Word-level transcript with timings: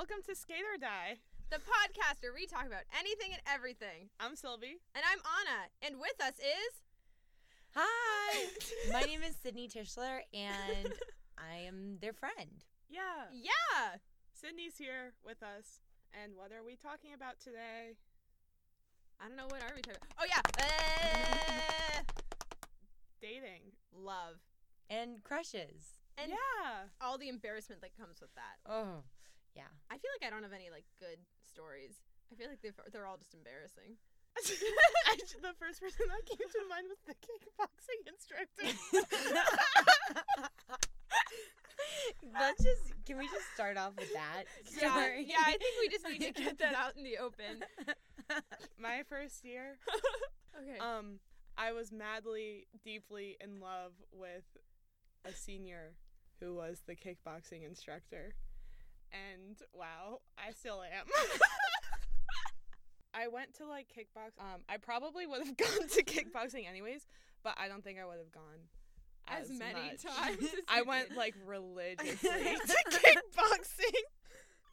Welcome 0.00 0.24
to 0.28 0.34
Skate 0.34 0.64
or 0.64 0.80
Die. 0.80 1.20
the 1.50 1.58
podcast 1.60 2.22
where 2.24 2.32
we 2.32 2.46
talk 2.46 2.64
about 2.64 2.88
anything 2.98 3.32
and 3.36 3.42
everything. 3.44 4.08
I'm 4.18 4.32
Sylvie. 4.34 4.80
And 4.96 5.04
I'm 5.04 5.20
Anna, 5.20 5.68
and 5.84 6.00
with 6.00 6.16
us 6.24 6.38
is 6.40 6.72
Hi, 7.76 8.46
my 8.92 9.02
name 9.02 9.20
is 9.22 9.36
Sydney 9.36 9.68
Tischler, 9.68 10.20
and 10.32 10.94
I 11.38 11.66
am 11.68 11.98
their 12.00 12.14
friend. 12.14 12.64
Yeah, 12.88 13.28
yeah. 13.30 14.00
Sydney's 14.32 14.78
here 14.78 15.12
with 15.22 15.42
us. 15.42 15.80
And 16.16 16.32
what 16.34 16.48
are 16.50 16.64
we 16.64 16.76
talking 16.76 17.12
about 17.12 17.38
today? 17.38 17.92
I 19.20 19.28
don't 19.28 19.36
know 19.36 19.48
what 19.52 19.60
are 19.60 19.74
we 19.76 19.82
talking 19.82 20.00
about. 20.00 20.16
Oh 20.16 20.26
yeah, 20.26 20.40
Eh, 20.64 22.00
Dating. 23.20 23.76
love 23.94 24.40
And 24.88 25.22
crushes. 25.24 26.00
and 26.16 26.30
yeah. 26.32 26.88
all 27.02 27.18
the 27.18 27.28
embarrassment 27.28 27.82
that 27.82 27.94
comes 28.00 28.18
with 28.22 28.32
that. 28.34 28.56
Oh, 28.64 29.04
yeah. 29.54 29.70
I 29.90 29.98
feel 29.98 30.10
like 30.18 30.26
I 30.26 30.30
don't 30.32 30.42
have 30.42 30.52
any 30.54 30.70
like 30.70 30.84
good 30.98 31.18
stories. 31.42 32.00
I 32.32 32.36
feel 32.36 32.48
like 32.48 32.62
they've, 32.62 32.76
they're 32.92 33.06
all 33.06 33.16
just 33.18 33.34
embarrassing. 33.34 33.98
Actually, 35.10 35.42
the 35.42 35.58
first 35.58 35.80
person 35.82 36.06
that 36.06 36.22
came 36.24 36.38
to 36.38 36.62
mind 36.70 36.86
was 36.86 37.02
the 37.06 37.18
kickboxing 37.18 38.06
instructor. 38.06 38.70
Let's 42.32 42.62
just, 42.62 42.92
can 43.06 43.18
we 43.18 43.26
just 43.26 43.52
start 43.54 43.76
off 43.76 43.92
with 43.98 44.12
that? 44.12 44.44
Yeah, 44.80 44.92
story? 44.92 45.26
yeah. 45.28 45.42
I 45.44 45.56
think 45.58 45.74
we 45.80 45.88
just 45.88 46.06
need 46.06 46.34
to 46.34 46.42
get 46.44 46.58
that 46.58 46.74
out 46.74 46.96
in 46.96 47.02
the 47.02 47.18
open. 47.18 47.64
My 48.78 49.02
first 49.08 49.44
year, 49.44 49.78
Okay. 50.56 50.78
um, 50.78 51.18
I 51.58 51.72
was 51.72 51.90
madly, 51.90 52.66
deeply 52.84 53.36
in 53.40 53.60
love 53.60 53.92
with 54.12 54.44
a 55.24 55.32
senior 55.32 55.94
who 56.38 56.54
was 56.54 56.82
the 56.86 56.94
kickboxing 56.94 57.66
instructor. 57.66 58.34
And 59.12 59.56
wow, 59.72 60.20
I 60.38 60.52
still 60.52 60.82
am. 60.82 61.06
I 63.14 63.28
went 63.28 63.54
to 63.54 63.66
like 63.66 63.88
kickbox. 63.88 64.38
Um, 64.38 64.60
I 64.68 64.76
probably 64.76 65.26
would 65.26 65.44
have 65.44 65.56
gone 65.56 65.88
to 65.88 66.02
kickboxing 66.02 66.68
anyways, 66.68 67.06
but 67.42 67.54
I 67.58 67.68
don't 67.68 67.82
think 67.82 67.98
I 67.98 68.06
would 68.06 68.18
have 68.18 68.32
gone 68.32 68.68
as, 69.28 69.50
as, 69.50 69.58
many 69.58 69.90
much. 69.90 70.02
times. 70.02 70.42
As 70.42 70.60
I 70.68 70.82
went 70.82 71.08
did. 71.08 71.16
like 71.16 71.34
religiously 71.44 72.28
to 72.30 72.84
kickboxing. 72.90 74.00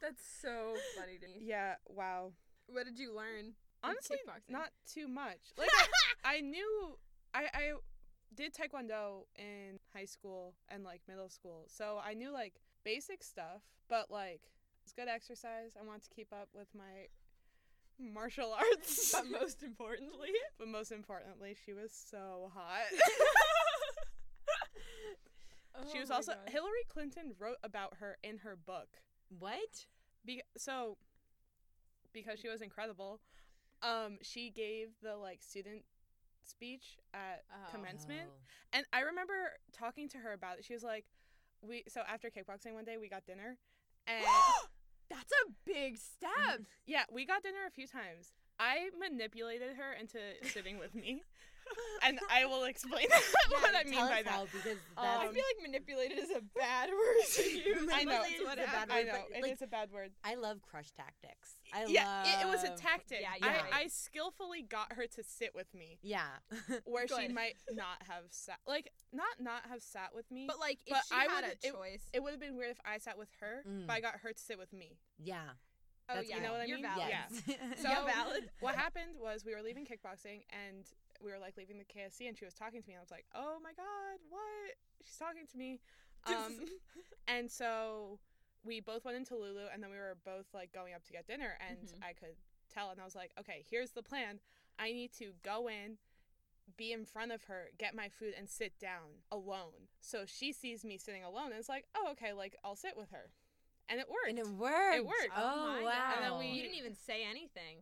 That's 0.00 0.22
so 0.40 0.76
funny 0.96 1.18
to 1.18 1.28
me. 1.28 1.44
Yeah, 1.44 1.74
wow. 1.88 2.32
What 2.68 2.84
did 2.84 2.98
you 2.98 3.14
learn? 3.14 3.54
Honestly, 3.82 4.18
kickboxing? 4.18 4.52
not 4.52 4.70
too 4.92 5.08
much. 5.08 5.38
Like 5.56 5.70
I, 6.24 6.36
I 6.36 6.40
knew 6.40 6.96
I 7.34 7.46
I 7.52 7.72
did 8.34 8.54
taekwondo 8.54 9.24
in 9.36 9.78
high 9.94 10.04
school 10.04 10.54
and 10.68 10.84
like 10.84 11.00
middle 11.08 11.28
school. 11.28 11.64
So 11.68 12.00
I 12.04 12.14
knew 12.14 12.32
like 12.32 12.54
basic 12.88 13.22
stuff, 13.22 13.60
but 13.88 14.10
like 14.10 14.40
it's 14.82 14.92
good 14.94 15.08
exercise. 15.08 15.72
I 15.78 15.84
want 15.86 16.02
to 16.04 16.08
keep 16.10 16.32
up 16.32 16.48
with 16.54 16.68
my 16.74 17.08
martial 18.00 18.54
arts. 18.54 19.12
but 19.12 19.26
most 19.40 19.62
importantly, 19.62 20.30
but 20.58 20.68
most 20.68 20.90
importantly, 20.92 21.54
she 21.66 21.74
was 21.74 21.92
so 21.92 22.50
hot. 22.54 22.86
she 25.92 25.98
Oh 25.98 26.00
was 26.00 26.10
also 26.10 26.32
God. 26.32 26.50
Hillary 26.50 26.84
Clinton 26.88 27.34
wrote 27.38 27.58
about 27.62 27.94
her 28.00 28.16
in 28.22 28.38
her 28.38 28.56
book. 28.56 28.88
What? 29.38 29.86
Be- 30.24 30.42
so 30.56 30.96
because 32.14 32.40
she 32.40 32.48
was 32.48 32.62
incredible, 32.62 33.20
um 33.82 34.16
she 34.22 34.50
gave 34.50 34.88
the 35.02 35.14
like 35.16 35.42
student 35.42 35.82
speech 36.42 36.96
at 37.12 37.44
Oh. 37.52 37.70
commencement. 37.70 38.30
And 38.72 38.86
I 38.94 39.00
remember 39.00 39.34
talking 39.72 40.08
to 40.08 40.18
her 40.18 40.32
about 40.32 40.58
it. 40.58 40.64
She 40.64 40.72
was 40.72 40.82
like 40.82 41.04
we 41.66 41.84
so 41.88 42.02
after 42.08 42.28
kickboxing 42.30 42.74
one 42.74 42.84
day 42.84 42.96
we 42.96 43.08
got 43.08 43.26
dinner 43.26 43.56
and 44.06 44.24
That's 45.10 45.32
a 45.32 45.52
big 45.64 45.96
step. 45.96 46.60
yeah, 46.86 47.04
we 47.10 47.24
got 47.24 47.42
dinner 47.42 47.64
a 47.66 47.70
few 47.70 47.86
times. 47.86 48.32
I 48.58 48.90
manipulated 48.98 49.76
her 49.76 49.92
into 49.98 50.18
sitting 50.52 50.78
with 50.78 50.94
me. 50.94 51.22
And 52.04 52.18
I 52.30 52.44
will 52.46 52.64
explain 52.64 53.06
Yeah, 53.10 53.18
what 53.60 53.74
I 53.74 53.84
mean 53.88 53.98
by 54.00 54.22
that. 54.24 54.46
because 54.52 54.78
Um, 54.96 55.04
I 55.06 55.26
feel 55.28 55.42
like 55.42 55.62
manipulated 55.62 56.18
is 56.18 56.30
a 56.30 56.40
bad 56.56 56.90
word 56.92 57.24
to 57.34 57.42
use. 57.42 57.88
I 57.92 58.04
know. 58.04 58.12
that's 58.12 58.30
Manipulated 58.30 58.46
what 58.46 58.58
is 58.58 58.64
a 58.64 58.66
bad 58.66 58.68
happened. 58.68 58.92
I 58.92 59.02
know 59.02 59.12
but, 59.28 59.36
it 59.38 59.42
like, 59.42 59.52
is 59.52 59.62
a 59.62 59.66
bad 59.66 59.90
word. 59.90 60.10
I 60.24 60.34
love 60.36 60.62
crush 60.62 60.90
tactics. 60.92 61.54
I 61.72 61.82
love 61.82 61.90
yeah, 61.90 62.22
it, 62.40 62.46
it 62.46 62.48
was 62.48 62.62
a 62.64 62.70
tactic. 62.76 63.18
Yeah, 63.22 63.34
you're 63.40 63.50
right. 63.50 63.72
I, 63.72 63.80
I 63.82 63.86
skillfully 63.88 64.62
got 64.62 64.92
her 64.94 65.06
to 65.06 65.22
sit 65.24 65.54
with 65.54 65.72
me. 65.74 65.98
Yeah. 66.02 66.22
where 66.84 67.06
she 67.08 67.26
Good. 67.26 67.34
might 67.34 67.56
not 67.72 68.02
have 68.08 68.24
sat 68.30 68.58
like 68.66 68.90
not 69.12 69.40
not 69.40 69.62
have 69.68 69.82
sat 69.82 70.10
with 70.14 70.30
me 70.30 70.44
But 70.46 70.58
like, 70.60 70.78
if 70.86 70.92
But 70.94 71.02
she 71.08 71.14
I 71.14 71.24
had 71.24 71.44
would- 71.44 71.44
a 71.62 71.66
it- 71.68 71.72
choice, 71.74 72.02
it 72.12 72.22
would 72.22 72.30
have 72.30 72.40
been 72.40 72.56
weird 72.56 72.70
if 72.70 72.78
i 72.84 72.98
sat 72.98 73.18
with 73.18 73.28
her 73.40 73.62
Mm. 73.68 73.86
but 73.86 73.92
i 73.94 74.00
got 74.00 74.16
her 74.22 74.32
to 74.32 74.38
sit 74.38 74.58
with 74.58 74.72
me 74.72 74.98
yeah. 75.18 75.40
oh 76.08 76.14
that's 76.14 76.28
yeah, 76.30 76.36
you 76.36 76.42
know 76.42 76.52
what 76.52 76.60
I 76.62 76.64
you're 76.64 76.76
mean? 76.78 76.86
valid. 76.86 77.08
Yeah. 77.10 77.26
So 77.76 77.82
So- 77.82 78.06
valid. 78.06 78.50
what 78.60 78.74
happened 78.76 79.18
was 79.20 79.44
we 79.44 79.54
were 79.54 79.62
leaving 79.62 79.84
kickboxing 79.84 80.42
and 80.66 80.84
we 81.22 81.30
were 81.30 81.38
like 81.38 81.56
leaving 81.56 81.78
the 81.78 81.84
ksc 81.84 82.26
and 82.26 82.36
she 82.36 82.44
was 82.44 82.54
talking 82.54 82.80
to 82.82 82.88
me 82.88 82.94
and 82.94 83.00
i 83.00 83.02
was 83.02 83.10
like 83.10 83.26
oh 83.34 83.58
my 83.62 83.72
god 83.76 84.18
what 84.30 84.42
she's 85.04 85.16
talking 85.16 85.46
to 85.50 85.56
me 85.58 85.80
um 86.26 86.58
and 87.28 87.50
so 87.50 88.18
we 88.64 88.80
both 88.80 89.04
went 89.04 89.16
into 89.16 89.34
lulu 89.34 89.66
and 89.72 89.82
then 89.82 89.90
we 89.90 89.96
were 89.96 90.16
both 90.24 90.46
like 90.54 90.72
going 90.72 90.94
up 90.94 91.04
to 91.04 91.12
get 91.12 91.26
dinner 91.26 91.56
and 91.68 91.78
Mhm. 91.88 92.02
i 92.08 92.12
could 92.12 92.36
tell 92.72 92.90
and 92.90 93.00
i 93.00 93.04
was 93.04 93.14
like 93.14 93.30
okay 93.38 93.64
here's 93.70 93.90
the 93.92 94.02
plan 94.02 94.40
i 94.78 94.92
need 94.92 95.12
to 95.14 95.32
go 95.42 95.68
in 95.68 95.98
be 96.76 96.92
in 96.92 97.06
front 97.06 97.32
of 97.32 97.44
her, 97.44 97.70
get 97.78 97.94
my 97.94 98.10
food, 98.10 98.34
and 98.36 98.46
sit 98.46 98.78
down 98.78 99.24
alone. 99.32 99.88
So 100.02 100.24
she 100.26 100.52
sees 100.52 100.84
me 100.84 100.98
sitting 100.98 101.24
alone, 101.24 101.46
and 101.46 101.54
it's 101.54 101.68
like, 101.70 101.86
oh, 101.96 102.08
okay, 102.12 102.34
like 102.34 102.56
I'll 102.62 102.76
sit 102.76 102.94
with 102.94 103.10
her, 103.10 103.30
and 103.88 103.98
it 103.98 104.06
worked. 104.06 104.28
And 104.28 104.38
it 104.38 104.46
worked. 104.46 104.96
It 104.96 105.06
worked. 105.06 105.30
Oh, 105.34 105.66
my 105.66 105.82
wow. 105.82 105.90
God. 105.90 106.14
And 106.16 106.24
then 106.26 106.38
we- 106.38 106.48
you 106.54 106.60
didn't 106.62 106.76
even 106.76 106.94
say 106.94 107.24
anything. 107.24 107.78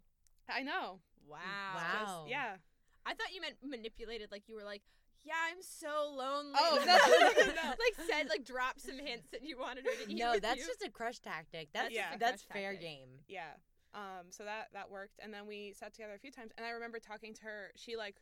I 0.49 0.63
know. 0.63 1.01
Wow. 1.27 1.41
Wow. 1.75 2.05
Just- 2.21 2.31
yeah. 2.31 2.57
I 3.07 3.15
thought 3.15 3.33
you 3.33 3.41
meant 3.41 3.55
manipulated, 3.65 4.31
like 4.33 4.43
you 4.49 4.55
were 4.57 4.65
like, 4.65 4.83
yeah, 5.25 5.35
I'm 5.51 5.63
so 5.63 6.13
lonely. 6.17 6.53
Oh, 6.57 6.79
Like, 7.79 8.09
said, 8.09 8.29
like 8.29 8.45
dropped 8.45 8.81
some 8.81 8.99
hints 8.99 9.29
that 9.33 9.43
you 9.45 9.59
wanted 9.59 9.85
her 9.87 10.05
to 10.05 10.11
eat 10.13 10.19
No, 10.19 10.39
that's 10.39 10.61
you. 10.61 10.67
just 10.67 10.83
a 10.83 10.91
crush 10.91 11.19
tactic. 11.21 11.69
That's 11.73 11.95
Yeah. 11.95 12.17
that's 12.19 12.43
fair 12.43 12.73
tactic. 12.73 12.81
game. 12.89 13.09
Yeah. 13.29 13.53
Um, 13.95 14.27
so 14.31 14.45
that 14.45 14.69
that 14.75 14.91
worked, 14.91 15.19
and 15.23 15.33
then 15.33 15.47
we 15.47 15.73
sat 15.73 15.95
together 15.95 16.15
a 16.15 16.19
few 16.19 16.31
times, 16.31 16.53
and 16.59 16.67
I 16.67 16.71
remember 16.71 16.99
talking 16.99 17.33
to 17.35 17.43
her. 17.45 17.71
She 17.77 17.97
like 17.97 18.17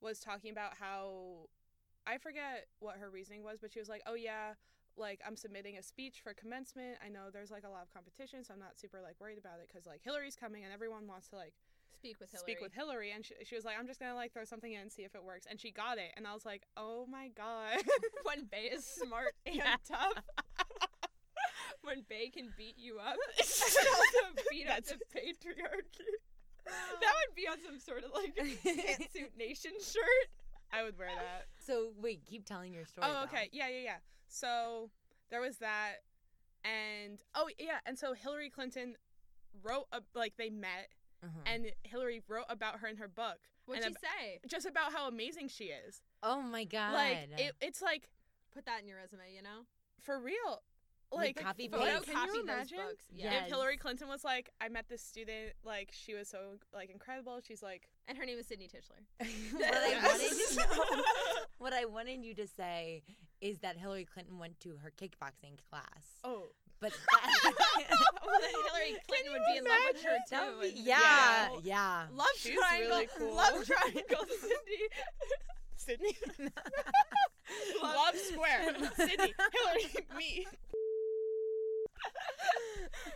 was 0.00 0.18
talking 0.18 0.50
about 0.50 0.74
how 0.78 1.48
I 2.06 2.18
forget 2.18 2.66
what 2.80 2.96
her 2.96 3.10
reasoning 3.10 3.44
was, 3.44 3.58
but 3.60 3.72
she 3.72 3.78
was 3.78 3.88
like, 3.88 4.02
"Oh 4.06 4.14
yeah, 4.14 4.54
like 4.96 5.20
I'm 5.26 5.36
submitting 5.36 5.78
a 5.78 5.82
speech 5.82 6.20
for 6.22 6.34
commencement. 6.34 6.96
I 7.04 7.08
know 7.08 7.30
there's 7.32 7.50
like 7.52 7.64
a 7.64 7.70
lot 7.70 7.82
of 7.82 7.94
competition, 7.94 8.42
so 8.44 8.52
I'm 8.54 8.60
not 8.60 8.76
super 8.78 9.00
like 9.00 9.14
worried 9.20 9.38
about 9.38 9.60
it 9.62 9.68
because 9.68 9.86
like 9.86 10.02
Hillary's 10.02 10.34
coming, 10.36 10.64
and 10.64 10.72
everyone 10.72 11.06
wants 11.06 11.28
to 11.28 11.36
like 11.36 11.54
speak 11.98 12.20
with 12.20 12.30
Hillary. 12.30 12.42
speak 12.42 12.60
with 12.60 12.72
Hillary." 12.72 13.10
And 13.12 13.24
she, 13.24 13.34
she 13.44 13.54
was 13.54 13.64
like, 13.64 13.76
"I'm 13.78 13.86
just 13.86 14.00
gonna 14.00 14.14
like 14.14 14.32
throw 14.32 14.44
something 14.44 14.72
in 14.72 14.80
and 14.82 14.92
see 14.92 15.02
if 15.02 15.14
it 15.14 15.22
works," 15.24 15.46
and 15.48 15.60
she 15.60 15.70
got 15.70 15.98
it, 15.98 16.12
and 16.16 16.26
I 16.26 16.34
was 16.34 16.44
like, 16.44 16.62
"Oh 16.76 17.06
my 17.06 17.28
god." 17.28 17.78
when 18.24 18.44
Bay 18.46 18.70
is 18.72 18.84
smart 18.84 19.34
and 19.46 19.56
Yeah. 19.56 19.76
tough. 19.88 20.22
when 21.82 22.04
Bay 22.08 22.30
can 22.30 22.52
beat 22.56 22.76
you 22.78 22.98
up, 22.98 23.16
she 23.44 23.64
can 23.76 23.86
also 23.94 24.40
beat 24.50 24.68
up 24.68 24.84
the 24.84 24.94
patriarchy. 25.14 26.14
That 26.66 27.12
would 27.26 27.34
be 27.36 27.46
on 27.46 27.58
some 27.64 27.78
sort 27.78 28.04
of 28.04 28.10
like 28.14 28.34
pantsuit 28.36 29.36
nation 29.38 29.72
shirt. 29.80 30.28
I 30.72 30.82
would 30.82 30.98
wear 30.98 31.08
that. 31.14 31.46
so 31.64 31.92
wait, 32.00 32.24
keep 32.24 32.46
telling 32.46 32.72
your 32.72 32.84
story. 32.86 33.06
Oh, 33.08 33.12
though. 33.12 33.22
okay. 33.24 33.50
Yeah, 33.52 33.68
yeah, 33.68 33.80
yeah. 33.84 33.96
So 34.28 34.90
there 35.30 35.40
was 35.42 35.58
that, 35.58 35.96
and 36.64 37.20
oh 37.34 37.48
yeah, 37.58 37.78
and 37.86 37.98
so 37.98 38.14
Hillary 38.14 38.48
Clinton 38.50 38.96
wrote 39.62 39.86
a, 39.92 40.00
like 40.14 40.32
they 40.38 40.48
met, 40.50 40.88
Uh-huh. 41.24 41.40
and 41.52 41.66
Hillary 41.82 42.22
wrote 42.28 42.44
about 42.48 42.78
her 42.80 42.88
in 42.88 42.96
her 42.96 43.08
book, 43.08 43.38
What'd 43.66 43.84
and 43.84 43.94
she 44.00 44.06
say? 44.06 44.40
just 44.48 44.66
about 44.66 44.92
how 44.92 45.08
amazing 45.08 45.48
she 45.48 45.64
is. 45.64 46.02
oh 46.22 46.40
my 46.42 46.64
god. 46.64 46.94
Like 46.94 47.28
it, 47.38 47.52
it's 47.60 47.80
like 47.82 48.08
Put 48.52 48.66
that 48.66 48.82
in 48.82 48.88
your 48.88 48.98
resume, 48.98 49.22
you 49.34 49.42
know? 49.42 49.66
for 50.00 50.18
real. 50.20 50.62
Like, 51.12 51.36
Like, 51.36 51.44
copy 51.44 51.68
photo- 51.68 51.84
paste. 51.84 52.04
can 52.06 52.26
you 52.26 52.32
those 52.34 52.42
imagine 52.42 52.78
books. 52.78 53.04
Yeah. 53.12 53.30
Yes. 53.32 53.42
if 53.44 53.48
Hillary 53.50 53.76
Clinton 53.76 54.08
was 54.08 54.24
like, 54.24 54.50
I 54.60 54.68
met 54.68 54.88
this 54.88 55.02
student, 55.02 55.52
like 55.64 55.90
she 55.92 56.14
was 56.14 56.28
so 56.28 56.58
like 56.72 56.90
incredible. 56.90 57.40
She's 57.46 57.62
like, 57.62 57.88
And 58.08 58.16
her 58.18 58.24
name 58.24 58.38
is 58.38 58.46
Sydney 58.46 58.68
Tischler. 58.68 59.02
what 59.52 59.74
I 59.74 60.02
wanted 60.06 60.30
to 60.30 60.56
know, 60.56 61.02
what 61.58 61.72
I 61.72 61.84
wanted 61.84 62.24
you 62.24 62.34
to 62.34 62.46
say 62.46 63.02
is 63.40 63.58
that 63.58 63.76
Hillary 63.76 64.04
Clinton 64.06 64.38
went 64.38 64.58
to 64.60 64.76
her 64.82 64.90
kickboxing 64.96 65.58
class, 65.70 66.04
oh, 66.24 66.46
but 66.84 66.92
that, 66.92 67.90
well, 68.26 68.36
then 68.40 68.50
Hillary 68.50 68.96
Clinton 69.08 69.32
would 69.32 69.46
be 69.52 69.58
in 69.58 69.64
love 69.64 69.78
with 69.92 70.02
her 70.04 70.16
that 70.30 70.46
too. 70.46 70.60
be- 70.60 70.80
yeah, 70.80 70.98
Yeah. 71.00 71.58
yeah. 71.64 72.06
Love 72.14 72.26
She's 72.36 72.54
triangle. 72.58 72.88
really 72.90 73.08
cool. 73.18 73.34
Love 73.34 73.64
triangle, 73.66 74.26
Cindy. 74.40 74.82
Sydney, 75.76 76.16
love 77.82 78.16
square, 78.16 78.74
Sydney, 78.96 79.34
Hillary, 79.52 80.06
me. 80.16 80.46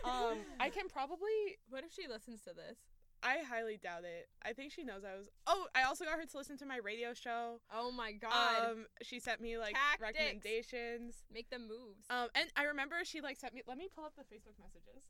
um, 0.03 0.37
I 0.59 0.69
can 0.69 0.87
probably 0.87 1.57
What 1.69 1.83
if 1.83 1.91
she 1.93 2.07
listens 2.07 2.41
to 2.41 2.51
this? 2.53 2.77
I 3.21 3.39
highly 3.47 3.77
doubt 3.77 4.03
it. 4.03 4.29
I 4.45 4.53
think 4.53 4.71
she 4.71 4.83
knows 4.83 5.03
I 5.03 5.17
was. 5.17 5.27
Oh, 5.45 5.67
I 5.75 5.83
also 5.83 6.05
got 6.05 6.19
her 6.19 6.25
to 6.25 6.37
listen 6.37 6.57
to 6.57 6.65
my 6.65 6.77
radio 6.77 7.13
show. 7.13 7.59
Oh 7.73 7.91
my 7.91 8.13
god. 8.13 8.71
Um, 8.71 8.85
she 9.01 9.19
sent 9.19 9.41
me 9.41 9.57
like 9.57 9.75
Tactics. 9.75 10.01
recommendations. 10.01 11.23
Make 11.33 11.49
them 11.49 11.67
moves. 11.67 12.05
Um, 12.09 12.29
and 12.35 12.49
I 12.55 12.63
remember 12.63 12.95
she 13.03 13.21
like 13.21 13.37
sent 13.37 13.53
me. 13.53 13.61
Let 13.67 13.77
me 13.77 13.87
pull 13.93 14.05
up 14.05 14.13
the 14.15 14.23
Facebook 14.23 14.55
messages. 14.59 15.03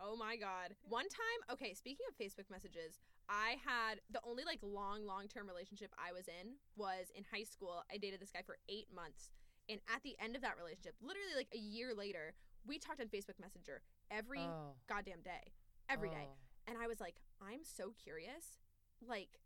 Oh 0.00 0.16
my 0.16 0.36
god. 0.36 0.74
One 0.82 1.08
time, 1.08 1.38
okay, 1.52 1.74
speaking 1.74 2.06
of 2.10 2.18
Facebook 2.18 2.50
messages, 2.50 2.98
I 3.28 3.56
had 3.64 4.00
the 4.10 4.20
only 4.26 4.44
like 4.44 4.58
long, 4.62 5.06
long 5.06 5.26
term 5.28 5.46
relationship 5.46 5.94
I 5.98 6.12
was 6.12 6.26
in 6.26 6.54
was 6.76 7.10
in 7.14 7.24
high 7.32 7.44
school. 7.44 7.84
I 7.92 7.98
dated 7.98 8.20
this 8.20 8.30
guy 8.30 8.42
for 8.44 8.58
eight 8.68 8.86
months. 8.94 9.30
And 9.68 9.80
at 9.94 10.02
the 10.02 10.16
end 10.18 10.34
of 10.34 10.42
that 10.42 10.58
relationship, 10.58 10.94
literally 11.00 11.34
like 11.36 11.48
a 11.54 11.58
year 11.58 11.94
later, 11.94 12.34
we 12.66 12.78
talked 12.78 13.00
on 13.00 13.06
Facebook 13.06 13.38
Messenger 13.40 13.82
every 14.10 14.42
oh. 14.42 14.74
goddamn 14.88 15.22
day. 15.24 15.54
every 15.88 16.10
day. 16.10 16.26
Oh. 16.26 16.68
And 16.68 16.78
I 16.78 16.86
was 16.86 17.00
like, 17.00 17.16
I'm 17.42 17.64
so 17.64 17.92
curious. 18.02 18.58
Like, 19.06 19.40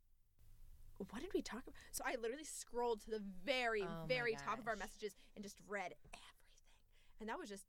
what 1.10 1.20
did 1.20 1.30
we 1.34 1.42
talk 1.42 1.62
about? 1.62 1.74
So 1.92 2.04
I 2.06 2.16
literally 2.20 2.44
scrolled 2.44 3.00
to 3.02 3.10
the 3.10 3.22
very, 3.44 3.82
Oh 3.82 4.06
very 4.06 4.34
top 4.34 4.58
of 4.58 4.68
our 4.68 4.76
messages 4.76 5.16
and 5.34 5.44
just 5.44 5.56
read 5.68 5.94
everything. 6.04 6.36
And 7.20 7.28
that 7.28 7.38
was 7.38 7.48
just, 7.48 7.64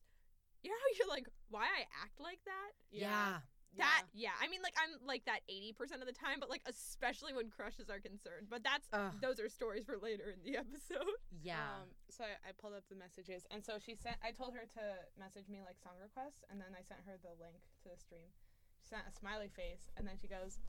you 0.63 0.69
know 0.69 0.75
how 0.75 0.89
you're 0.99 1.13
like, 1.15 1.27
why 1.49 1.63
I 1.63 1.87
act 2.03 2.19
like 2.19 2.39
that? 2.45 2.71
Yeah. 2.91 3.39
That, 3.77 4.09
yeah. 4.15 4.33
I 4.41 4.49
mean, 4.49 4.65
like, 4.65 4.73
I'm 4.73 4.97
like 5.05 5.25
that 5.29 5.45
80% 5.45 6.01
of 6.01 6.09
the 6.09 6.15
time, 6.15 6.41
but 6.41 6.49
like, 6.49 6.65
especially 6.65 7.35
when 7.35 7.53
crushes 7.53 7.93
are 7.93 8.01
concerned. 8.01 8.49
But 8.49 8.65
that's, 8.65 8.89
Ugh. 8.91 9.13
those 9.21 9.39
are 9.39 9.47
stories 9.47 9.85
for 9.85 10.01
later 10.01 10.33
in 10.33 10.41
the 10.41 10.57
episode. 10.57 11.13
Yeah. 11.43 11.61
Um, 11.61 11.93
so 12.09 12.25
I, 12.25 12.33
I 12.49 12.51
pulled 12.57 12.73
up 12.73 12.89
the 12.89 12.97
messages, 12.97 13.45
and 13.53 13.61
so 13.61 13.77
she 13.77 13.93
sent. 13.93 14.17
I 14.25 14.33
told 14.33 14.57
her 14.57 14.65
to 14.65 14.83
message 15.19 15.45
me 15.45 15.61
like 15.61 15.77
song 15.77 15.93
requests, 16.01 16.41
and 16.49 16.57
then 16.57 16.73
I 16.73 16.81
sent 16.81 17.05
her 17.05 17.21
the 17.21 17.37
link 17.37 17.61
to 17.85 17.93
the 17.93 17.99
stream. 18.01 18.33
She 18.81 18.87
sent 18.89 19.03
a 19.07 19.11
smiley 19.17 19.49
face, 19.49 19.89
and 19.97 20.07
then 20.07 20.15
she 20.21 20.27
goes, 20.27 20.59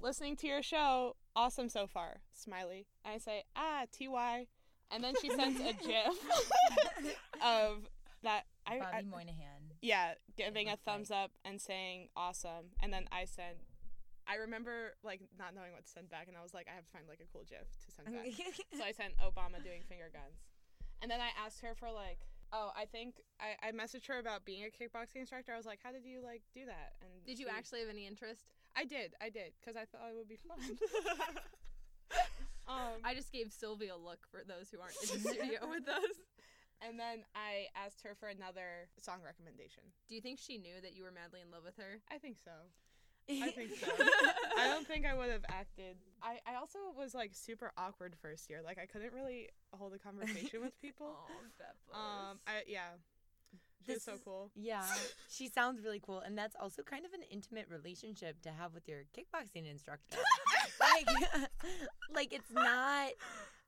"Listening 0.00 0.36
to 0.36 0.46
your 0.46 0.62
show, 0.62 1.16
awesome 1.34 1.68
so 1.68 1.86
far." 1.86 2.18
Smiley. 2.32 2.86
And 3.04 3.14
I 3.14 3.18
say, 3.18 3.44
"Ah, 3.56 3.84
ty," 3.90 4.46
and 4.90 5.02
then 5.02 5.14
she 5.20 5.30
sends 5.30 5.60
a 5.60 5.72
gif 5.86 6.14
of 7.42 7.88
that. 8.22 8.44
I, 8.66 8.78
Bobby 8.78 8.96
I 8.96 9.02
Moynihan. 9.02 9.60
yeah, 9.82 10.14
giving 10.36 10.68
a 10.68 10.70
looks 10.72 10.86
like. 10.86 10.94
thumbs 10.94 11.10
up 11.10 11.32
and 11.44 11.60
saying 11.60 12.08
awesome, 12.16 12.72
and 12.80 12.92
then 12.92 13.06
I 13.12 13.24
sent. 13.26 13.58
I 14.26 14.36
remember 14.36 14.94
like 15.02 15.20
not 15.38 15.54
knowing 15.54 15.72
what 15.72 15.84
to 15.84 15.90
send 15.90 16.08
back, 16.08 16.28
and 16.28 16.36
I 16.36 16.42
was 16.42 16.54
like, 16.54 16.66
I 16.70 16.74
have 16.74 16.86
to 16.86 16.92
find 16.92 17.04
like 17.08 17.20
a 17.20 17.28
cool 17.32 17.44
gif 17.44 17.68
to 17.84 17.90
send 17.92 18.08
back. 18.14 18.32
So 18.78 18.82
I 18.82 18.92
sent 18.92 19.12
Obama 19.18 19.62
doing 19.62 19.82
finger 19.86 20.08
guns. 20.12 20.40
And 21.02 21.10
then 21.10 21.20
I 21.20 21.28
asked 21.44 21.60
her 21.60 21.74
for 21.74 21.90
like 21.92 22.20
oh, 22.54 22.70
I 22.78 22.86
think 22.86 23.18
I, 23.42 23.68
I 23.68 23.72
messaged 23.72 24.06
her 24.06 24.18
about 24.18 24.46
being 24.46 24.62
a 24.62 24.70
kickboxing 24.70 25.16
instructor. 25.18 25.52
I 25.52 25.56
was 25.58 25.66
like, 25.66 25.80
how 25.82 25.90
did 25.90 26.04
you 26.06 26.22
like 26.22 26.42
do 26.54 26.64
that? 26.66 26.94
And 27.02 27.10
Did 27.26 27.38
you 27.38 27.46
she- 27.46 27.52
actually 27.52 27.80
have 27.80 27.90
any 27.90 28.06
interest? 28.06 28.54
I 28.76 28.84
did, 28.84 29.12
I 29.20 29.28
did, 29.28 29.52
because 29.60 29.76
I 29.76 29.84
thought 29.84 30.10
it 30.10 30.16
would 30.16 30.28
be 30.30 30.38
fun. 30.46 30.58
um, 32.68 33.02
I 33.04 33.14
just 33.14 33.32
gave 33.32 33.52
Sylvia 33.52 33.94
a 33.94 33.98
look 33.98 34.26
for 34.30 34.42
those 34.46 34.70
who 34.70 34.78
aren't 34.80 34.94
in 35.02 35.22
the 35.22 35.28
studio 35.34 35.66
with 35.68 35.88
us. 35.88 36.14
and 36.80 36.98
then 36.98 37.26
I 37.34 37.66
asked 37.74 38.02
her 38.02 38.14
for 38.14 38.28
another 38.28 38.86
song 39.00 39.18
recommendation. 39.24 39.82
Do 40.08 40.14
you 40.14 40.20
think 40.20 40.38
she 40.38 40.58
knew 40.58 40.78
that 40.82 40.94
you 40.94 41.02
were 41.02 41.12
madly 41.12 41.40
in 41.42 41.50
love 41.50 41.62
with 41.64 41.76
her? 41.76 41.98
I 42.10 42.18
think 42.18 42.38
so. 42.42 42.54
I 43.30 43.50
think 43.50 43.70
so. 43.80 43.86
I 44.58 44.68
don't 44.68 44.86
think 44.86 45.06
I 45.06 45.14
would 45.14 45.30
have 45.30 45.44
acted. 45.48 45.96
I, 46.22 46.38
I 46.46 46.56
also 46.56 46.78
was 46.96 47.14
like 47.14 47.30
super 47.34 47.72
awkward 47.76 48.14
first 48.20 48.48
year. 48.50 48.60
Like 48.64 48.78
I 48.78 48.86
couldn't 48.86 49.12
really 49.12 49.48
hold 49.72 49.94
a 49.94 49.98
conversation 49.98 50.60
with 50.60 50.78
people. 50.82 51.16
Beppa. 51.58 51.96
Um, 51.96 52.38
I 52.46 52.62
yeah, 52.66 52.80
she 53.86 53.92
was 53.94 54.02
so 54.02 54.14
cool. 54.24 54.50
Yeah, 54.54 54.84
she 55.30 55.48
sounds 55.48 55.82
really 55.82 56.00
cool, 56.04 56.20
and 56.20 56.36
that's 56.36 56.56
also 56.60 56.82
kind 56.82 57.04
of 57.06 57.12
an 57.12 57.22
intimate 57.30 57.66
relationship 57.70 58.40
to 58.42 58.50
have 58.50 58.74
with 58.74 58.86
your 58.88 59.04
kickboxing 59.16 59.70
instructor. 59.70 60.18
like, 60.80 61.06
like 62.14 62.32
it's 62.32 62.50
not. 62.52 63.10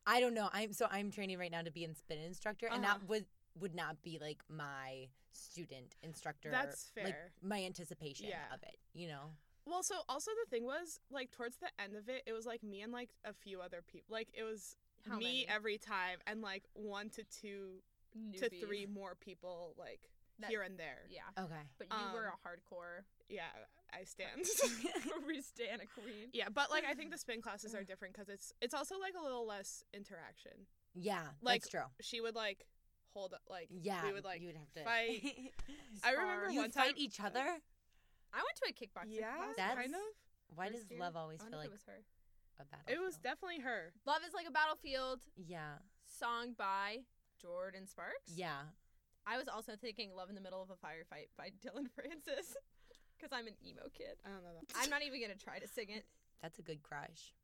I 0.06 0.20
don't 0.20 0.34
know. 0.34 0.48
I'm 0.52 0.72
so 0.72 0.86
I'm 0.90 1.10
training 1.10 1.38
right 1.38 1.50
now 1.50 1.62
to 1.62 1.70
be 1.70 1.84
a 1.84 1.94
spin 1.94 2.18
instructor, 2.18 2.66
and 2.70 2.84
Uh-huh. 2.84 2.98
that 2.98 3.08
would 3.08 3.24
would 3.60 3.74
not 3.74 4.02
be 4.02 4.18
like 4.20 4.38
my 4.48 5.08
student 5.32 5.94
instructor. 6.02 6.50
That's 6.50 6.90
Like 6.96 7.06
fair. 7.06 7.32
my 7.42 7.62
anticipation 7.64 8.26
Yeah. 8.28 8.44
of 8.54 8.62
it. 8.62 8.76
You 8.94 9.08
know. 9.08 9.30
Well, 9.66 9.82
so 9.82 9.96
also 10.08 10.30
the 10.44 10.50
thing 10.50 10.64
was 10.64 11.00
like 11.10 11.30
towards 11.32 11.56
the 11.56 11.68
end 11.82 11.96
of 11.96 12.08
it, 12.08 12.22
it 12.26 12.32
was 12.32 12.46
like 12.46 12.62
me 12.62 12.82
and 12.82 12.92
like 12.92 13.10
a 13.24 13.32
few 13.32 13.60
other 13.60 13.82
people. 13.86 14.06
Like 14.14 14.28
it 14.32 14.42
was 14.44 14.76
How 15.08 15.16
me 15.16 15.24
many? 15.24 15.48
every 15.48 15.78
time, 15.78 16.18
and 16.26 16.40
like 16.40 16.64
one 16.74 17.10
to 17.10 17.24
two 17.24 17.82
to 18.38 18.48
three 18.48 18.86
more 18.86 19.14
people 19.14 19.74
like 19.78 20.08
That- 20.38 20.50
here 20.50 20.62
and 20.62 20.78
there. 20.78 21.02
Yeah, 21.10 21.22
Okay. 21.44 21.62
but 21.78 21.88
you 21.90 22.12
were 22.14 22.28
Um, 22.28 22.34
a 22.42 22.48
hardcore. 22.48 23.04
Yeah, 23.28 23.48
I 23.92 24.04
stand. 24.04 24.44
we 25.26 25.42
stand 25.42 25.82
a 25.82 25.86
queen. 25.86 26.30
yeah, 26.32 26.48
but 26.48 26.70
like 26.70 26.84
I 26.84 26.94
think 26.94 27.10
the 27.10 27.18
spin 27.26 27.42
classes 27.42 27.74
are 27.74 27.82
different 27.84 28.14
because 28.14 28.28
it's 28.28 28.52
it's 28.62 28.72
also 28.74 28.98
like 28.98 29.14
a 29.18 29.22
little 29.22 29.46
less 29.46 29.82
interaction. 29.92 30.66
Yeah, 30.94 31.26
Like, 31.42 31.62
that's 31.62 31.70
true. 31.70 31.80
She 32.00 32.20
would 32.22 32.34
like 32.36 32.64
hold 33.12 33.34
up, 33.34 33.42
like 33.50 33.68
Yeah, 33.70 34.02
we 34.04 34.12
would 34.12 34.24
like 34.24 34.40
you 34.40 34.46
would 34.46 34.56
have 34.56 34.72
to 34.74 34.84
fight. 34.84 35.22
I 36.04 36.12
remember 36.12 36.50
you 36.50 36.60
one 36.60 36.70
fight 36.70 36.90
time. 36.90 36.94
each 36.96 37.18
other. 37.20 37.58
I 38.32 38.38
went 38.42 38.56
to 38.62 38.66
a 38.68 38.74
kickboxing 38.74 39.20
yeah, 39.20 39.36
class. 39.36 39.56
That's- 39.56 39.76
kind 39.76 39.94
of. 39.94 40.00
Why 40.54 40.68
does 40.70 40.86
year. 40.88 41.00
love 41.00 41.16
always 41.16 41.40
I 41.42 41.50
feel 41.50 41.58
like 41.58 41.68
it 41.68 41.72
was 41.72 41.84
her. 41.86 42.00
a 42.60 42.64
battle? 42.64 42.86
It 42.86 43.00
was 43.02 43.16
definitely 43.18 43.60
her. 43.60 43.92
Love 44.06 44.22
is 44.26 44.32
like 44.32 44.46
a 44.46 44.50
battlefield. 44.54 45.20
yeah, 45.36 45.82
Song 46.06 46.54
by 46.56 47.02
Jordin 47.42 47.88
Sparks. 47.88 48.32
yeah. 48.34 48.70
I 49.26 49.38
was 49.38 49.48
also 49.48 49.72
thinking 49.74 50.14
"Love 50.14 50.28
in 50.28 50.36
the 50.36 50.40
Middle 50.40 50.62
of 50.62 50.70
a 50.70 50.78
Firefight" 50.78 51.34
by 51.36 51.50
Dylan 51.58 51.90
Francis, 51.98 52.54
because 53.18 53.32
I'm 53.34 53.48
an 53.48 53.58
emo 53.66 53.90
kid. 53.92 54.22
I 54.24 54.30
don't 54.30 54.44
know 54.44 54.54
that. 54.54 54.70
I'm 54.78 54.88
not 54.88 55.02
even 55.02 55.20
gonna 55.20 55.34
try 55.34 55.58
to 55.58 55.66
sing 55.66 55.90
it. 55.90 56.06
That's 56.40 56.60
a 56.60 56.62
good 56.62 56.80
crush. 56.82 57.34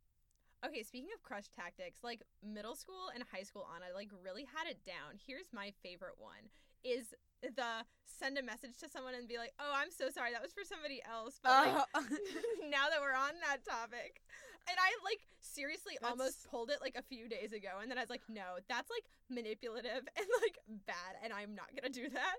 Okay, 0.65 0.85
speaking 0.85 1.11
of 1.13 1.25
crush 1.25 1.49
tactics, 1.51 1.99
like 2.05 2.23
middle 2.41 2.77
school 2.77 3.11
and 3.13 3.25
high 3.35 3.43
school 3.43 3.67
on, 3.75 3.83
I 3.83 3.91
like 3.93 4.11
really 4.23 4.47
had 4.47 4.71
it 4.71 4.85
down. 4.87 5.19
Here's 5.27 5.51
my 5.53 5.73
favorite 5.83 6.15
one: 6.23 6.55
is 6.85 7.15
the 7.43 7.85
send 8.07 8.39
a 8.39 8.43
message 8.43 8.77
to 8.79 8.89
someone 8.89 9.15
and 9.15 9.27
be 9.27 9.39
like, 9.39 9.53
"Oh, 9.59 9.73
I'm 9.75 9.91
so 9.91 10.11
sorry, 10.11 10.31
that 10.33 10.43
was 10.43 10.53
for 10.53 10.65
somebody 10.65 11.03
else." 11.09 11.41
But 11.43 11.51
like, 11.51 11.85
Oh. 11.95 12.07
now 12.71 12.89
that 12.91 13.01
we're 13.01 13.15
on 13.17 13.35
that 13.49 13.65
topic, 13.65 14.23
and 14.69 14.77
I 14.79 14.91
like 15.05 15.21
seriously 15.41 15.99
almost 16.05 16.43
That's- 16.43 16.47
pulled 16.51 16.71
it 16.71 16.79
like 16.81 16.95
a 16.97 17.03
few 17.03 17.29
days 17.29 17.53
ago, 17.53 17.81
and 17.81 17.91
then 17.91 17.99
I 17.99 18.03
was 18.03 18.11
like, 18.11 18.23
"No, 18.29 18.59
that's 18.69 18.91
like 18.91 19.05
manipulative 19.29 20.07
and 20.17 20.27
like 20.43 20.59
bad, 20.87 21.19
and 21.25 21.33
I'm 21.33 21.55
not 21.55 21.75
gonna 21.75 21.93
do 21.93 22.09
that." 22.11 22.37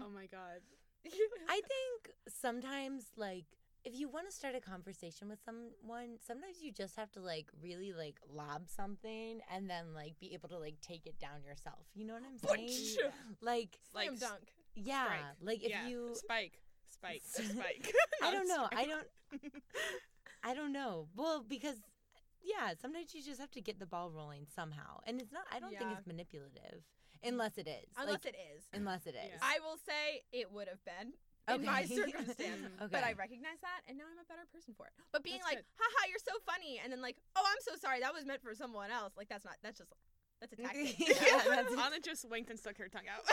Oh 0.00 0.08
my 0.10 0.26
god. 0.26 0.60
I 1.48 1.60
think 1.64 2.14
sometimes 2.28 3.04
like 3.16 3.46
if 3.84 3.98
you 3.98 4.08
want 4.08 4.28
to 4.28 4.34
start 4.34 4.54
a 4.54 4.60
conversation 4.60 5.28
with 5.28 5.38
someone, 5.44 6.18
sometimes 6.26 6.56
you 6.62 6.72
just 6.72 6.96
have 6.96 7.10
to 7.12 7.20
like 7.20 7.46
really 7.62 7.92
like 7.92 8.16
lob 8.32 8.68
something 8.68 9.40
and 9.54 9.70
then 9.70 9.94
like 9.94 10.18
be 10.20 10.34
able 10.34 10.48
to 10.50 10.58
like 10.58 10.80
take 10.82 11.06
it 11.06 11.18
down 11.18 11.42
yourself. 11.44 11.86
You 11.94 12.06
know 12.06 12.14
what 12.14 12.22
I'm 12.30 12.38
saying? 12.38 12.96
Like 13.40 13.78
Slam 13.92 14.06
Like, 14.10 14.20
dunk. 14.20 14.42
yeah, 14.74 15.04
Strike. 15.04 15.20
like 15.42 15.64
if 15.64 15.70
yeah. 15.70 15.88
you 15.88 16.10
spike, 16.14 16.60
spike, 16.88 17.22
spike. 17.24 17.92
I 18.22 18.32
don't 18.32 18.48
know. 18.48 18.68
I 18.72 18.84
don't 18.84 19.52
I 20.44 20.54
don't 20.54 20.72
know. 20.72 21.08
Well, 21.16 21.44
because 21.46 21.76
yeah, 22.42 22.72
sometimes 22.80 23.14
you 23.14 23.22
just 23.22 23.40
have 23.40 23.50
to 23.52 23.60
get 23.60 23.78
the 23.78 23.86
ball 23.86 24.10
rolling 24.10 24.46
somehow. 24.54 25.00
And 25.06 25.20
it's 25.20 25.32
not 25.32 25.44
I 25.52 25.60
don't 25.60 25.76
think 25.76 25.90
it's 25.96 26.06
manipulative 26.06 26.82
unless 27.24 27.56
it 27.58 27.66
is. 27.66 27.88
Unless 27.96 28.24
like, 28.24 28.34
it 28.34 28.36
is. 28.56 28.64
unless 28.74 29.06
it 29.06 29.14
is. 29.14 29.30
Yeah. 29.30 29.38
I 29.42 29.58
will 29.60 29.76
say 29.86 30.22
it 30.32 30.52
would 30.52 30.68
have 30.68 30.84
been 30.84 31.12
in 31.56 31.64
my 31.64 31.84
circumstance. 31.98 32.62
Okay. 32.80 32.92
But 32.92 33.02
I 33.04 33.12
recognize 33.18 33.58
that, 33.62 33.80
and 33.88 33.98
now 33.98 34.04
I'm 34.06 34.18
a 34.20 34.26
better 34.28 34.46
person 34.52 34.74
for 34.76 34.86
it. 34.86 34.92
But 35.12 35.24
being 35.24 35.40
That's 35.42 35.56
like, 35.56 35.64
haha, 35.78 36.00
you're 36.08 36.22
so 36.22 36.38
funny, 36.46 36.80
and 36.82 36.92
then 36.92 37.00
like, 37.02 37.16
oh, 37.36 37.42
I'm 37.44 37.60
so 37.62 37.74
sorry, 37.80 38.00
that 38.00 38.14
was 38.14 38.24
meant 38.26 38.42
for 38.42 38.54
someone 38.54 38.90
else. 38.90 39.12
Like, 39.16 39.28
that's 39.28 39.44
not, 39.44 39.56
that's 39.62 39.78
just, 39.78 39.92
that's 40.40 40.52
a 40.52 40.56
tactic. 40.62 40.94
Yeah, 40.98 41.42
that's- 41.48 41.72
Anna 41.78 42.00
just 42.02 42.28
winked 42.28 42.50
and 42.50 42.58
stuck 42.58 42.76
her 42.78 42.88
tongue 42.88 43.08
out. 43.10 43.24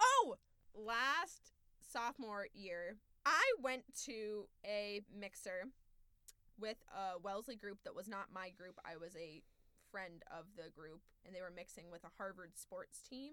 oh, 0.00 0.36
last 0.74 1.52
sophomore 1.92 2.46
year, 2.54 2.96
I 3.26 3.42
went 3.62 3.82
to 4.06 4.46
a 4.66 5.00
mixer 5.14 5.68
with 6.58 6.76
a 6.94 7.18
Wellesley 7.20 7.56
group 7.56 7.78
that 7.84 7.94
was 7.94 8.08
not 8.08 8.26
my 8.34 8.50
group. 8.50 8.78
I 8.84 8.96
was 8.96 9.14
a 9.16 9.42
friend 9.90 10.22
of 10.30 10.46
the 10.56 10.70
group, 10.70 11.00
and 11.26 11.34
they 11.34 11.40
were 11.40 11.52
mixing 11.54 11.90
with 11.90 12.04
a 12.04 12.10
Harvard 12.18 12.52
sports 12.56 13.00
team. 13.08 13.32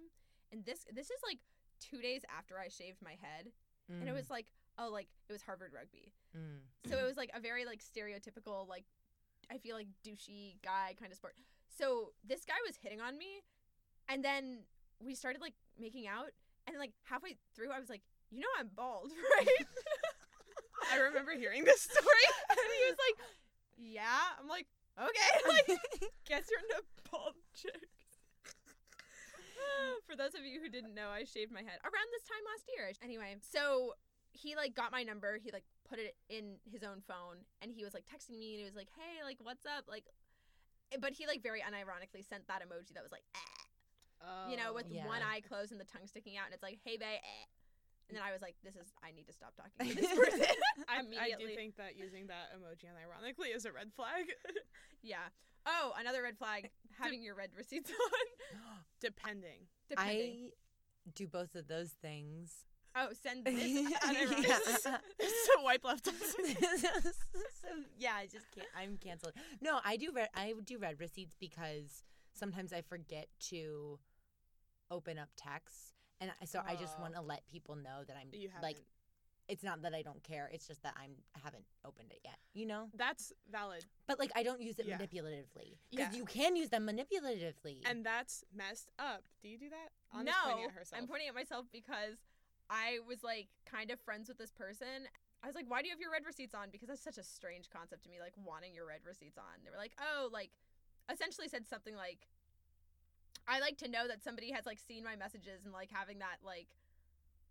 And 0.52 0.66
this 0.66 0.86
this 0.94 1.08
is 1.10 1.20
like 1.24 1.38
two 1.80 2.02
days 2.02 2.22
after 2.38 2.58
I 2.60 2.68
shaved 2.70 3.02
my 3.02 3.16
head, 3.22 3.52
and 3.90 4.08
it 4.08 4.12
Mm, 4.12 4.16
was 4.16 4.30
like, 4.30 4.48
oh, 4.78 4.90
like 4.92 5.08
it 5.28 5.34
was 5.34 5.42
Harvard 5.42 5.72
rugby. 5.74 6.14
mm. 6.38 6.60
So 6.90 6.98
it 7.00 7.04
was 7.08 7.18
like 7.18 7.32
a 7.34 7.40
very 7.40 7.66
like 7.66 7.82
stereotypical 7.82 8.68
like 8.68 8.86
I 9.52 9.58
feel 9.58 9.76
like 9.76 9.88
douchey 10.06 10.62
guy 10.64 10.94
kind 11.00 11.12
of 11.12 11.18
sport. 11.18 11.36
So 11.78 12.12
this 12.24 12.46
guy 12.46 12.60
was 12.68 12.76
hitting 12.82 13.02
on 13.02 13.18
me 13.18 13.42
and 14.08 14.24
then 14.24 14.60
we 15.04 15.16
started 15.16 15.42
like 15.42 15.54
making 15.80 16.08
out 16.08 16.30
and 16.68 16.78
like 16.78 16.92
halfway 17.04 17.36
through 17.56 17.72
I 17.72 17.80
was 17.80 17.90
like, 17.90 18.02
"You 18.30 18.42
know 18.42 18.48
I'm 18.60 18.70
bald, 18.76 19.12
right?" 19.38 19.68
I 20.92 20.98
remember 20.98 21.32
hearing 21.36 21.64
this 21.66 21.82
story. 21.82 22.26
and 22.50 22.60
he 22.60 22.90
was 22.92 22.98
like, 23.00 23.28
"Yeah." 23.78 24.22
I'm 24.40 24.48
like, 24.48 24.68
"Okay." 25.00 25.32
Like 25.48 25.80
guess 26.28 26.46
you're 26.52 26.60
into 26.62 26.84
bald 27.12 27.34
chicks. 27.56 27.99
For 30.08 30.16
those 30.16 30.34
of 30.36 30.44
you 30.46 30.60
who 30.62 30.70
didn't 30.70 30.94
know, 30.96 31.10
I 31.10 31.24
shaved 31.24 31.52
my 31.52 31.62
head 31.62 31.80
around 31.84 32.10
this 32.12 32.24
time 32.28 32.44
last 32.50 32.66
year. 32.76 32.92
Anyway, 33.04 33.36
so 33.42 33.94
he 34.32 34.56
like 34.56 34.76
got 34.76 34.92
my 34.92 35.04
number. 35.04 35.38
He 35.42 35.52
like 35.52 35.66
put 35.88 36.00
it 36.00 36.16
in 36.30 36.58
his 36.70 36.84
own 36.84 37.02
phone, 37.08 37.46
and 37.62 37.72
he 37.72 37.84
was 37.84 37.94
like 37.94 38.06
texting 38.06 38.38
me, 38.38 38.54
and 38.54 38.60
he 38.60 38.66
was 38.66 38.76
like, 38.76 38.90
"Hey, 38.96 39.24
like, 39.24 39.38
what's 39.42 39.66
up?" 39.66 39.86
Like, 39.88 40.06
but 41.00 41.14
he 41.14 41.28
like 41.28 41.42
very 41.44 41.62
unironically 41.62 42.28
sent 42.28 42.48
that 42.48 42.62
emoji 42.62 42.94
that 42.94 43.04
was 43.04 43.12
like, 43.12 43.24
eh, 43.36 44.50
you 44.52 44.58
know, 44.58 44.74
with 44.74 44.90
Yeah. 44.90 45.08
one 45.08 45.22
eye 45.22 45.42
closed 45.42 45.72
and 45.72 45.80
the 45.80 45.86
tongue 45.86 46.06
sticking 46.08 46.38
out, 46.38 46.46
and 46.46 46.54
it's 46.54 46.64
like, 46.64 46.80
"Hey, 46.84 46.98
bae." 46.98 47.22
Eh. 47.22 47.46
And 48.10 48.18
then 48.18 48.26
I 48.26 48.32
was 48.34 48.42
like, 48.42 48.56
this 48.64 48.74
is 48.76 48.90
I 49.06 49.12
need 49.12 49.28
to 49.28 49.34
stop 49.34 49.54
talking 49.54 49.78
to 49.86 49.94
this 50.02 50.10
person. 50.18 50.42
I, 50.90 51.06
I 51.22 51.30
do 51.38 51.46
think 51.54 51.78
that 51.78 51.94
using 51.96 52.26
that 52.28 52.50
emoji 52.58 52.90
unironically 52.90 53.54
is 53.56 53.66
a 53.66 53.72
red 53.72 53.94
flag. 53.94 54.26
yeah. 55.04 55.30
Oh, 55.68 55.94
another 56.00 56.24
red 56.24 56.38
flag: 56.38 56.72
having 57.00 57.22
your 57.24 57.36
read 57.36 57.50
receipts 57.58 57.90
on. 57.92 57.96
Depending. 59.02 59.68
Depending. 59.90 60.50
I 61.08 61.12
do 61.16 61.28
both 61.28 61.56
of 61.56 61.68
those 61.68 61.92
things. 62.02 62.52
oh, 62.96 63.10
send 63.24 63.46
this. 63.46 63.90
Yeah. 63.90 64.58
so 64.78 65.62
wipe 65.64 65.84
left 65.84 66.06
so 66.06 66.12
yeah, 67.98 68.14
I 68.16 68.26
just 68.26 68.50
can't. 68.54 68.68
I'm 68.78 68.98
canceled. 68.98 69.34
No, 69.62 69.80
I 69.86 69.98
do. 69.98 70.12
Read, 70.14 70.30
I 70.36 70.54
do 70.66 70.78
read 70.78 71.00
receipts 71.00 71.36
because 71.40 72.04
sometimes 72.34 72.74
I 72.74 72.82
forget 72.82 73.28
to 73.50 74.00
open 74.92 75.18
up 75.20 75.30
texts, 75.38 75.94
and 76.20 76.32
I- 76.42 76.46
so 76.46 76.62
I 76.66 76.76
just 76.76 76.96
Oh. 76.98 77.02
want 77.02 77.14
to 77.16 77.22
let 77.22 77.46
people 77.48 77.76
know 77.76 78.04
that 78.08 78.18
I'm 78.18 78.30
You 78.34 78.50
like. 78.62 78.78
It's 79.50 79.64
not 79.64 79.82
that 79.82 79.94
I 79.94 80.02
don't 80.02 80.24
care. 80.24 80.50
It's 80.54 80.68
just 80.68 80.84
that 80.84 80.94
I'm 80.96 81.12
haven't 81.44 81.66
opened 81.84 82.12
it 82.12 82.20
yet. 82.24 82.38
You 82.54 82.68
know. 82.68 82.90
That's 82.96 83.34
valid. 83.52 83.86
But 84.08 84.20
like 84.20 84.32
I 84.36 84.44
don't 84.44 84.62
use 84.62 84.78
it 84.80 84.86
Yeah. 84.86 84.98
manipulatively 84.98 85.78
Yeah. 85.90 86.06
because 86.06 86.16
you 86.16 86.26
can 86.26 86.56
use 86.56 86.70
them 86.70 86.88
manipulatively. 86.88 87.82
And 87.84 88.06
that's 88.06 88.44
messed 88.56 88.92
up. 89.00 89.24
Do 89.42 89.50
you 89.50 89.58
do 89.58 89.70
that? 89.70 89.90
Anna's 90.18 90.34
no, 90.34 90.52
pointing 90.54 90.66
at. 90.66 90.88
I'm 90.98 91.08
pointing 91.08 91.28
at 91.28 91.36
myself 91.36 91.66
because 91.72 92.18
I 92.70 93.00
was 93.08 93.24
like 93.24 93.48
kind 93.66 93.90
of 93.92 94.00
friends 94.00 94.30
with 94.30 94.38
this 94.38 94.52
person. 94.52 95.10
I 95.44 95.48
was 95.48 95.56
like, 95.56 95.66
why 95.68 95.82
do 95.82 95.88
you 95.88 95.94
have 95.94 96.02
your 96.02 96.12
read 96.12 96.26
receipts 96.26 96.54
on? 96.54 96.70
Because 96.70 96.90
that's 96.90 97.04
such 97.04 97.18
a 97.18 97.24
strange 97.24 97.70
concept 97.70 98.04
to 98.04 98.10
me, 98.10 98.20
like 98.20 98.34
wanting 98.36 98.74
your 98.74 98.86
read 98.86 99.02
receipts 99.06 99.38
on. 99.38 99.64
They 99.64 99.72
were 99.72 99.78
like, 99.78 99.94
oh, 99.98 100.30
like, 100.32 100.52
essentially 101.12 101.48
said 101.48 101.68
something 101.68 101.96
like, 101.96 102.28
I 103.48 103.60
like 103.60 103.78
to 103.78 103.88
know 103.88 104.08
that 104.08 104.22
somebody 104.22 104.52
has 104.52 104.66
like 104.66 104.80
seen 104.80 105.04
my 105.04 105.16
messages 105.16 105.64
and 105.64 105.74
like 105.74 105.90
having 105.92 106.20
that 106.20 106.38
like 106.46 106.68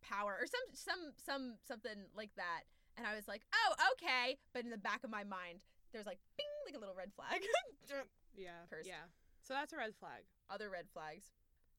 power 0.00 0.36
or 0.40 0.46
some 0.46 0.66
some 0.74 1.12
some 1.24 1.54
something 1.66 2.06
like 2.16 2.30
that. 2.36 2.62
And 2.96 3.06
I 3.06 3.14
was 3.14 3.28
like, 3.28 3.42
oh, 3.54 3.74
okay. 3.94 4.38
But 4.52 4.64
in 4.64 4.70
the 4.70 4.78
back 4.78 5.04
of 5.04 5.10
my 5.10 5.22
mind, 5.22 5.60
there's 5.92 6.06
like, 6.06 6.18
bing, 6.36 6.46
like 6.66 6.74
a 6.74 6.80
little 6.80 6.96
red 6.96 7.12
flag. 7.14 7.40
yeah. 8.36 8.66
Cursed. 8.70 8.88
Yeah. 8.88 9.06
So 9.42 9.54
that's 9.54 9.72
a 9.72 9.76
red 9.76 9.94
flag. 9.98 10.26
other 10.50 10.68
red 10.68 10.86
flags. 10.92 11.26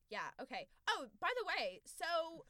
Yeah, 0.10 0.26
okay. 0.42 0.68
Oh, 0.90 1.06
by 1.20 1.30
the 1.38 1.46
way, 1.46 1.82
so 1.86 2.46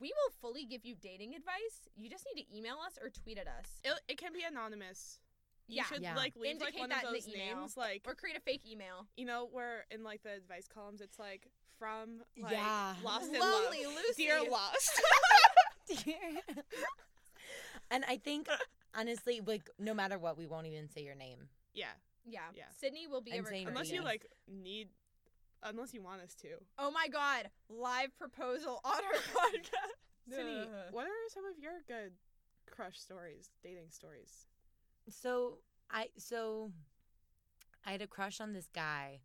we 0.00 0.08
will 0.08 0.32
fully 0.40 0.64
give 0.64 0.84
you 0.84 0.94
dating 1.00 1.34
advice. 1.34 1.86
You 1.94 2.10
just 2.10 2.26
need 2.34 2.42
to 2.42 2.56
email 2.56 2.78
us 2.84 2.98
or 3.00 3.10
tweet 3.10 3.38
at 3.38 3.46
us. 3.46 3.78
It, 3.84 4.00
it 4.08 4.18
can 4.18 4.32
be 4.32 4.42
anonymous. 4.42 5.20
You 5.68 5.76
Yeah. 5.76 5.84
should 5.84 6.02
Yeah. 6.02 6.16
like 6.16 6.34
leave 6.36 6.58
like 6.60 6.74
Indicate 6.74 6.80
one 6.80 6.88
that 6.90 7.04
of 7.04 7.12
those 7.12 7.28
names, 7.28 7.76
like 7.76 8.02
Or 8.06 8.14
create 8.14 8.36
a 8.36 8.40
fake 8.40 8.62
email. 8.66 9.06
you 9.16 9.24
know, 9.26 9.46
where 9.52 9.84
in 9.90 10.02
like 10.02 10.22
the 10.22 10.32
advice 10.32 10.66
columns, 10.66 11.00
it's 11.00 11.18
like 11.18 11.46
from 11.78 12.22
like 12.38 12.52
Yeah. 12.52 12.94
Lost 13.04 13.32
in 13.32 13.40
Lonely 13.40 13.84
Love, 13.84 13.94
Lucy. 14.08 14.24
dear 14.24 14.40
Lost. 14.50 15.02
and 17.90 18.04
I 18.08 18.16
think 18.16 18.48
honestly, 18.94 19.40
like 19.44 19.68
no 19.78 19.94
matter 19.94 20.18
what, 20.18 20.36
we 20.36 20.46
won't 20.46 20.66
even 20.66 20.88
say 20.88 21.02
your 21.02 21.14
name. 21.14 21.48
yeah, 21.74 21.86
Yeah. 22.24 22.40
Yeah. 22.54 22.64
Sydney 22.78 23.06
will 23.06 23.20
be 23.20 23.32
a 23.32 23.36
And 23.36 23.46
same 23.46 23.68
unless 23.68 23.90
you 23.90 24.02
like 24.02 24.26
need, 24.48 24.88
unless 25.62 25.94
you 25.94 26.02
want 26.02 26.22
us 26.22 26.34
to. 26.42 26.48
Oh 26.78 26.90
my 26.90 27.08
god. 27.08 27.50
Live 27.68 28.16
proposal 28.18 28.80
on 28.84 28.92
our 28.94 29.20
podcast. 29.34 30.34
Sydney, 30.34 30.68
what 30.90 31.06
are 31.06 31.28
some 31.32 31.44
of 31.44 31.58
your 31.62 31.74
good 31.86 32.12
crush 32.68 32.98
stories, 32.98 33.50
dating 33.62 33.90
stories? 33.90 34.46
So 35.08 35.58
I 35.90 36.08
so 36.16 36.72
I 37.84 37.92
had 37.92 38.02
a 38.02 38.08
crush 38.08 38.40
on 38.40 38.52
this 38.52 38.68
guy 38.74 39.20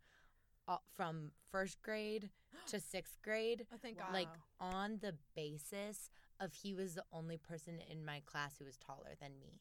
uh, 0.68 0.78
from 0.96 1.32
first 1.52 1.82
grade 1.82 2.30
to 2.68 2.80
sixth 2.94 3.18
grade, 3.24 3.66
Oh 3.74 3.78
thank 3.82 3.98
god. 4.00 4.14
like 4.14 4.30
on 4.60 5.00
the 5.02 5.16
basis 5.36 6.10
of 6.40 6.54
he 6.54 6.74
was 6.74 6.96
the 6.96 7.04
only 7.14 7.38
person 7.38 7.80
in 7.90 8.04
my 8.06 8.22
class 8.26 8.56
who 8.58 8.66
was 8.66 8.78
taller 8.78 9.16
than 9.20 9.32
me. 9.40 9.60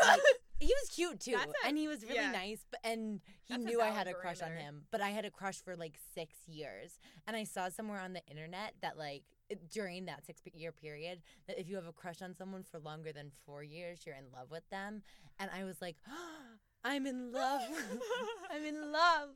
Like, 0.00 0.20
he 0.58 0.66
was 0.66 0.88
cute 0.94 1.20
too, 1.20 1.32
That's 1.32 1.52
a- 1.64 1.66
and 1.68 1.76
he 1.76 1.86
was 1.88 2.02
really 2.02 2.14
yeah. 2.16 2.32
nice. 2.32 2.64
But 2.70 2.80
and 2.84 3.20
he 3.44 3.54
That's 3.54 3.64
a 3.64 3.66
knew 3.66 3.80
I 3.80 3.86
valid 3.90 3.98
had 3.98 4.06
a 4.08 4.14
crush 4.14 4.40
on 4.40 4.50
parameter. 4.50 4.56
him. 4.58 4.82
But 4.90 5.00
I 5.00 5.10
had 5.10 5.24
a 5.24 5.30
crush 5.30 5.60
for 5.62 5.76
like 5.76 5.98
six 6.14 6.36
years, 6.46 6.98
and 7.26 7.36
I 7.36 7.44
saw 7.44 7.68
somewhere 7.68 8.00
on 8.00 8.12
the 8.14 8.24
internet 8.30 8.74
that 8.82 8.96
like 8.96 9.24
during 9.70 10.06
that 10.06 10.24
six 10.24 10.40
year 10.54 10.72
period 10.72 11.20
that 11.46 11.58
if 11.60 11.68
you 11.68 11.74
have 11.76 11.86
a 11.86 11.92
crush 11.92 12.22
on 12.22 12.34
someone 12.34 12.62
for 12.62 12.78
longer 12.78 13.12
than 13.12 13.30
four 13.44 13.62
years, 13.62 14.00
you're 14.06 14.14
in 14.16 14.30
love 14.32 14.50
with 14.50 14.68
them. 14.70 15.02
And 15.38 15.50
I 15.54 15.64
was 15.64 15.82
like, 15.82 15.96
I'm 16.84 17.06
in 17.06 17.32
love. 17.32 17.62
I'm 18.50 18.64
in 18.64 18.92
love 18.92 19.28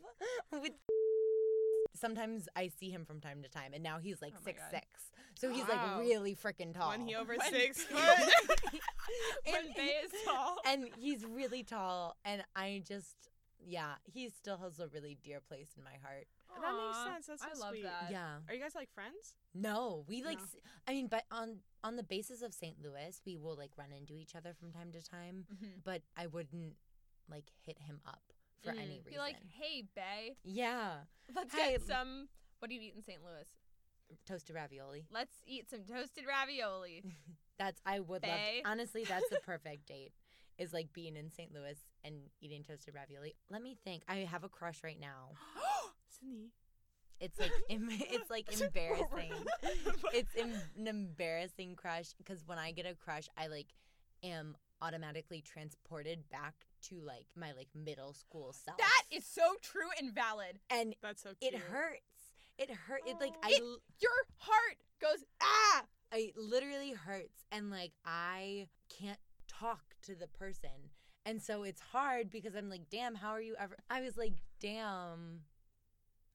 with. 0.53 0.73
Sometimes 1.97 2.49
I 2.57 2.69
see 2.69 2.91
him 2.91 3.05
from 3.05 3.21
time 3.21 3.43
to 3.43 3.49
time, 3.49 3.73
and 3.75 3.83
now 3.83 3.99
he's 3.99 4.21
like 4.23 4.33
Oh 4.37 4.41
my 4.45 4.45
six 4.53 4.61
God. 4.63 4.71
six, 4.71 4.87
so 5.35 5.51
he's 5.53 5.67
Wow. 5.69 5.97
like 5.99 6.07
really 6.07 6.35
freaking 6.37 6.75
tall. 6.75 6.91
When 6.91 7.07
he 7.07 7.15
over 7.15 7.35
When- 7.37 7.51
six 7.53 7.83
foot. 7.83 7.99
when 9.45 9.55
and- 9.67 9.75
Bay 9.75 9.93
is 10.05 10.13
tall. 10.25 10.57
and 10.67 10.89
he's 10.99 11.25
really 11.25 11.63
tall 11.63 12.17
and 12.25 12.43
i 12.55 12.83
just 12.87 13.31
yeah 13.65 13.95
he 14.05 14.29
still 14.29 14.59
has 14.59 14.79
a 14.81 14.89
really 14.89 15.17
dear 15.25 15.41
place 15.41 15.71
in 15.77 15.83
my 15.85 15.97
heart 16.03 16.27
That 16.61 16.75
makes 16.75 17.27
sense. 17.27 17.27
That's 17.27 17.43
so 17.43 17.49
I 17.49 17.67
love 17.67 17.71
sweet. 17.75 17.85
that. 17.85 18.09
yeah 18.11 18.37
Are 18.49 18.55
you 18.55 18.61
guys 18.61 18.75
like 18.75 18.93
friends? 18.93 19.35
no 19.55 20.05
we 20.09 20.23
like 20.25 20.39
No. 20.39 20.45
s- 20.45 20.57
i 20.89 20.93
mean 20.93 21.07
but 21.09 21.25
on 21.31 21.59
on 21.85 21.97
the 21.97 22.03
basis 22.03 22.43
of 22.43 22.53
st 22.53 22.77
louis 22.83 23.21
we 23.25 23.37
will 23.37 23.57
like 23.57 23.71
run 23.79 23.93
into 23.97 24.19
each 24.19 24.35
other 24.35 24.53
from 24.59 24.73
time 24.73 24.91
to 24.93 25.03
time 25.03 25.45
Mhm. 25.55 25.83
but 25.85 26.03
i 26.17 26.27
wouldn't 26.27 26.75
like 27.31 27.51
hit 27.65 27.79
him 27.81 28.01
up 28.07 28.33
for 28.65 28.73
Mm. 28.73 28.79
any 28.83 28.97
reason 28.99 29.13
Be 29.13 29.19
like, 29.19 29.37
hey, 29.53 29.85
Bay, 29.95 30.37
yeah 30.45 30.99
let's 31.35 31.55
Hey, 31.55 31.73
get 31.73 31.83
some. 31.87 32.29
What 32.59 32.69
do 32.69 32.75
you 32.75 32.81
eat 32.81 32.95
in 32.97 33.03
St. 33.03 33.21
Louis? 33.23 33.47
toasted 34.25 34.55
ravioli 34.55 35.05
Let's 35.13 35.35
eat 35.47 35.69
some 35.69 35.81
toasted 35.85 36.25
ravioli. 36.29 37.03
that's 37.59 37.81
i 37.87 37.99
would 38.01 38.23
love 38.23 38.31
Bae. 38.31 38.63
honestly 38.65 39.05
that's 39.05 39.29
the 39.31 39.41
perfect 39.45 39.87
date 39.87 40.13
is 40.59 40.73
like 40.73 40.93
being 40.93 41.17
in 41.17 41.31
st 41.31 41.53
louis 41.55 41.79
and 42.05 42.15
eating 42.41 42.63
toasted 42.63 42.95
ravioli 42.95 43.35
let 43.51 43.63
me 43.63 43.77
think 43.83 44.03
i 44.09 44.17
have 44.19 44.45
a 44.45 44.49
crush 44.49 44.85
right 44.85 45.01
now 45.01 45.31
Sydney. 46.09 46.51
it's 47.19 47.39
like 47.41 47.51
em- 47.71 47.89
it's 47.91 48.31
like 48.31 48.61
embarrassing 48.61 49.33
it's 50.13 50.37
em- 50.37 50.61
an 50.79 50.87
embarrassing 50.87 51.75
crush 51.77 52.13
because 52.19 52.43
when 52.47 52.59
I 52.59 52.71
get 52.73 52.87
a 52.87 52.95
crush, 52.95 53.27
I 53.37 53.47
like 53.49 53.69
am 54.23 54.55
automatically 54.83 55.41
transported 55.43 56.29
back 56.31 56.55
to 56.89 56.97
like 57.01 57.27
my 57.37 57.53
like 57.53 57.69
middle 57.75 58.13
school 58.13 58.53
self. 58.53 58.79
That 58.79 59.03
is 59.11 59.25
so 59.27 59.55
true 59.63 59.89
and 60.01 60.15
valid. 60.15 60.59
and 60.71 60.95
That's 61.03 61.23
so 61.23 61.31
cute. 61.41 61.55
it 61.55 61.61
hurts. 61.61 62.01
It 62.59 62.71
hurt. 62.71 63.03
It 63.07 63.17
like 63.21 63.35
I 63.43 63.51
It- 63.51 63.63
Your 64.01 64.13
heart 64.39 64.77
goes 65.01 65.25
ah. 65.43 65.85
It 66.13 66.37
literally 66.37 66.93
hurts 66.93 67.45
and 67.53 67.71
like 67.71 67.93
I 68.05 68.69
can't 68.89 69.19
talk 69.49 69.83
to 70.03 70.15
the 70.15 70.27
person. 70.29 70.91
And 71.25 71.43
so 71.43 71.65
it's 71.65 71.81
hard 71.81 72.31
because 72.31 72.55
I'm 72.55 72.71
like, 72.71 72.89
damn, 72.91 73.17
how 73.17 73.31
are 73.31 73.41
you 73.41 73.57
ever? 73.59 73.77
I 73.91 74.01
was 74.01 74.17
like, 74.17 74.35
damn, 74.61 75.41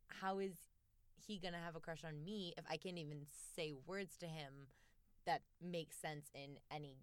how 0.07 0.39
is 0.39 0.51
he 1.25 1.39
gonna 1.39 1.61
have 1.63 1.75
a 1.75 1.79
crush 1.79 2.03
on 2.03 2.23
me 2.25 2.53
if 2.57 2.65
I 2.69 2.75
can't 2.77 2.97
even 2.97 3.21
say 3.55 3.73
words 3.87 4.17
to 4.17 4.25
him 4.25 4.67
that 5.25 5.43
make 5.61 5.93
sense 5.93 6.29
in 6.35 6.57
any 6.69 6.97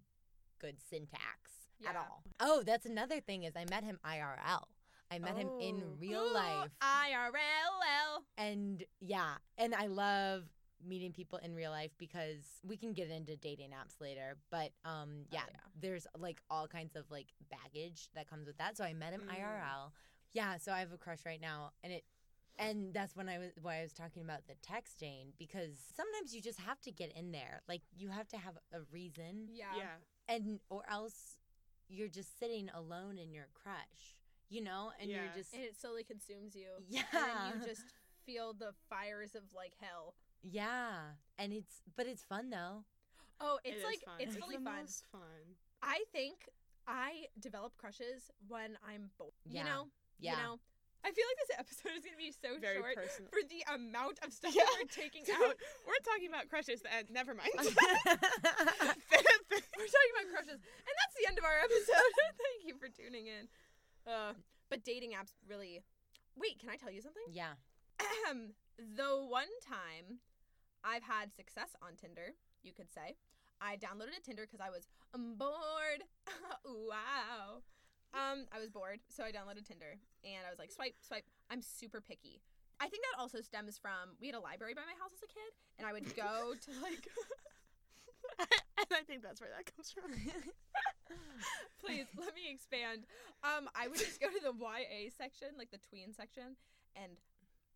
good 0.59 0.75
syntax 0.89 1.68
at 1.87 1.95
all? 1.95 2.23
Oh, 2.39 2.63
that's 2.65 2.85
another 2.85 3.19
thing 3.19 3.43
is 3.43 3.55
I 3.55 3.65
met 3.69 3.83
him 3.83 3.99
IRL. 4.05 4.63
I 5.11 5.17
met 5.19 5.35
him 5.37 5.49
in 5.59 5.81
Oh. 5.85 5.95
real 5.99 6.21
Ooh, 6.21 6.33
life. 6.33 6.69
IRL. 6.81 8.23
And 8.37 8.83
yeah, 8.99 9.35
and 9.57 9.73
I 9.75 9.87
love 9.87 10.43
meeting 10.85 11.11
people 11.11 11.39
in 11.39 11.53
real 11.53 11.71
life 11.71 11.91
because 11.97 12.45
we 12.63 12.77
can 12.77 12.93
get 12.93 13.09
into 13.09 13.35
dating 13.35 13.71
apps 13.71 13.99
later, 13.99 14.37
but 14.49 14.71
um 14.85 15.25
yeah, 15.31 15.41
yeah. 15.49 15.57
there's 15.79 16.07
like 16.17 16.41
all 16.49 16.67
kinds 16.67 16.95
of 16.95 17.03
like 17.11 17.27
baggage 17.51 18.07
that 18.15 18.29
comes 18.29 18.47
with 18.47 18.57
that. 18.59 18.77
So 18.77 18.83
I 18.85 18.93
met 18.93 19.11
him 19.13 19.23
Mm. 19.27 19.35
IRL. 19.39 19.91
Yeah, 20.31 20.57
so 20.57 20.71
I 20.71 20.79
have 20.79 20.93
a 20.93 20.97
crush 20.97 21.25
right 21.25 21.41
now 21.41 21.71
and 21.83 21.91
it 21.91 22.05
and 22.57 22.93
that's 22.93 23.15
when 23.15 23.27
I 23.29 23.37
was 23.39 23.51
why 23.61 23.79
I 23.79 23.81
was 23.83 23.93
talking 23.93 24.21
about 24.23 24.47
the 24.47 24.53
texting 24.55 25.33
because 25.37 25.77
sometimes 25.95 26.33
you 26.33 26.41
just 26.41 26.59
have 26.61 26.79
to 26.81 26.91
get 26.91 27.11
in 27.13 27.31
there. 27.31 27.61
Like 27.67 27.81
you 27.97 28.09
have 28.09 28.27
to 28.29 28.37
have 28.37 28.57
a 28.73 28.79
reason 28.91 29.49
Yeah. 29.51 29.65
Yeah. 29.75 30.33
and 30.33 30.59
or 30.69 30.83
else 30.89 31.38
you're 31.89 32.07
just 32.07 32.37
sitting 32.39 32.69
alone 32.73 33.17
in 33.17 33.33
your 33.33 33.47
crush, 33.53 34.15
you 34.49 34.61
know? 34.61 34.91
And 35.01 35.09
Yeah. 35.09 35.23
you're 35.23 35.33
just 35.35 35.53
And 35.53 35.63
it 35.63 35.75
slowly 35.79 36.03
consumes 36.03 36.55
you. 36.55 36.69
yeah. 36.87 37.03
And 37.11 37.53
then 37.53 37.61
you 37.61 37.67
just 37.67 37.83
feel 38.25 38.53
the 38.53 38.73
fires 38.89 39.35
of 39.35 39.43
like 39.53 39.73
hell. 39.81 40.15
Yeah, 40.41 41.15
and 41.37 41.51
it's 41.51 41.81
but 41.97 42.05
it's 42.07 42.23
fun 42.23 42.49
though. 42.49 42.85
Oh, 43.41 43.59
it's 43.63 43.77
is 43.77 43.83
like 43.83 44.01
fun. 44.05 44.15
it's 44.19 44.35
really 44.35 44.57
the 44.57 44.63
fun. 44.63 44.75
most 44.81 45.05
fun. 45.11 45.55
I 45.81 46.03
think 46.11 46.47
I 46.87 47.25
develop 47.39 47.75
crushes 47.77 48.29
when 48.47 48.77
I'm 48.87 49.09
bored. 49.17 49.31
Yeah. 49.45 49.59
You 49.63 49.69
know? 49.69 49.87
Yeah. 50.19 50.31
You 50.31 50.37
know? 50.43 50.59
I 51.05 51.11
feel 51.15 51.23
like 51.31 51.39
this 51.47 51.55
episode 51.57 51.95
is 51.97 52.03
gonna 52.03 52.19
be 52.19 52.31
so 52.35 52.59
Very 52.59 52.77
short 52.83 52.95
personal. 52.95 53.31
for 53.31 53.39
the 53.47 53.63
amount 53.73 54.19
of 54.19 54.33
stuff 54.35 54.51
Yeah. 54.53 54.67
that 54.67 54.75
we're 54.83 54.91
taking 54.91 55.23
out. 55.39 55.55
we're 55.87 56.03
talking 56.03 56.27
about 56.27 56.49
crushes. 56.51 56.83
And 56.85 57.07
never 57.09 57.33
mind. 57.33 57.51
We're 59.79 59.87
talking 59.95 60.13
about 60.13 60.27
crushes, 60.35 60.59
and 60.59 60.93
that's 60.99 61.15
the 61.15 61.25
end 61.27 61.37
of 61.39 61.45
our 61.47 61.55
episode. 61.63 62.11
Thank 62.35 62.67
you 62.67 62.75
for 62.75 62.89
tuning 62.91 63.27
in. 63.27 63.47
Uh, 64.05 64.33
but 64.69 64.83
dating 64.83 65.11
apps 65.11 65.31
really. 65.47 65.81
Wait, 66.35 66.59
can 66.59 66.69
I 66.69 66.75
tell 66.75 66.91
you 66.91 67.01
something? 67.01 67.23
yeah. 67.31 67.53
the 68.77 69.09
one 69.27 69.47
time 69.67 70.19
I've 70.83 71.03
had 71.03 71.33
success 71.35 71.75
on 71.81 71.95
Tinder, 71.95 72.35
you 72.63 72.71
could 72.73 72.91
say, 72.91 73.15
I 73.61 73.75
downloaded 73.75 74.15
a 74.17 74.21
Tinder 74.23 74.43
because 74.43 74.59
I 74.61 74.69
was 74.69 74.87
um, 75.13 75.35
bored. 75.37 76.03
wow. 76.65 77.61
Um, 78.13 78.49
I 78.51 78.59
was 78.59 78.69
bored, 78.69 78.99
so 79.07 79.23
I 79.23 79.29
downloaded 79.29 79.65
Tinder, 79.67 79.97
and 80.25 80.41
I 80.45 80.49
was 80.49 80.57
like, 80.57 80.71
swipe, 80.71 80.95
swipe. 81.01 81.25
I'm 81.51 81.61
super 81.61 82.01
picky. 82.01 82.41
I 82.79 82.87
think 82.87 83.03
that 83.03 83.21
also 83.21 83.41
stems 83.41 83.77
from 83.77 84.15
we 84.21 84.27
had 84.27 84.35
a 84.35 84.39
library 84.39 84.73
by 84.73 84.87
my 84.87 84.97
house 84.97 85.11
as 85.13 85.21
a 85.21 85.29
kid, 85.29 85.51
and 85.77 85.85
I 85.85 85.93
would 85.93 86.07
go 86.15 86.55
to 86.65 86.71
like. 86.81 87.05
and 88.39 88.91
I 88.91 89.03
think 89.03 89.21
that's 89.21 89.41
where 89.41 89.51
that 89.51 89.67
comes 89.75 89.91
from. 89.91 90.09
Please 91.83 92.07
let 92.17 92.33
me 92.35 92.49
expand. 92.49 93.03
Um, 93.43 93.69
I 93.75 93.87
would 93.87 93.99
just 93.99 94.21
go 94.21 94.27
to 94.27 94.41
the 94.41 94.53
YA 94.55 95.11
section, 95.11 95.49
like 95.57 95.71
the 95.71 95.81
tween 95.89 96.13
section, 96.13 96.55
and 96.95 97.19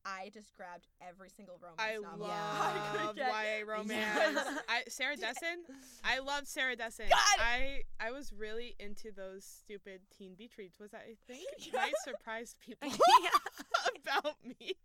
I 0.06 0.30
just 0.34 0.54
grabbed 0.54 0.88
every 1.02 1.30
single 1.30 1.58
romance 1.62 1.80
I 1.80 1.96
novel 1.98 2.28
Yeah. 2.28 2.60
love 2.60 3.08
could 3.08 3.16
get. 3.16 3.32
YA 3.32 3.66
romance. 3.68 3.92
Yes. 4.36 4.60
I 4.68 4.84
Sarah 4.90 5.16
Dessen. 5.26 5.64
I 6.04 6.20
love 6.20 6.48
Sarah 6.48 6.76
Dessen. 6.76 7.06
God! 7.10 7.40
I 7.40 7.84
I 8.00 8.12
was 8.12 8.34
really 8.34 8.76
into 8.80 9.12
those 9.16 9.46
stupid 9.46 10.02
teen 10.16 10.36
beach 10.36 10.54
reads. 10.58 10.78
Was 10.80 10.92
that 10.92 11.04
I 11.08 11.16
think 11.32 11.48
might 11.74 11.94
surprise 12.04 12.56
people 12.60 12.90
about 14.04 14.36
me. 14.44 14.76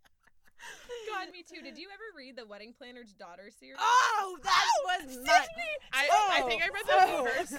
God, 1.11 1.31
me 1.33 1.43
too. 1.47 1.63
Did 1.63 1.79
you 1.79 1.89
ever 1.95 2.03
read 2.17 2.37
the 2.37 2.47
Wedding 2.47 2.75
Planner's 2.77 3.13
Daughter 3.15 3.51
series? 3.51 3.79
Oh, 3.81 4.39
that 4.43 4.67
oh! 4.67 5.03
was 5.07 5.17
my. 5.25 5.47
I 5.93 6.07
I 6.11 6.41
oh. 6.43 6.47
think 6.49 6.63
I 6.63 6.69
read 6.69 6.87
the 6.87 6.99
Oh. 6.99 7.25
first. 7.27 7.53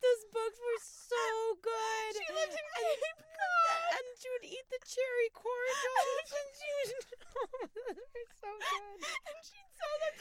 Those 0.00 0.22
books 0.32 0.56
were 0.56 0.80
so 0.80 1.24
good. 1.60 2.10
She 2.16 2.24
lived 2.32 2.56
in 2.56 2.66
and, 2.80 4.00
and 4.00 4.04
she 4.16 4.28
would 4.32 4.48
eat 4.48 4.64
the 4.72 4.80
cherry 4.88 5.28
cordials, 5.36 6.24
and 6.24 6.48
she 6.56 6.68
would. 6.72 6.90
they 7.84 8.20
were 8.24 8.32
so 8.40 8.48
good. 8.48 8.96
and 9.28 9.38
she'd 9.44 9.70
sell 9.76 9.96
them. 10.00 10.14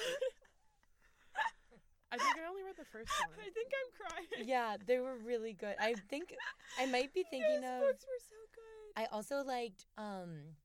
I 2.11 2.15
think 2.19 2.35
I 2.37 2.45
only 2.51 2.63
read 2.67 2.75
the 2.75 2.78
first 2.91 3.11
one. 3.27 3.37
I 3.39 3.49
think 3.51 3.69
I'm 3.79 3.91
crying. 4.37 4.47
Yeah, 4.47 4.77
they 4.85 4.99
were 4.99 5.17
really 5.17 5.53
good. 5.53 5.75
I 5.79 5.95
think 6.09 6.35
I 6.79 6.85
might 6.85 7.13
be 7.13 7.23
thinking 7.29 7.61
Those 7.61 7.69
of. 7.69 7.79
books 7.81 8.05
were 8.05 8.23
so 8.29 8.35
good. 8.55 9.01
I 9.01 9.05
also 9.11 9.43
liked. 9.43 9.85
Um, 9.97 10.55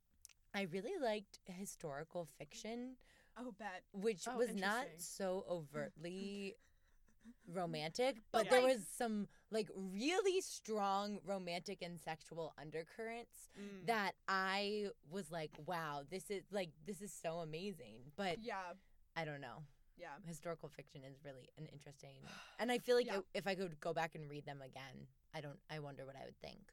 I 0.54 0.62
really 0.62 0.93
liked 1.02 1.40
historical 1.47 2.28
fiction, 2.38 2.97
Oh, 3.37 3.52
bet. 3.59 3.83
which 3.93 4.23
Oh, 4.28 4.37
was 4.38 4.54
not 4.54 4.87
so 4.99 5.45
overtly 5.50 6.54
romantic, 7.52 8.16
but 8.33 8.45
But, 8.45 8.50
there 8.50 8.62
was 8.62 8.87
some 8.97 9.26
like 9.50 9.69
really 9.75 10.40
strong 10.40 11.19
romantic 11.25 11.83
and 11.83 11.99
sexual 12.00 12.52
undercurrents 12.61 13.49
Mm. 13.59 13.87
that 13.87 14.12
I 14.28 14.88
was 15.11 15.31
like, 15.31 15.50
wow, 15.66 16.02
this 16.09 16.31
is 16.31 16.43
like 16.50 16.71
this 16.87 17.00
is 17.02 17.12
so 17.12 17.38
amazing. 17.38 18.12
But 18.16 18.38
Yeah, 18.43 18.75
I 19.16 19.25
don't 19.25 19.40
know. 19.40 19.62
Yeah. 19.96 20.08
Historical 20.26 20.68
fiction 20.68 21.02
is 21.04 21.16
really 21.24 21.48
an 21.58 21.66
interesting, 21.72 22.16
and 22.58 22.70
I 22.72 22.78
feel 22.78 22.96
like 22.96 23.06
Yeah. 23.06 23.20
if 23.34 23.46
I 23.46 23.54
could 23.54 23.78
go 23.80 23.92
back 23.92 24.14
and 24.14 24.28
read 24.28 24.44
them 24.46 24.60
again, 24.62 25.06
I 25.34 25.40
don't. 25.40 25.58
I 25.70 25.78
wonder 25.78 26.04
what 26.06 26.16
I 26.16 26.24
would 26.24 26.38
think. 26.40 26.72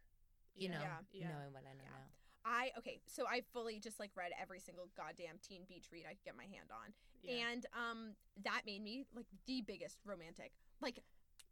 You 0.56 0.70
know, 0.70 0.80
Yeah. 0.82 0.98
Yeah. 1.12 1.28
knowing 1.30 1.54
what 1.54 1.64
I 1.66 1.74
know 1.74 1.84
Yeah. 1.84 1.90
now. 1.90 2.06
I 2.44 2.72
okay, 2.80 3.00
so 3.06 3.28
I 3.28 3.42
fully 3.54 3.80
just 3.80 4.00
like 4.00 4.12
read 4.16 4.32
every 4.40 4.60
single 4.60 4.90
goddamn 4.98 5.38
teen 5.48 5.64
beach 5.66 5.90
read 5.92 6.06
I 6.08 6.14
could 6.16 6.24
get 6.26 6.36
my 6.36 6.46
hand 6.46 6.72
on, 6.72 6.94
Yeah. 7.22 7.50
and 7.52 7.66
um, 7.74 8.16
that 8.44 8.64
made 8.66 8.82
me 8.82 9.06
like 9.14 9.28
the 9.46 9.62
biggest 9.62 10.00
romantic, 10.06 10.52
like 10.82 11.00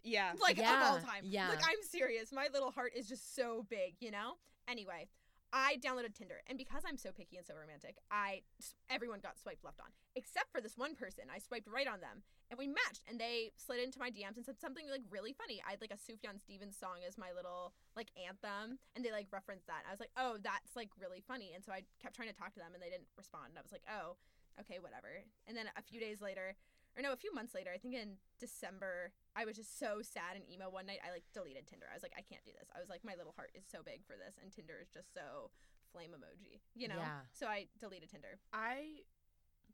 yeah. 0.04 0.34
like 0.42 0.58
of 0.58 0.66
all 0.66 1.00
time. 1.00 1.24
yeah. 1.24 1.50
Like 1.50 1.64
I'm 1.64 1.82
serious. 1.84 2.32
My 2.32 2.48
little 2.52 2.72
heart 2.72 2.94
is 2.96 3.08
just 3.08 3.36
so 3.36 3.64
big, 3.70 3.96
you 4.00 4.12
know? 4.12 4.38
Anyway, 4.68 5.08
I 5.52 5.78
downloaded 5.82 6.14
Tinder 6.14 6.42
and 6.48 6.58
because 6.58 6.84
I'm 6.86 6.98
so 6.98 7.12
picky 7.12 7.38
and 7.38 7.46
so 7.46 7.54
romantic, 7.58 7.98
I 8.12 8.42
everyone 8.90 9.20
got 9.20 9.40
swiped 9.40 9.66
left 9.66 9.80
on. 9.80 9.90
Except 10.16 10.52
for 10.52 10.62
this 10.62 10.78
one 10.78 10.96
person. 10.96 11.26
I 11.34 11.40
swiped 11.40 11.68
right 11.68 11.88
on 11.88 12.02
them 12.02 12.22
and 12.50 12.58
we 12.58 12.68
matched 12.68 13.06
and 13.10 13.20
they 13.20 13.52
slid 13.58 13.82
into 13.82 14.00
my 14.00 14.10
DMs 14.10 14.38
and 14.38 14.46
said 14.46 14.62
something 14.62 14.86
like 14.90 15.02
really 15.10 15.34
funny. 15.34 15.62
I 15.66 15.72
had 15.72 15.82
like 15.82 15.94
a 15.94 16.02
Sufjan 16.02 16.38
Stevens 16.38 16.78
song 16.78 17.02
as 17.08 17.18
my 17.18 17.34
little 17.34 17.74
like 17.96 18.14
anthem 18.14 18.78
and 18.96 19.02
they 19.04 19.12
like 19.12 19.28
referenced 19.34 19.68
that. 19.68 19.86
I 19.88 19.92
was 19.92 20.00
like, 20.00 20.14
"Oh, 20.18 20.38
that's 20.42 20.76
like 20.76 20.90
really 21.00 21.22
funny." 21.26 21.54
And 21.54 21.66
so 21.66 21.72
I 21.72 21.84
kept 22.02 22.16
trying 22.16 22.30
to 22.30 22.38
talk 22.38 22.54
to 22.54 22.62
them 22.62 22.74
and 22.74 22.82
they 22.82 22.94
didn't 22.94 23.10
respond. 23.18 23.54
And 23.54 23.58
I 23.58 23.66
was 23.66 23.74
like, 23.74 23.86
"Oh, 23.90 24.18
okay, 24.62 24.78
whatever." 24.78 25.26
And 25.48 25.58
then 25.58 25.66
a 25.78 25.82
few 25.82 26.00
days 26.00 26.22
later, 26.22 26.54
or 26.98 27.02
no, 27.02 27.14
a 27.14 27.18
few 27.18 27.34
months 27.34 27.54
later, 27.54 27.72
I 27.74 27.78
think 27.78 27.96
in 27.96 28.18
December, 28.40 29.12
I 29.36 29.46
was 29.46 29.56
just 29.56 29.80
so 29.80 30.02
sad 30.02 30.36
and 30.36 30.44
emo 30.50 30.70
one 30.70 30.86
night. 30.86 31.00
I 31.06 31.12
like 31.12 31.24
deleted 31.34 31.68
Tinder. 31.68 31.88
I 31.90 31.96
was 31.96 32.04
like, 32.04 32.16
I 32.18 32.22
can't 32.22 32.44
do 32.46 32.52
this. 32.52 32.70
I 32.76 32.80
was 32.80 32.90
like, 32.90 33.06
my 33.06 33.16
little 33.16 33.34
heart 33.36 33.52
is 33.56 33.64
so 33.70 33.80
big 33.84 34.06
for 34.06 34.18
this, 34.18 34.36
and 34.42 34.52
Tinder 34.52 34.76
is 34.82 34.90
just 34.90 35.14
so 35.14 35.52
flame 35.92 36.12
emoji, 36.12 36.60
you 36.76 36.88
know? 36.88 37.00
Yeah. 37.00 37.26
So 37.32 37.48
I 37.48 37.68
deleted 37.80 38.10
Tinder. 38.10 38.40
I 38.54 39.06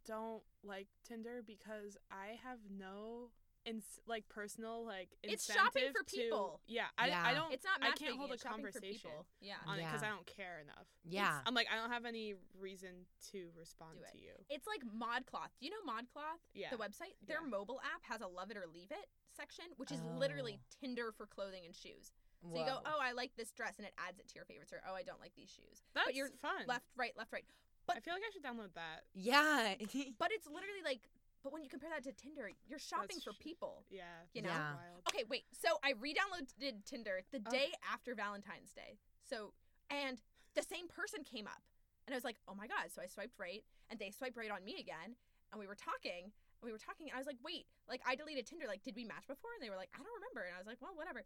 don't 0.06 0.43
like 0.63 0.88
Tinder 1.04 1.41
because 1.45 1.97
I 2.12 2.38
have 2.43 2.60
no 2.69 3.32
ins- 3.65 3.99
like 4.08 4.28
personal 4.30 4.86
like 4.86 5.10
It's 5.23 5.45
shopping 5.51 5.91
for 5.91 6.04
to- 6.04 6.15
people. 6.15 6.62
yeah, 6.67 6.86
I, 6.97 7.08
Yeah. 7.08 7.23
I 7.25 7.34
don't 7.34 7.51
It's 7.54 7.63
not 7.65 7.82
I 7.82 7.91
can't 7.95 8.17
hold 8.17 8.30
a 8.32 8.34
it's 8.34 8.43
shopping 8.43 8.65
for 8.65 8.71
conversation. 8.71 9.12
Yeah. 9.41 9.56
on 9.67 9.80
it 9.80 9.84
because 9.86 10.04
I 10.04 10.10
don't 10.10 10.25
care 10.25 10.60
enough. 10.63 10.88
Yeah. 11.04 11.39
I'm 11.45 11.54
like 11.54 11.67
I 11.71 11.75
don't 11.78 11.91
have 11.91 12.06
any 12.06 12.36
reason 12.60 13.06
to 13.32 13.49
respond 13.58 13.97
to 14.12 14.17
you. 14.17 14.32
It's 14.49 14.67
like 14.67 14.82
ModCloth. 14.86 15.49
Do 15.60 15.65
you 15.65 15.71
know 15.71 15.84
ModCloth? 15.91 16.39
Yeah. 16.54 16.69
The 16.71 16.78
website? 16.78 17.15
Their 17.28 17.41
Yeah. 17.41 17.49
mobile 17.49 17.82
app 17.84 18.04
has 18.04 18.21
a 18.21 18.28
love 18.28 18.51
it 18.51 18.58
or 18.58 18.65
leave 18.73 18.91
it 18.91 19.10
section, 19.36 19.65
which 19.78 19.91
is 19.91 20.01
literally 20.17 20.60
Oh. 20.62 20.75
Tinder 20.80 21.12
for 21.12 21.25
clothing 21.25 21.65
and 21.65 21.75
shoes. 21.75 22.12
So 22.43 22.60
you 22.60 22.65
go, 22.65 22.78
oh, 22.86 22.99
I 23.01 23.12
like 23.13 23.36
this 23.36 23.51
dress, 23.51 23.73
and 23.80 23.88
it 23.88 23.93
adds 23.97 24.19
it 24.19 24.28
to 24.28 24.36
your 24.36 24.45
favorites, 24.45 24.71
or 24.71 24.80
oh, 24.88 24.93
I 24.93 25.01
don't 25.01 25.19
like 25.19 25.34
these 25.36 25.49
shoes. 25.49 25.82
That's 25.95 26.06
but 26.08 26.15
you're 26.15 26.30
fun. 26.41 26.65
left, 26.67 26.86
right, 26.95 27.12
left, 27.17 27.34
right. 27.34 27.43
But 27.88 27.97
I 27.97 28.01
feel 28.01 28.13
like 28.13 28.21
I 28.21 28.30
should 28.32 28.43
download 28.43 28.73
that. 28.75 29.01
Yeah. 29.15 29.73
But 30.19 30.32
it's 30.32 30.45
literally 30.45 30.84
like, 30.86 31.01
but 31.46 31.54
when 31.54 31.62
you 31.62 31.70
compare 31.70 31.92
that 31.94 32.02
to 32.10 32.12
Tinder, 32.18 32.50
you're 32.66 32.82
shopping 32.82 33.22
That's 33.22 33.30
for 33.30 33.38
tr- 33.38 33.46
people. 33.46 33.86
Yeah. 33.94 34.10
You 34.34 34.42
know? 34.42 34.50
Yeah. 34.50 34.82
Okay, 35.14 35.24
wait. 35.30 35.46
So 35.54 35.78
I 35.86 35.94
re-downloaded 36.02 36.84
Tinder 36.90 37.22
the 37.32 37.38
Oh. 37.46 37.52
day 37.54 37.70
after 37.94 38.16
Valentine's 38.18 38.74
Day. 38.74 38.98
So 39.30 39.54
and 39.94 40.18
the 40.58 40.64
same 40.66 40.88
person 40.90 41.22
came 41.24 41.46
up, 41.46 41.62
and 42.08 42.16
I 42.16 42.18
was 42.18 42.24
like, 42.26 42.38
oh 42.50 42.56
my 42.58 42.66
god. 42.66 42.90
So 42.90 43.00
I 43.00 43.06
swiped 43.06 43.38
right, 43.38 43.62
and 43.92 44.00
they 44.00 44.10
swiped 44.10 44.36
right 44.36 44.50
on 44.50 44.66
me 44.66 44.78
again, 44.82 45.14
and 45.54 45.60
we 45.62 45.68
were 45.68 45.78
talking. 45.78 46.34
And 46.34 46.66
we 46.66 46.72
were 46.72 46.82
talking, 46.82 47.06
and 47.10 47.14
I 47.16 47.20
was 47.22 47.28
like, 47.28 47.38
wait, 47.46 47.68
like 47.88 48.02
I 48.08 48.16
deleted 48.16 48.48
Tinder. 48.48 48.66
Like, 48.68 48.82
did 48.82 48.96
we 48.96 49.06
match 49.06 49.28
before? 49.30 49.52
And 49.54 49.62
they 49.62 49.70
were 49.70 49.78
like, 49.78 49.94
I 49.94 50.02
don't 50.02 50.18
remember. 50.18 50.50
And 50.50 50.56
I 50.56 50.58
was 50.58 50.66
like, 50.66 50.82
well, 50.82 50.96
whatever. 50.98 51.22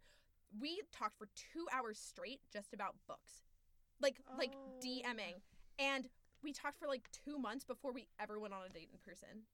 We 0.60 0.82
talked 0.92 1.16
for 1.16 1.28
two 1.32 1.64
hours 1.72 1.96
straight 1.98 2.40
just 2.52 2.74
about 2.74 2.96
books, 3.08 3.40
like 4.02 4.20
like 4.36 4.52
Oh. 4.52 4.76
DMing, 4.84 5.40
and 5.78 6.10
we 6.42 6.52
talked 6.52 6.78
for 6.78 6.88
like 6.88 7.08
two 7.24 7.38
months 7.38 7.64
before 7.64 7.92
we 7.92 8.08
ever 8.20 8.38
went 8.38 8.52
on 8.52 8.66
a 8.66 8.68
date 8.68 8.90
in 8.92 8.98
person. 8.98 9.48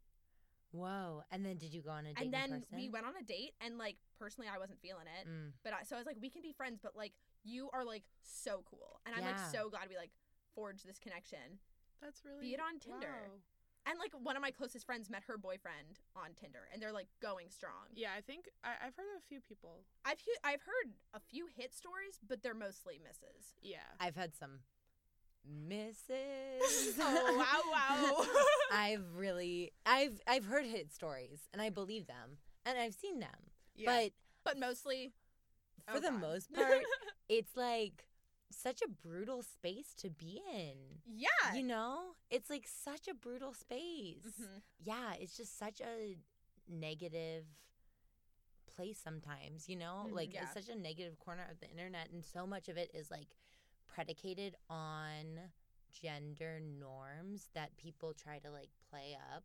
Whoa. 0.72 1.22
And 1.30 1.44
then 1.44 1.56
did 1.56 1.72
you 1.72 1.82
go 1.82 1.90
on 1.90 2.06
a 2.06 2.14
date 2.14 2.24
and 2.24 2.32
then 2.34 2.52
in 2.52 2.64
we 2.76 2.88
went 2.88 3.06
on 3.06 3.12
a 3.20 3.24
date, 3.24 3.54
and 3.60 3.78
like 3.78 3.96
personally, 4.18 4.48
I 4.52 4.58
wasn't 4.58 4.80
feeling 4.80 5.06
it. 5.20 5.28
Mm. 5.28 5.52
But 5.64 5.72
I, 5.72 5.82
so 5.84 5.96
I 5.96 5.98
was 5.98 6.06
like, 6.06 6.18
we 6.20 6.30
can 6.30 6.42
be 6.42 6.52
friends, 6.52 6.80
but 6.82 6.96
like 6.96 7.12
you 7.44 7.70
are 7.72 7.84
like 7.84 8.04
so 8.22 8.62
cool, 8.68 9.00
and 9.06 9.14
I'm 9.14 9.22
like 9.22 9.38
so 9.52 9.70
glad 9.70 9.88
we 9.88 9.96
like 9.96 10.10
forged 10.54 10.86
this 10.86 10.98
connection. 10.98 11.60
That's 12.02 12.24
really 12.24 12.40
be 12.40 12.54
it 12.54 12.60
on 12.60 12.78
Tinder. 12.78 13.30
wow. 13.30 13.40
And 13.88 14.00
like 14.00 14.10
one 14.20 14.34
of 14.34 14.42
my 14.42 14.50
closest 14.50 14.84
friends 14.84 15.08
met 15.08 15.22
her 15.28 15.38
boyfriend 15.38 16.02
on 16.16 16.34
Tinder, 16.34 16.66
and 16.72 16.82
they're 16.82 16.92
like 16.92 17.06
going 17.22 17.46
strong. 17.50 17.86
Yeah, 17.94 18.10
I 18.18 18.20
think 18.20 18.50
I, 18.64 18.70
I've 18.84 18.96
heard 18.96 19.06
of 19.14 19.22
a 19.22 19.26
few 19.28 19.40
people. 19.40 19.84
I've 20.04 20.18
hu- 20.18 20.42
I've 20.42 20.62
heard 20.62 20.92
a 21.14 21.20
few 21.20 21.46
hit 21.46 21.72
stories, 21.72 22.18
but 22.26 22.42
they're 22.42 22.52
mostly 22.54 22.98
misses. 23.02 23.54
Yeah. 23.62 23.86
I've 24.00 24.16
had 24.16 24.34
some 24.34 24.58
misses. 25.48 26.96
oh 27.00 27.36
wow 27.38 27.72
wow! 27.72 28.26
I've 28.72 29.04
really 29.14 29.72
I've 29.84 30.20
I've 30.26 30.44
heard 30.44 30.64
hit 30.64 30.92
stories 30.92 31.48
and 31.52 31.60
I 31.62 31.70
believe 31.70 32.06
them 32.06 32.38
and 32.64 32.78
I've 32.78 32.94
seen 32.94 33.20
them. 33.20 33.50
Yeah. 33.74 33.90
But 33.92 34.12
but 34.44 34.58
mostly, 34.58 35.12
for 35.88 35.96
Oh, 35.98 36.00
the 36.00 36.10
God. 36.10 36.20
most 36.20 36.52
part, 36.52 36.82
it's 37.28 37.56
like 37.56 38.04
such 38.50 38.80
a 38.82 38.88
brutal 38.88 39.42
space 39.42 39.92
to 39.98 40.08
be 40.10 40.40
in. 40.54 40.76
yeah. 41.06 41.54
You 41.54 41.64
know? 41.64 41.98
It's 42.30 42.48
like 42.48 42.66
such 42.66 43.08
a 43.08 43.14
brutal 43.14 43.52
space. 43.52 44.22
Mhm. 44.40 44.62
Yeah, 44.82 45.14
it's 45.20 45.36
just 45.36 45.58
such 45.58 45.80
a 45.80 46.16
negative 46.68 47.44
place 48.74 49.00
sometimes, 49.02 49.68
you 49.68 49.76
know? 49.76 50.06
Mhm, 50.06 50.12
like 50.14 50.32
yeah. 50.34 50.42
it's 50.44 50.54
such 50.54 50.68
a 50.74 50.78
negative 50.78 51.18
corner 51.18 51.46
of 51.50 51.60
the 51.60 51.68
internet 51.70 52.10
and 52.10 52.24
so 52.24 52.46
much 52.46 52.68
of 52.68 52.76
it 52.76 52.90
is 52.94 53.10
like 53.10 53.28
predicated 53.96 54.54
on 54.68 55.24
gender 55.90 56.60
norms 56.60 57.48
that 57.54 57.74
people 57.78 58.12
try 58.12 58.38
to 58.38 58.50
like 58.50 58.68
play 58.90 59.16
up 59.34 59.42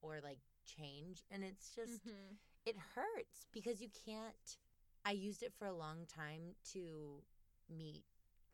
or 0.00 0.18
like 0.24 0.38
change 0.66 1.22
and 1.30 1.44
it's 1.44 1.70
just 1.76 2.04
Mhm. 2.04 2.36
it 2.66 2.76
hurts 2.96 3.46
because 3.52 3.80
you 3.80 3.88
can't 4.04 4.58
I 5.04 5.12
used 5.12 5.42
it 5.44 5.52
for 5.54 5.66
a 5.66 5.72
long 5.72 6.06
time 6.06 6.56
to 6.72 7.22
meet 7.68 8.04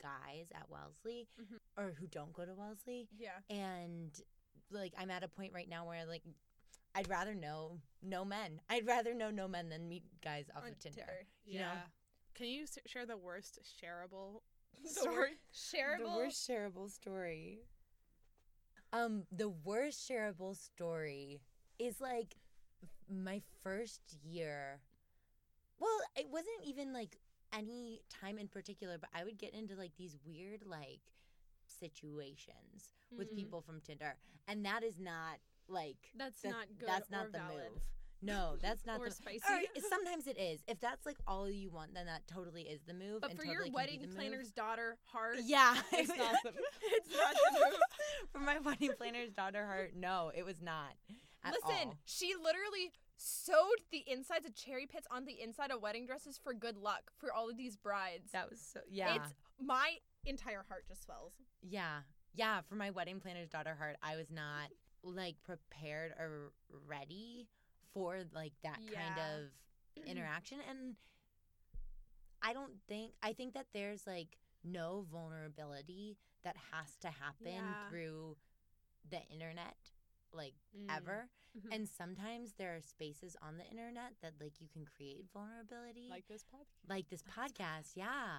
guys 0.03 0.51
at 0.55 0.69
Wellesley 0.69 1.29
Mhm. 1.41 1.61
or 1.79 1.93
who 1.93 2.07
don't 2.07 2.33
go 2.35 2.45
to 2.45 2.55
Wellesley 2.55 3.09
Yeah. 3.17 3.41
and 3.49 4.13
like 4.71 4.93
I'm 4.99 5.11
at 5.11 5.23
a 5.23 5.29
point 5.29 5.55
right 5.55 5.69
now 5.69 5.87
where 5.87 6.05
like 6.05 6.25
I'd 6.95 7.09
rather 7.09 7.35
know 7.35 7.81
no 8.03 8.25
men. 8.25 8.61
I'd 8.69 8.87
rather 8.87 9.15
know 9.15 9.31
no 9.31 9.47
men 9.49 9.69
than 9.71 9.89
meet 9.89 10.05
guys 10.21 10.51
off 10.55 10.65
on 10.65 10.73
of 10.73 10.79
Tinder. 10.79 11.27
yeah. 11.47 11.53
you 11.53 11.59
know? 11.61 11.83
Can 12.35 12.47
you 12.49 12.67
share 12.87 13.07
the 13.07 13.17
worst 13.17 13.59
shareable 13.81 14.43
story? 14.85 15.39
shareable. 15.55 16.13
The 16.13 16.17
worst 16.19 16.49
shareable 16.49 16.91
story. 16.91 17.61
Um, 18.93 19.25
the 19.31 19.51
worst 19.51 20.09
shareable 20.09 20.57
story 20.57 21.41
is 21.79 22.01
like 22.01 22.37
my 23.11 23.41
first 23.63 24.01
year 24.23 24.81
well 25.81 25.99
it 26.17 26.27
wasn't 26.31 26.63
even 26.65 26.93
like 26.93 27.17
any 27.53 28.03
time 28.11 28.39
in 28.39 28.47
particular 28.49 28.99
but 28.99 29.09
i 29.15 29.25
would 29.25 29.39
get 29.39 29.55
into 29.55 29.75
like 29.75 29.93
these 29.97 30.17
weird 30.27 30.63
like 30.67 31.01
situations 31.67 32.93
with 33.17 33.33
Mm. 33.33 33.37
people 33.37 33.61
from 33.63 33.81
tinder 33.81 34.15
and 34.47 34.65
that 34.67 34.83
is 34.83 34.99
not 34.99 35.39
like 35.69 35.97
That's 36.17 36.43
the- 36.43 36.51
not 36.51 36.67
good 36.79 36.89
that's 36.89 37.09
or 37.09 37.13
not 37.17 37.33
the 37.33 37.39
valid. 37.39 37.71
move 37.73 37.83
no 38.23 38.57
that's 38.61 38.85
not 38.87 39.01
Or 39.01 39.07
the 39.09 39.15
spicy. 39.15 39.41
or 39.49 39.61
sometimes 39.89 40.27
it 40.27 40.39
is 40.39 40.61
if 40.67 40.81
that's 40.81 41.07
like 41.07 41.17
all 41.27 41.49
you 41.49 41.71
want 41.71 41.95
then 41.95 42.07
that 42.07 42.27
totally 42.27 42.63
is 42.63 42.81
the 42.87 42.95
move 42.95 43.21
But 43.21 43.31
and 43.31 43.39
for 43.39 43.45
totally 43.47 43.67
your 43.69 43.75
wedding 43.75 44.07
planner's 44.15 44.51
daughter 44.51 44.97
heart, 45.05 45.37
yeah 45.45 45.77
It's 45.93 46.09
not 46.17 46.35
the 46.43 46.51
it's 46.83 47.17
not 47.17 47.35
the 47.35 47.59
move. 47.61 47.79
for 48.33 48.39
my 48.41 48.59
wedding 48.59 48.91
planner's 48.97 49.33
daughter 49.33 49.65
heart 49.67 49.93
no 49.97 50.31
it 50.35 50.45
was 50.45 50.61
not 50.63 50.95
Listen, 51.45 51.89
all. 51.89 51.95
she 52.05 52.35
literally 52.35 52.91
sewed 53.17 53.81
the 53.93 54.03
insides 54.11 54.45
of 54.45 54.55
cherry 54.55 54.87
pits 54.87 55.07
on 55.11 55.25
the 55.25 55.41
inside 55.41 55.71
of 55.71 55.81
wedding 55.81 56.05
dresses 56.05 56.39
for 56.43 56.53
good 56.53 56.77
luck 56.77 57.13
for 57.17 57.33
all 57.33 57.49
of 57.49 57.57
these 57.57 57.77
brides. 57.77 58.33
that 58.33 58.51
was 58.51 58.61
so 58.61 58.81
yeah 58.91 59.15
It's 59.15 59.35
my 59.61 59.95
entire 60.27 60.65
heart 60.69 60.85
just 60.89 61.05
swells. 61.05 61.33
Yeah. 61.63 62.01
Yeah, 62.35 62.61
for 62.69 62.75
my 62.75 62.91
wedding 62.91 63.19
planner's 63.21 63.49
daughter 63.49 63.75
heart, 63.79 63.97
I 64.03 64.17
was 64.17 64.31
not 64.31 64.69
like 65.03 65.37
prepared 65.45 66.13
or 66.19 66.53
ready 66.87 67.47
for 67.99 68.19
like 68.33 68.53
that 68.63 68.79
kind 68.95 69.19
of 69.19 70.07
interaction 70.07 70.59
and 70.71 70.95
I 72.41 72.53
don't 72.53 72.75
think 72.89 73.13
I 73.23 73.33
think 73.33 73.55
that 73.55 73.67
there's 73.75 74.07
like 74.07 74.39
no 74.63 75.05
vulnerability 75.11 76.17
that 76.45 76.55
has 76.73 76.97
to 77.01 77.09
happen 77.09 77.53
Yeah. 77.53 77.89
through 77.89 78.37
the 79.11 79.21
internet 79.33 79.77
like 80.33 80.55
Mm. 80.77 80.87
ever 80.97 81.29
Mhm. 81.57 81.75
and 81.75 81.89
sometimes 81.89 82.53
there 82.59 82.77
are 82.77 82.81
spaces 82.83 83.37
on 83.43 83.57
the 83.57 83.65
internet 83.67 84.13
that 84.23 84.35
like 84.41 84.61
you 84.61 84.69
can 84.69 84.85
create 84.85 85.25
vulnerability 85.33 86.09
like 86.11 86.29
this 86.29 86.45
podcast. 86.45 86.89
like 86.89 87.09
this 87.09 87.23
podcast 87.25 87.97
yeah 87.97 88.39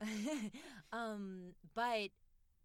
um 0.92 1.54
but 1.74 2.10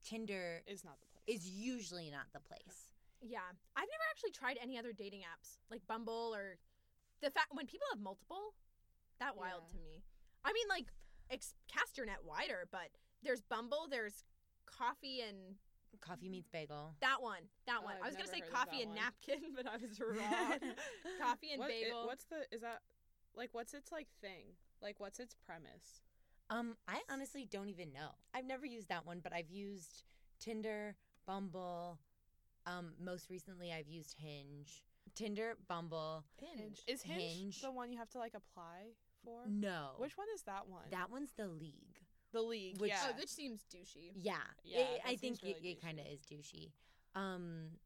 tinder 0.03 0.61
Is 0.67 0.83
not 0.85 0.99
the 1.01 1.07
place. 1.07 1.25
is 1.27 1.49
usually 1.49 2.09
not 2.11 2.27
the 2.31 2.39
place. 2.39 2.91
Yeah, 3.27 3.39
I've 3.75 3.89
never 3.89 4.03
actually 4.11 4.31
tried 4.31 4.57
any 4.61 4.77
other 4.77 4.93
dating 4.93 5.21
apps 5.21 5.57
like 5.71 5.81
Bumble 5.87 6.33
or 6.35 6.57
the 7.21 7.31
fact 7.31 7.47
when 7.51 7.65
people 7.65 7.87
have 7.91 7.99
multiple. 8.01 8.53
That 9.19 9.35
wild 9.37 9.63
Yeah. 9.67 9.71
to 9.73 9.77
me. 9.83 10.03
I 10.43 10.53
mean, 10.53 10.67
like, 10.69 10.91
ex- 11.29 11.55
cast 11.67 11.97
your 11.97 12.05
net 12.05 12.23
wider, 12.23 12.67
but 12.71 12.89
there's 13.23 13.41
Bumble, 13.41 13.87
there's 13.89 14.23
Coffee 14.65 15.21
and 15.21 15.57
Coffee 16.01 16.27
meets 16.29 16.49
bagel. 16.49 16.93
that 16.99 17.21
one, 17.21 17.43
that 17.65 17.81
one. 17.83 17.95
I've 17.95 18.03
I 18.03 18.07
was 18.07 18.15
gonna 18.17 18.27
say 18.27 18.41
Coffee 18.41 18.81
and 18.81 18.91
one. 18.91 18.99
Napkin, 18.99 19.53
but 19.55 19.65
I 19.65 19.77
was 19.77 19.99
wrong. 19.99 20.59
coffee 21.21 21.51
and 21.53 21.59
What- 21.59 21.71
it- 21.71 21.85
bagel. 21.85 22.05
what's 22.05 22.25
the 22.25 22.45
is 22.51 22.61
that 22.61 22.81
like 23.33 23.49
what's 23.53 23.73
its 23.73 23.91
like 23.91 24.07
thing? 24.21 24.45
Like 24.81 24.99
what's 24.99 25.19
its 25.19 25.33
premise? 25.33 26.01
Um, 26.49 26.75
I 26.87 27.01
honestly 27.09 27.45
don't 27.49 27.69
even 27.69 27.91
know. 27.93 28.09
I've 28.33 28.45
never 28.45 28.65
used 28.65 28.89
that 28.89 29.05
one, 29.05 29.19
but 29.21 29.33
I've 29.33 29.49
used 29.49 30.03
Tinder, 30.39 30.95
Bumble. 31.25 31.97
Um, 32.65 32.93
most 33.03 33.29
recently 33.29 33.71
I've 33.71 33.87
used 33.87 34.15
Hinge. 34.19 34.83
Tinder, 35.13 35.55
Bumble. 35.67 36.25
Hinge. 36.37 36.79
Is 36.87 37.01
Hinge, 37.03 37.21
Hinge. 37.21 37.61
the 37.61 37.71
one 37.71 37.91
you 37.91 37.97
have 37.97 38.09
to 38.11 38.17
like 38.19 38.33
apply 38.33 38.93
for? 39.23 39.41
No. 39.47 39.91
Which 39.97 40.17
one 40.17 40.27
is 40.35 40.41
that 40.43 40.67
one? 40.67 40.83
That 40.91 41.11
one's 41.11 41.31
the 41.37 41.47
league. 41.47 41.99
the 42.31 42.41
league. 42.41 42.81
which- 42.81 42.89
yeah. 42.89 43.11
Oh, 43.13 43.17
which 43.17 43.29
seems 43.29 43.61
douchey. 43.73 44.11
Yeah. 44.15 44.35
Yeah, 44.63 44.79
It- 44.79 45.01
I 45.05 45.15
think 45.15 45.39
seems 45.39 45.55
it, 45.57 45.65
it 45.65 45.81
kind 45.81 45.99
of 45.99 46.05
is 46.07 46.19
douchey. 46.25 46.71
Um, 47.13 47.77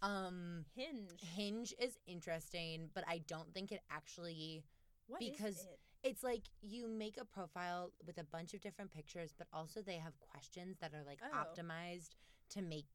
um, 0.00 0.64
Hinge. 0.74 1.20
Hinge 1.20 1.74
is 1.78 1.98
interesting, 2.06 2.88
but 2.94 3.04
I 3.06 3.18
don't 3.18 3.52
think 3.52 3.72
it 3.72 3.80
actually 3.90 4.64
What 5.06 5.20
is 5.22 5.30
because 5.30 5.64
it? 5.64 5.80
It's 6.02 6.22
like 6.22 6.42
you 6.62 6.86
make 6.88 7.16
a 7.18 7.24
profile 7.24 7.92
with 8.06 8.18
a 8.18 8.24
bunch 8.24 8.52
of 8.54 8.60
different 8.60 8.90
pictures, 8.92 9.34
but 9.36 9.48
also 9.52 9.80
they 9.82 9.96
have 9.98 10.18
questions 10.20 10.76
that 10.80 10.94
are 10.94 11.02
like 11.04 11.20
Oh. 11.22 11.34
optimized 11.36 12.10
to 12.50 12.62
make 12.62 12.86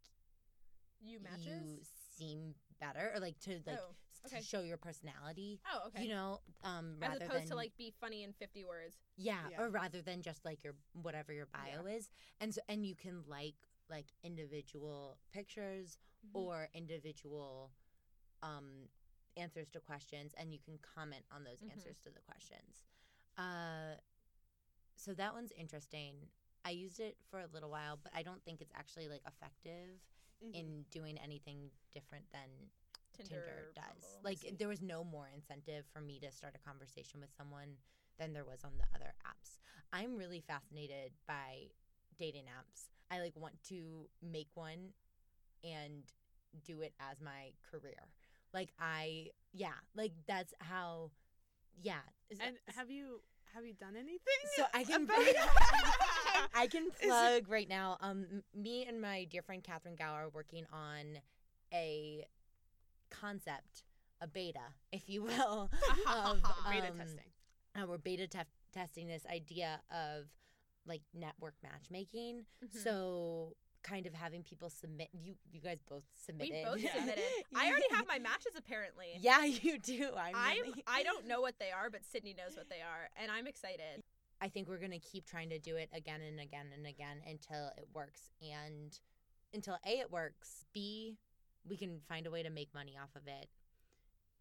you 1.01 1.19
matches. 1.21 1.45
you 1.47 1.79
seem 2.17 2.53
better 2.79 3.11
or 3.15 3.19
like 3.19 3.39
to 3.39 3.59
like 3.65 3.77
oh, 3.79 3.95
okay. 4.25 4.39
to 4.39 4.43
show 4.43 4.61
your 4.61 4.77
personality. 4.77 5.59
oh, 5.73 5.87
okay. 5.87 6.03
You 6.03 6.09
know, 6.09 6.39
um, 6.63 6.95
As 7.01 7.09
rather 7.09 7.25
opposed 7.25 7.41
than 7.43 7.47
to 7.49 7.55
like 7.55 7.75
be 7.77 7.93
funny 7.99 8.23
in 8.23 8.33
fifty 8.33 8.63
words. 8.63 8.95
yeah, 9.17 9.37
Yeah. 9.51 9.61
or 9.61 9.69
rather 9.69 10.01
than 10.01 10.21
just 10.21 10.45
like 10.45 10.63
your 10.63 10.73
whatever 10.93 11.33
your 11.33 11.47
bio 11.47 11.85
is, 11.85 12.09
and 12.39 12.53
so 12.53 12.61
and 12.69 12.85
you 12.85 12.95
can 12.95 13.23
like 13.27 13.55
like 13.89 14.07
individual 14.23 15.17
pictures 15.33 15.97
Mm-hmm. 16.27 16.37
or 16.37 16.69
individual 16.73 17.71
um 18.43 18.89
answers 19.37 19.69
to 19.69 19.79
questions 19.79 20.33
and 20.37 20.51
you 20.51 20.59
can 20.59 20.77
comment 20.95 21.23
on 21.33 21.45
those 21.45 21.61
Mhm. 21.61 21.71
answers 21.71 21.97
to 21.99 22.09
the 22.09 22.19
questions 22.19 22.83
uh 23.37 23.95
so 24.97 25.13
that 25.13 25.33
one's 25.33 25.53
interesting 25.57 26.15
i 26.65 26.71
used 26.71 26.99
it 26.99 27.15
for 27.31 27.39
a 27.39 27.47
little 27.53 27.69
while 27.69 27.97
but 28.03 28.11
i 28.13 28.21
don't 28.21 28.43
think 28.43 28.59
it's 28.59 28.73
actually 28.75 29.07
like 29.07 29.21
effective 29.25 30.01
Mhm. 30.43 30.53
in 30.55 30.83
doing 30.91 31.17
anything 31.17 31.71
different 31.91 32.25
than 32.31 32.49
Tinder, 33.13 33.35
tinder, 33.43 33.71
does. 33.75 34.03
Bumble. 34.03 34.21
like 34.23 34.57
there 34.57 34.67
was 34.69 34.81
no 34.81 35.03
more 35.03 35.27
incentive 35.27 35.85
for 35.91 35.99
me 35.99 36.19
to 36.21 36.31
start 36.31 36.55
a 36.55 36.59
conversation 36.59 37.19
with 37.19 37.33
someone 37.35 37.77
than 38.17 38.31
there 38.33 38.45
was 38.45 38.63
on 38.63 38.77
the 38.77 38.85
other 38.95 39.13
apps. 39.25 39.57
I'm 39.91 40.15
really 40.15 40.39
fascinated 40.41 41.11
by 41.27 41.71
dating 42.17 42.45
apps. 42.45 42.89
I 43.11 43.19
like 43.19 43.35
want 43.35 43.61
to 43.63 44.07
make 44.21 44.49
one 44.55 44.93
and 45.63 46.03
do 46.63 46.81
it 46.81 46.93
as 46.99 47.19
my 47.21 47.51
career. 47.69 48.07
Like 48.53 48.71
i 48.79 49.31
yeah 49.51 49.73
like 49.95 50.13
that's 50.27 50.53
how 50.59 51.11
yeah. 51.81 52.01
Is- 52.29 52.39
And 52.39 52.57
have 52.75 52.89
you 52.89 53.21
have 53.53 53.65
you 53.65 53.73
done 53.73 53.95
anything? 53.95 54.19
so 54.55 54.63
i 54.73 54.83
can 54.83 55.03
about- 55.03 55.17
I 56.55 56.67
can 56.67 56.87
plug 57.03 57.47
right 57.49 57.67
now. 57.69 57.97
Um, 58.01 58.43
me 58.55 58.85
and 58.85 58.99
my 59.01 59.25
dear 59.29 59.41
friend 59.41 59.63
Catherine 59.63 59.95
Gower 59.95 60.23
are 60.25 60.29
working 60.29 60.65
on 60.73 61.19
a 61.73 62.25
concept, 63.11 63.83
a 64.21 64.27
beta, 64.27 64.59
if 64.91 65.07
you 65.09 65.21
will, 65.23 65.69
of 66.07 66.41
beta 66.69 66.87
um, 66.87 66.97
testing. 66.97 67.19
uh, 67.75 67.85
we're 67.87 67.97
beta 67.97 68.27
tef- 68.27 68.45
testing 68.73 69.07
this 69.07 69.25
idea 69.31 69.79
of 69.91 70.25
like 70.87 71.01
network 71.13 71.53
matchmaking. 71.61 72.45
Mhm. 72.63 72.83
So 72.83 73.55
kind 73.83 74.05
of 74.05 74.13
having 74.13 74.43
people 74.43 74.69
submit. 74.69 75.09
You 75.13 75.35
you 75.51 75.61
guys 75.61 75.79
both 75.89 76.03
submitted. 76.25 76.53
we 76.53 76.63
both 76.65 76.79
Yeah. 76.83 76.93
submitted. 76.95 77.23
I 77.55 77.67
already 77.69 77.85
have 77.91 78.07
my 78.07 78.19
matches 78.29 78.53
apparently. 78.57 79.07
Yeah, 79.19 79.45
you 79.45 79.77
do. 79.79 80.09
I'm. 80.17 80.35
I'm. 80.35 80.61
really- 80.61 80.83
I 80.87 81.03
don't 81.03 81.27
know 81.27 81.41
what 81.41 81.55
they 81.59 81.71
are, 81.71 81.89
but 81.89 82.03
Sydney 82.05 82.35
knows 82.37 82.55
what 82.57 82.69
they 82.69 82.81
are, 82.81 83.09
and 83.21 83.31
I'm 83.31 83.47
excited. 83.47 84.03
I 84.41 84.47
think 84.47 84.69
we're 84.69 84.77
going 84.79 84.91
to 84.91 84.99
keep 84.99 85.25
trying 85.25 85.49
to 85.49 85.59
do 85.59 85.75
it 85.75 85.89
again 85.93 86.21
and 86.21 86.39
again 86.39 86.67
and 86.73 86.87
again 86.87 87.17
until 87.27 87.67
it 87.77 87.87
works. 87.93 88.29
And 88.41 88.97
until 89.53 89.77
A, 89.85 89.89
it 89.99 90.09
works, 90.11 90.63
B, 90.73 91.17
we 91.67 91.75
can 91.75 91.99
find 92.07 92.25
a 92.25 92.31
way 92.31 92.41
to 92.43 92.49
make 92.49 92.73
money 92.73 92.95
off 93.01 93.09
of 93.17 93.23
it. 93.27 93.49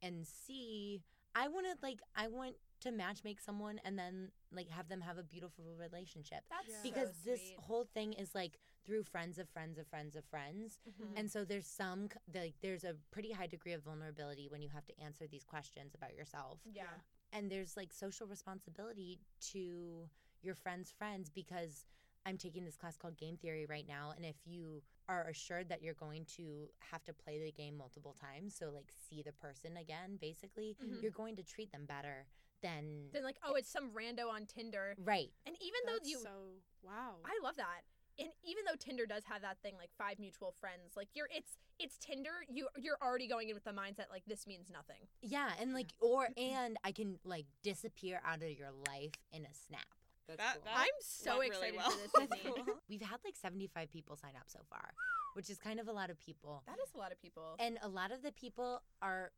And 0.01 0.25
C, 0.25 1.03
I 1.35 1.49
want 1.49 1.67
to, 1.67 1.73
like, 1.85 1.99
I 2.15 2.29
want 2.29 2.55
to 2.83 2.93
match 2.93 3.25
make 3.25 3.41
someone 3.41 3.81
and 3.85 3.99
then, 3.99 4.31
like, 4.53 4.69
have 4.71 4.89
them 4.89 5.01
have 5.01 5.19
a 5.19 5.25
beautiful 5.25 5.65
relationship. 5.77 6.45
That's 6.49 6.69
Yeah. 6.69 6.77
Because 6.85 7.09
so 7.25 7.31
this 7.33 7.41
whole 7.59 7.89
thing 7.93 8.13
is, 8.13 8.37
like, 8.37 8.57
through 8.89 9.03
friends 9.05 9.39
of 9.39 9.47
friends 9.51 9.77
of 9.79 9.87
friends 9.87 10.17
of 10.17 10.25
friends. 10.25 10.79
Mhm. 10.89 11.13
And 11.19 11.31
so 11.31 11.45
there's 11.45 11.67
some, 11.67 12.09
like, 12.35 12.55
there's 12.63 12.85
a 12.85 12.95
pretty 13.11 13.33
high 13.33 13.47
degree 13.47 13.75
of 13.75 13.83
vulnerability 13.83 14.49
when 14.49 14.63
you 14.63 14.71
have 14.71 14.87
to 14.87 14.99
answer 14.99 15.27
these 15.27 15.45
questions 15.45 15.95
about 15.95 16.15
yourself 16.15 16.59
yeah. 16.73 16.85
and 17.33 17.51
there's 17.53 17.77
like 17.77 17.93
social 17.93 18.27
responsibility 18.27 19.21
to 19.53 20.09
your 20.41 20.55
friends' 20.55 20.91
friends 20.91 21.29
because 21.29 21.85
I'm 22.25 22.39
taking 22.39 22.65
this 22.65 22.77
class 22.77 22.97
called 22.97 23.19
game 23.19 23.37
theory 23.37 23.67
right 23.67 23.87
now 23.87 24.13
and 24.17 24.25
if 24.25 24.37
you 24.47 24.83
are 25.07 25.25
assured 25.29 25.69
that 25.69 25.83
you're 25.83 25.95
going 26.07 26.25
to 26.37 26.71
have 26.91 27.05
to 27.05 27.13
play 27.13 27.39
the 27.39 27.53
game 27.53 27.77
multiple 27.77 28.15
times 28.19 28.55
so 28.55 28.71
like 28.71 28.91
see 29.09 29.23
the 29.23 29.33
person 29.33 29.77
again 29.77 30.17
basically 30.21 30.77
Mhm. 30.83 31.03
you're 31.03 31.11
going 31.23 31.37
to 31.37 31.43
treat 31.43 31.71
them 31.73 31.85
better 31.87 32.27
than 32.63 33.11
Than 33.13 33.23
like, 33.23 33.39
oh, 33.45 33.55
it's 33.55 33.71
some 33.71 33.91
rando 33.91 34.29
on 34.31 34.47
Tinder, 34.47 34.95
right 34.99 35.31
and 35.47 35.55
even 35.61 35.81
That's 35.87 36.01
though 36.01 36.09
you, 36.09 36.19
so 36.21 36.63
wow. 36.83 37.17
I 37.25 37.39
love 37.43 37.57
that. 37.57 37.83
And 38.19 38.29
even 38.45 38.65
though 38.67 38.75
Tinder 38.79 39.07
does 39.07 39.23
have 39.27 39.43
that 39.43 39.59
thing 39.63 39.75
like 39.79 39.91
five 39.97 40.19
mutual 40.19 40.53
friends, 40.61 40.97
like 40.97 41.09
you're 41.15 41.29
it's 41.35 41.53
it's 41.79 41.97
Tinder, 41.99 42.31
you 42.49 42.69
you're 42.77 42.99
already 43.03 43.29
going 43.29 43.49
in 43.49 43.55
with 43.55 43.65
the 43.65 43.71
mindset 43.73 44.11
like 44.11 44.25
this 44.27 44.47
means 44.47 44.71
nothing. 44.71 45.07
yeah 45.23 45.51
and 45.61 45.73
like 45.75 45.93
or 46.01 46.29
and 46.37 46.77
I 46.85 46.93
can 46.93 47.19
like 47.25 47.47
disappear 47.63 48.21
out 48.25 48.43
of 48.43 48.51
your 48.51 48.71
life 48.89 49.13
in 49.33 49.43
a 49.45 49.55
snap 49.55 49.87
That's 50.27 50.39
That- 50.39 50.55
cool. 50.55 50.65
that- 50.65 50.79
I'm 50.79 50.99
so 51.01 51.39
went 51.39 51.51
really 51.51 51.69
excited 51.69 51.77
well. 51.77 51.91
for 51.91 52.27
this, 52.27 52.41
cool. 52.67 52.75
we've 52.89 53.03
had 53.03 53.19
like 53.25 53.37
75 53.37 53.91
people 53.91 54.17
sign 54.17 54.33
up 54.37 54.49
so 54.49 54.61
far 54.69 54.91
which 55.35 55.49
is 55.51 55.59
kind 55.59 55.79
of 55.79 55.87
a 55.89 55.93
lot 55.93 56.11
of 56.11 56.19
people 56.19 56.63
That 56.67 56.79
is 56.85 56.93
a 56.95 56.99
lot 56.99 57.13
of 57.13 57.21
people. 57.23 57.55
And 57.61 57.79
a 57.83 57.89
lot 57.89 58.11
of 58.11 58.23
the 58.23 58.33
people 58.33 58.83
are 59.01 59.31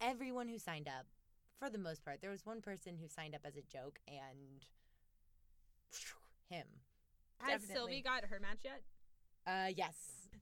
everyone 0.00 0.48
who 0.48 0.58
signed 0.58 0.88
up, 0.88 1.04
for 1.58 1.68
the 1.68 1.78
most 1.78 2.04
part. 2.04 2.20
There 2.22 2.30
was 2.30 2.46
one 2.46 2.60
person 2.62 2.96
who 3.00 3.08
signed 3.08 3.34
up 3.34 3.40
as 3.44 3.56
a 3.56 3.62
joke, 3.62 3.98
and 4.08 4.64
him. 6.48 6.66
Has 7.38 7.60
definitely. 7.62 7.74
Sylvie 7.74 8.02
got 8.02 8.24
her 8.24 8.40
match 8.40 8.60
yet? 8.64 8.82
Uh, 9.46 9.68
yes, 9.76 9.94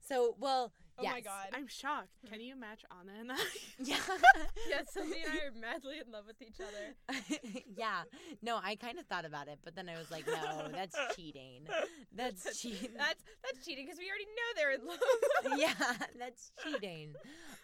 So, 0.07 0.35
well, 0.39 0.71
Oh 0.97 1.03
yes. 1.03 1.11
my 1.13 1.19
god. 1.21 1.47
I'm 1.53 1.67
shocked. 1.67 2.07
Can 2.31 2.39
you 2.39 2.55
match 2.55 2.83
Anna 2.89 3.19
and 3.19 3.29
I? 3.31 3.35
Yeah. 3.83 3.97
yes, 4.69 4.85
Sylvie 4.93 5.23
and 5.25 5.33
I 5.33 5.45
are 5.47 5.51
madly 5.59 5.95
in 6.03 6.09
love 6.11 6.23
with 6.25 6.41
each 6.41 6.59
other. 6.61 7.19
yeah. 7.77 8.03
No, 8.41 8.59
I 8.63 8.75
kind 8.77 8.97
of 8.97 9.05
thought 9.05 9.25
about 9.25 9.47
it, 9.49 9.59
but 9.63 9.75
then 9.75 9.89
I 9.89 9.97
was 9.97 10.09
like, 10.09 10.25
no, 10.25 10.69
that's 10.71 10.97
cheating. 11.15 11.63
That's 12.15 12.59
cheating. 12.61 12.91
That's 12.97 13.21
that's 13.43 13.65
cheating 13.65 13.85
because 13.85 13.99
we 13.99 14.05
already 14.09 14.25
know 14.25 14.49
they're 14.55 14.71
in 14.71 14.87
love. 14.87 15.59
yeah, 15.59 16.07
that's 16.17 16.51
cheating. 16.63 17.13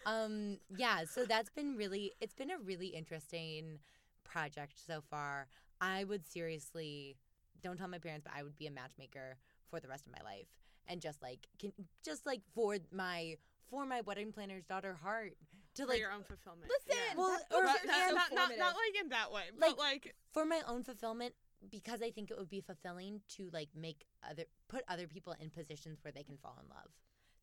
Um, 0.04 0.58
yeah, 0.76 1.04
so 1.10 1.24
that's 1.24 1.48
been 1.50 1.74
really 1.76 2.12
it's 2.20 2.34
been 2.34 2.50
a 2.50 2.58
really 2.58 2.88
interesting 2.88 3.78
project 4.24 4.74
so 4.86 5.00
far. 5.10 5.46
I 5.80 6.04
would 6.04 6.26
seriously 6.26 7.16
don't 7.62 7.76
tell 7.76 7.88
my 7.88 7.98
parents, 7.98 8.24
but 8.24 8.32
I 8.36 8.42
would 8.42 8.56
be 8.58 8.66
a 8.66 8.70
matchmaker 8.70 9.36
for 9.70 9.80
the 9.80 9.88
rest 9.88 10.06
of 10.06 10.12
my 10.12 10.22
life. 10.24 10.46
And 10.88 11.00
just 11.00 11.22
like 11.22 11.46
can 11.58 11.72
just 12.04 12.26
like 12.26 12.42
for 12.54 12.76
my 12.92 13.36
for 13.70 13.86
my 13.86 14.00
wedding 14.02 14.32
planner's 14.32 14.64
daughter 14.64 14.94
heart 15.02 15.34
to 15.74 15.82
For 15.84 15.88
like 15.88 15.98
your 16.00 16.10
own 16.12 16.24
fulfillment. 16.24 16.70
Listen, 16.70 17.00
Yeah. 17.08 17.16
Well, 17.16 17.30
that- 17.30 17.56
or- 17.56 17.62
those 17.64 17.72
But 17.80 17.86
not, 17.86 18.08
so 18.08 18.14
not, 18.14 18.30
not, 18.34 18.58
not 18.58 18.74
like 18.74 19.02
in 19.02 19.08
that 19.10 19.32
way, 19.32 19.44
Like- 19.56 19.60
but 19.60 19.78
like 19.78 20.14
for 20.32 20.44
my 20.44 20.60
own 20.66 20.82
fulfillment 20.84 21.34
because 21.70 22.02
I 22.02 22.10
think 22.10 22.30
it 22.32 22.36
would 22.36 22.50
be 22.50 22.60
fulfilling 22.60 23.20
to 23.36 23.48
like 23.52 23.68
make 23.74 24.04
other 24.28 24.44
put 24.68 24.82
other 24.88 25.06
people 25.06 25.34
in 25.38 25.48
positions 25.50 25.98
where 26.02 26.10
they 26.12 26.24
can 26.24 26.36
fall 26.36 26.58
in 26.60 26.68
love. 26.68 26.90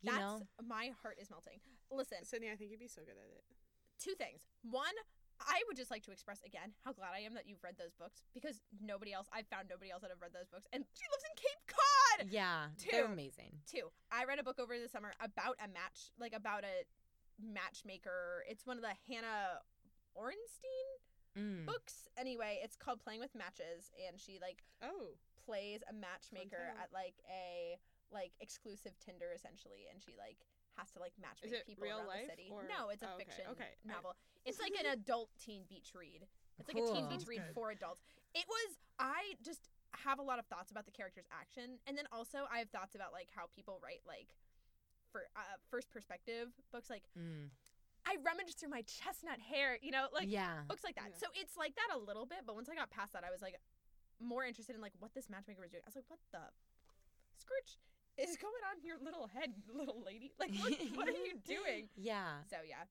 You 0.01 0.11
That's 0.11 0.19
know? 0.21 0.41
my 0.67 0.91
heart 1.01 1.17
is 1.21 1.29
melting. 1.29 1.59
Listen, 1.91 2.23
Sydney, 2.23 2.51
I 2.51 2.55
think 2.55 2.71
you'd 2.71 2.79
be 2.79 2.87
so 2.87 3.01
good 3.01 3.15
at 3.17 3.31
it. 3.37 3.43
two 3.97 4.13
things. 4.15 4.41
One, 4.63 4.93
I 5.41 5.61
would 5.67 5.77
just 5.77 5.89
like 5.91 6.03
to 6.03 6.11
express 6.11 6.41
again 6.45 6.73
how 6.83 6.93
glad 6.93 7.11
I 7.15 7.19
am 7.21 7.33
that 7.35 7.47
you've 7.47 7.63
read 7.63 7.75
those 7.77 7.93
books 7.95 8.21
because 8.33 8.61
nobody 8.81 9.13
else, 9.13 9.27
I've 9.33 9.47
found 9.47 9.67
nobody 9.69 9.91
else 9.91 10.01
that 10.01 10.11
have 10.11 10.21
read 10.21 10.33
those 10.33 10.47
books. 10.51 10.67
And 10.73 10.83
she 10.93 11.03
lives 11.11 11.23
in 11.23 11.35
Cape 11.37 11.63
Cod! 11.67 12.27
Yeah, 12.31 12.67
Two. 12.77 12.89
they're 12.91 13.05
amazing. 13.05 13.59
Two, 13.65 13.91
I 14.11 14.25
read 14.25 14.39
a 14.39 14.43
book 14.43 14.59
over 14.59 14.77
the 14.77 14.89
summer 14.89 15.13
about 15.21 15.55
a 15.63 15.67
match, 15.67 16.11
like 16.19 16.33
about 16.33 16.63
a 16.63 16.83
matchmaker. 17.41 18.43
It's 18.49 18.65
one 18.65 18.77
of 18.77 18.83
the 18.83 18.95
Hannah 19.07 19.61
Orenstein 20.17 20.87
Mm. 21.37 21.65
books. 21.67 22.09
Anyway, 22.17 22.59
it's 22.63 22.75
called 22.75 22.99
Playing 22.99 23.19
with 23.19 23.35
Matches, 23.35 23.91
and 24.07 24.19
she 24.19 24.39
like 24.41 24.63
Oh, 24.81 25.13
plays 25.45 25.81
a 25.87 25.93
matchmaker 25.93 26.73
at 26.81 26.91
like 26.91 27.13
a 27.29 27.77
like 28.11 28.31
exclusive 28.41 28.97
Tinder 28.99 29.31
essentially, 29.33 29.85
and 29.93 30.01
she 30.03 30.15
like 30.17 30.37
has 30.79 30.89
to 30.95 30.99
like 31.03 31.11
match 31.19 31.43
Is 31.43 31.51
make 31.51 31.67
people 31.67 31.83
real 31.83 31.99
around 31.99 32.07
life, 32.07 32.25
the 32.31 32.39
city. 32.39 32.47
or- 32.51 32.63
No, 32.71 32.87
it's 32.89 33.03
a 33.03 33.11
oh, 33.11 33.15
okay, 33.19 33.23
fiction 33.27 33.45
okay, 33.51 33.75
alright. 33.75 33.85
novel. 33.99 34.15
It's 34.47 34.57
like 34.63 34.71
an 34.79 34.87
adult 34.95 35.29
teen 35.37 35.67
beach 35.67 35.91
read. 35.93 36.23
It's 36.57 36.67
like 36.71 36.79
a 36.79 36.87
teen 36.87 37.05
beach 37.11 37.27
read 37.27 37.43
for 37.53 37.69
adults. 37.75 38.01
It 38.33 38.47
was 38.47 38.79
I 38.97 39.35
just 39.43 39.67
have 40.07 40.17
a 40.17 40.23
lot 40.23 40.39
of 40.39 40.45
thoughts 40.47 40.71
about 40.71 40.85
the 40.87 40.95
character's 40.95 41.27
action, 41.29 41.77
and 41.85 41.97
then 41.99 42.07
also 42.11 42.47
I 42.47 42.59
have 42.63 42.69
thoughts 42.71 42.95
about 42.95 43.11
like 43.11 43.27
how 43.35 43.51
people 43.53 43.77
write 43.83 43.99
like 44.07 44.31
for 45.11 45.27
uh, 45.35 45.59
first 45.69 45.91
perspective 45.91 46.49
books. 46.71 46.89
Like 46.89 47.03
Mm. 47.19 47.51
I 48.07 48.15
rummaged 48.23 48.57
through 48.57 48.71
my 48.71 48.81
chestnut 48.87 49.37
hair, 49.43 49.77
you 49.83 49.91
know, 49.91 50.07
like 50.15 50.31
yeah. 50.31 50.63
books 50.71 50.83
like 50.87 50.95
that. 50.95 51.11
Yeah. 51.13 51.19
So 51.19 51.27
it's 51.35 51.57
like 51.59 51.75
that 51.75 51.91
a 51.93 51.99
little 51.99 52.25
bit, 52.25 52.47
but 52.47 52.55
once 52.55 52.69
I 52.71 52.75
got 52.75 52.89
past 52.89 53.11
that, 53.13 53.23
I 53.27 53.29
was 53.29 53.41
like 53.43 53.59
more 54.23 54.45
interested 54.47 54.73
in 54.73 54.81
like 54.81 54.93
what 55.03 55.13
this 55.13 55.29
matchmaker 55.29 55.59
was 55.61 55.69
doing. 55.69 55.83
I 55.85 55.89
was 55.91 55.99
like, 55.99 56.07
what 56.07 56.19
the 56.31 56.47
scourge 57.37 57.77
is 58.19 58.35
going 58.37 58.63
on 58.69 58.79
in 58.81 58.85
your 58.85 58.99
little 58.99 59.27
head, 59.27 59.53
little 59.73 60.01
lady? 60.05 60.31
Like, 60.39 60.51
what, 60.59 60.73
what 60.95 61.07
are 61.07 61.11
you 61.11 61.39
doing? 61.47 61.87
Yeah. 61.95 62.43
So 62.49 62.57
yeah, 62.67 62.83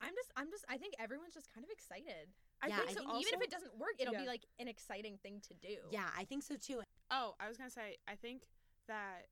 I'm 0.00 0.12
just, 0.14 0.30
I'm 0.36 0.50
just, 0.50 0.64
I 0.68 0.76
think 0.76 0.94
everyone's 0.98 1.34
just 1.34 1.48
kind 1.52 1.64
of 1.64 1.70
excited. 1.70 2.28
I 2.62 2.68
Yeah, 2.68 2.76
think 2.84 2.90
I 2.90 2.92
so. 2.94 3.00
think 3.00 3.10
even 3.26 3.34
if 3.34 3.42
it 3.42 3.50
doesn't 3.50 3.74
work, 3.78 3.96
it'll 3.98 4.14
be 4.16 4.26
like 4.26 4.44
an 4.58 4.68
exciting 4.68 5.18
thing 5.22 5.40
to 5.48 5.54
do. 5.54 5.76
Yeah, 5.90 6.08
I 6.16 6.24
think 6.24 6.42
so 6.42 6.56
too. 6.56 6.82
oh, 7.10 7.34
I 7.40 7.48
was 7.48 7.56
gonna 7.56 7.70
say, 7.70 7.96
I 8.08 8.14
think 8.16 8.48
that 8.88 9.28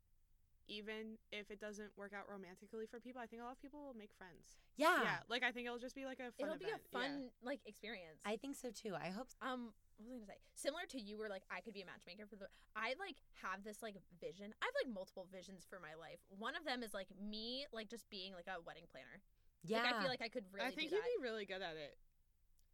even 0.67 1.19
if 1.31 1.51
it 1.51 1.61
doesn't 1.61 1.91
work 1.97 2.13
out 2.17 2.25
romantically 2.31 2.87
for 2.87 2.99
people, 2.99 3.21
I 3.21 3.27
think 3.27 3.43
a 3.43 3.45
lot 3.45 3.53
of 3.53 3.61
people 3.61 3.85
will 3.85 3.95
make 3.99 4.13
friends. 4.17 4.57
Yeah. 4.77 4.97
Yeah, 5.03 5.17
like 5.29 5.43
I 5.43 5.53
think 5.53 5.67
it'll 5.67 5.79
just 5.79 5.95
be 5.95 6.05
like 6.07 6.19
a 6.21 6.33
fun 6.33 6.49
It'll 6.49 6.57
be 6.59 6.65
a 6.67 6.69
event. 6.69 6.83
Yeah. 6.93 7.01
fun 7.01 7.29
like 7.43 7.61
experience. 7.67 8.21
I 8.25 8.37
think 8.37 8.57
so 8.57 8.71
too. 8.73 8.95
I 8.97 9.09
hope 9.11 9.29
um 9.43 9.73
what 9.99 10.05
was 10.07 10.13
I 10.13 10.17
gonna 10.19 10.27
say? 10.27 10.41
Similar 10.55 10.85
to 10.91 10.99
you 11.01 11.19
where 11.19 11.29
like 11.31 11.45
I 11.51 11.61
could 11.61 11.75
be 11.75 11.83
a 11.83 11.89
matchmaker 11.89 12.27
for 12.27 12.37
the 12.37 12.49
I 12.75 12.95
like 12.99 13.19
have 13.43 13.63
this 13.65 13.83
like 13.83 13.97
vision. 14.21 14.53
I 14.61 14.65
have 14.67 14.77
like 14.85 14.91
multiple 14.93 15.27
visions 15.31 15.65
for 15.69 15.79
my 15.79 15.95
life. 15.99 16.19
One 16.29 16.57
of 16.57 16.65
them 16.67 16.83
is 16.83 16.93
like 16.95 17.09
me 17.17 17.67
like 17.73 17.89
just 17.89 18.09
being 18.11 18.35
like 18.35 18.47
a 18.51 18.59
wedding 18.63 18.87
planner. 18.91 19.23
yeah. 19.63 19.83
Like 19.83 19.95
I 19.95 20.01
feel 20.03 20.11
like 20.11 20.23
I 20.25 20.29
could 20.29 20.45
really 20.53 20.67
I 20.67 20.71
think 20.75 20.91
do 20.91 20.97
you'd 20.97 21.05
that. 21.07 21.15
be 21.19 21.23
really 21.23 21.47
good 21.47 21.63
at 21.63 21.77
it. 21.79 21.95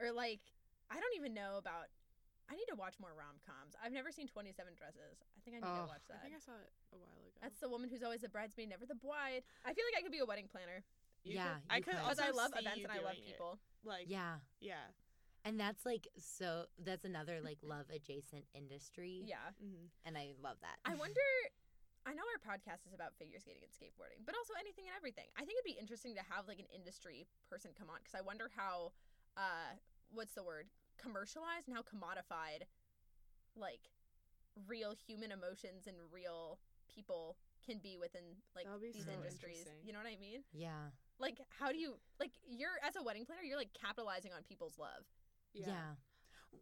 or 0.01 0.11
like 0.11 0.41
I 0.89 0.99
don't 0.99 1.15
even 1.15 1.33
know 1.33 1.55
about 1.61 1.87
I 2.51 2.55
need 2.59 2.67
to 2.67 2.75
watch 2.75 2.99
more 2.99 3.15
rom 3.15 3.39
coms. 3.47 3.79
I've 3.79 3.95
never 3.95 4.11
seen 4.11 4.27
Twenty 4.27 4.51
Seven 4.51 4.75
Dresses. 4.75 5.23
I 5.37 5.39
think 5.45 5.55
I 5.55 5.59
need 5.63 5.71
Oh, 5.71 5.87
to 5.87 5.91
watch 5.93 6.03
that. 6.11 6.19
I 6.19 6.27
think 6.27 6.35
I 6.35 6.43
saw 6.43 6.51
it 6.59 6.67
a 6.91 6.99
while 6.99 7.15
ago. 7.23 7.39
That's 7.39 7.59
the 7.63 7.69
woman 7.71 7.87
who's 7.87 8.03
always 8.03 8.27
the 8.27 8.33
bridesmaid, 8.33 8.67
never 8.67 8.83
the 8.83 8.99
bride. 8.99 9.47
I 9.63 9.71
feel 9.71 9.85
like 9.87 9.95
I 9.95 10.03
could 10.03 10.11
be 10.11 10.19
a 10.19 10.27
wedding 10.27 10.51
planner 10.51 10.83
You 11.23 11.39
Yeah, 11.39 11.63
could, 11.63 11.71
I 11.71 11.77
you 11.79 11.83
could 11.87 11.95
could. 11.95 12.03
because 12.03 12.19
also 12.19 12.27
I 12.27 12.35
love 12.35 12.51
events 12.59 12.83
and 12.83 12.91
I 12.91 12.99
love 12.99 13.15
doing 13.15 13.23
it. 13.23 13.31
people. 13.39 13.55
Like 13.87 14.11
yeah. 14.11 14.43
yeah. 14.59 14.91
And 15.43 15.59
that's 15.59 15.85
like 15.85 16.07
so 16.17 16.65
that's 16.83 17.05
another 17.05 17.39
like 17.41 17.57
love 17.63 17.85
adjacent 17.93 18.45
industry. 18.53 19.23
Yeah. 19.25 19.55
hmm 19.59 19.89
And 20.05 20.17
I 20.17 20.33
love 20.41 20.57
that. 20.61 20.77
I 20.85 20.95
wonder. 20.99 21.21
I 22.01 22.17
know 22.17 22.25
our 22.33 22.41
podcast 22.41 22.81
is 22.89 22.97
about 22.97 23.13
figure 23.21 23.37
skating 23.37 23.61
and 23.61 23.69
skateboarding, 23.69 24.25
but 24.25 24.33
also 24.33 24.57
anything 24.57 24.89
and 24.89 24.97
everything. 24.97 25.29
I 25.37 25.45
think 25.45 25.61
it'd 25.61 25.69
be 25.69 25.77
interesting 25.77 26.17
to 26.17 26.25
have 26.33 26.49
like 26.49 26.57
an 26.57 26.65
industry 26.73 27.29
person 27.45 27.77
come 27.77 27.93
on 27.93 28.01
because 28.01 28.17
I 28.17 28.25
wonder 28.25 28.49
how, 28.57 28.89
uh, 29.37 29.77
what's 30.09 30.33
the 30.33 30.41
word, 30.41 30.65
commercialized 30.97 31.69
and 31.69 31.77
how 31.77 31.85
commodified, 31.85 32.65
like, 33.53 33.93
real 34.65 34.97
human 34.97 35.29
emotions 35.31 35.85
and 35.85 35.95
real 36.11 36.57
people 36.89 37.37
can 37.63 37.77
be 37.77 37.97
within 38.01 38.23
like 38.55 38.65
be 38.81 38.91
these 38.91 39.05
so 39.05 39.13
industries. 39.13 39.69
You 39.85 39.93
know 39.93 39.99
what 39.99 40.09
I 40.09 40.17
mean? 40.19 40.41
Yeah. 40.51 40.89
Like, 41.19 41.37
how 41.53 41.71
do 41.71 41.77
you 41.77 42.01
like 42.19 42.31
you're 42.49 42.81
as 42.81 42.95
a 42.97 43.03
wedding 43.03 43.25
planner, 43.25 43.43
you're 43.45 43.61
like 43.61 43.77
capitalizing 43.77 44.33
on 44.33 44.41
people's 44.43 44.77
love. 44.77 45.05
Yeah. 45.53 45.67
Yeah. 45.67 46.59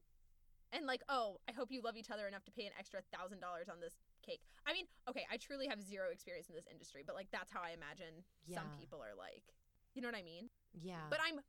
and 0.72 0.86
like, 0.86 1.02
oh, 1.10 1.38
I 1.50 1.52
hope 1.52 1.72
you 1.72 1.82
love 1.82 1.98
each 1.98 2.12
other 2.12 2.28
enough 2.28 2.44
to 2.46 2.52
pay 2.52 2.66
an 2.66 2.74
extra 2.78 3.02
thousand 3.14 3.40
dollars 3.40 3.70
on 3.70 3.80
this 3.80 3.94
cake. 4.26 4.42
I 4.68 4.74
mean, 4.74 4.86
okay, 5.10 5.26
I 5.32 5.38
truly 5.38 5.68
have 5.68 5.82
zero 5.82 6.08
experience 6.12 6.50
in 6.50 6.56
this 6.56 6.68
industry, 6.70 7.04
but 7.06 7.16
like 7.16 7.28
that's 7.32 7.52
how 7.52 7.62
I 7.62 7.72
imagine 7.72 8.24
some 8.54 8.66
people 8.80 9.00
are 9.02 9.16
like. 9.18 9.44
You 9.96 10.02
know 10.02 10.08
what 10.08 10.18
I 10.18 10.24
mean? 10.24 10.50
Yeah. 10.74 11.10
But 11.10 11.20
I'm 11.26 11.40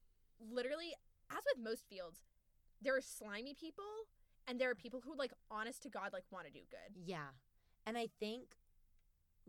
literally, 0.41 0.95
as 1.31 1.43
with 1.55 1.63
most 1.63 1.85
fields, 1.89 2.25
there 2.81 2.97
are 2.97 3.03
slimy 3.03 3.55
people, 3.55 3.85
and 4.49 4.59
there 4.59 4.71
are 4.71 4.75
people 4.75 5.01
who 5.05 5.17
like, 5.17 5.33
honest 5.51 5.83
to 5.83 5.91
God, 5.91 6.11
like 6.13 6.25
want 6.31 6.47
to 6.47 6.53
do 6.53 6.61
good. 6.71 6.97
Yeah. 7.05 7.37
And 7.87 7.99
I 7.99 8.09
think 8.19 8.57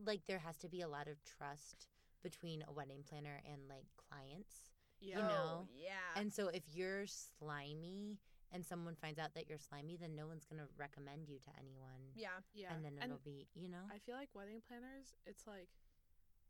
like 0.05 0.21
there 0.27 0.39
has 0.39 0.57
to 0.57 0.69
be 0.69 0.81
a 0.81 0.87
lot 0.87 1.07
of 1.07 1.23
trust 1.23 1.87
between 2.23 2.63
a 2.67 2.73
wedding 2.73 3.03
planner 3.07 3.39
and 3.45 3.61
like 3.69 3.87
clients. 4.09 4.70
Yeah. 5.01 5.17
You 5.17 5.23
oh, 5.23 5.27
know? 5.27 5.45
Oh, 5.45 5.67
yeah. 5.75 6.19
And 6.19 6.31
so 6.31 6.47
if 6.47 6.63
you're 6.73 7.05
slimy 7.07 8.19
and 8.53 8.65
someone 8.65 8.95
finds 8.95 9.19
out 9.19 9.33
that 9.35 9.49
you're 9.49 9.57
slimy, 9.57 9.97
then 9.99 10.15
no 10.15 10.27
one's 10.27 10.45
going 10.45 10.61
to 10.61 10.67
recommend 10.77 11.27
you 11.27 11.39
to 11.39 11.49
anyone. 11.59 12.13
yeah. 12.15 12.39
yeah. 12.53 12.73
And 12.73 12.85
then 12.85 12.93
it'll 13.03 13.21
be, 13.23 13.47
you 13.55 13.69
know? 13.69 13.83
I 13.89 13.97
feel 14.05 14.15
like 14.15 14.29
wedding 14.33 14.61
planners, 14.67 15.15
it's 15.25 15.47
like 15.47 15.69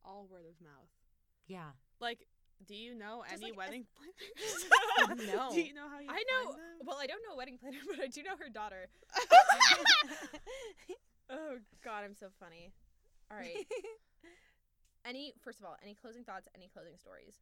all 0.04 0.28
word 0.30 0.46
of 0.50 0.60
mouth. 0.62 0.92
yeah. 1.48 1.72
Like, 2.00 2.28
do 2.68 2.76
you 2.76 2.94
know 2.94 3.24
Just 3.30 3.42
any 3.42 3.52
like 3.52 3.58
wedding 3.58 3.86
planners? 3.96 4.66
No. 5.34 5.50
Do 5.54 5.62
you 5.62 5.74
know 5.74 5.90
how 5.90 6.00
you 6.00 6.10
I 6.10 6.24
know. 6.30 6.52
them? 6.52 6.86
Well, 6.86 6.98
I 7.02 7.08
don't 7.08 7.22
know 7.28 7.34
a 7.34 7.38
wedding 7.38 7.58
planner, 7.58 7.78
but 7.90 8.00
I 8.00 8.08
do 8.08 8.22
know 8.22 8.38
her 8.38 8.50
daughter. 8.50 8.88
Oh 11.30 11.58
God, 11.84 12.04
I'm 12.04 12.14
so 12.14 12.28
funny. 12.40 12.74
All 13.32 13.38
right. 13.38 13.66
any 15.06 15.34
first 15.42 15.60
of 15.60 15.66
all, 15.66 15.78
any 15.82 15.96
closing 15.96 16.24
thoughts? 16.24 16.48
Any 16.54 16.68
closing 16.68 16.98
stories? 16.98 17.40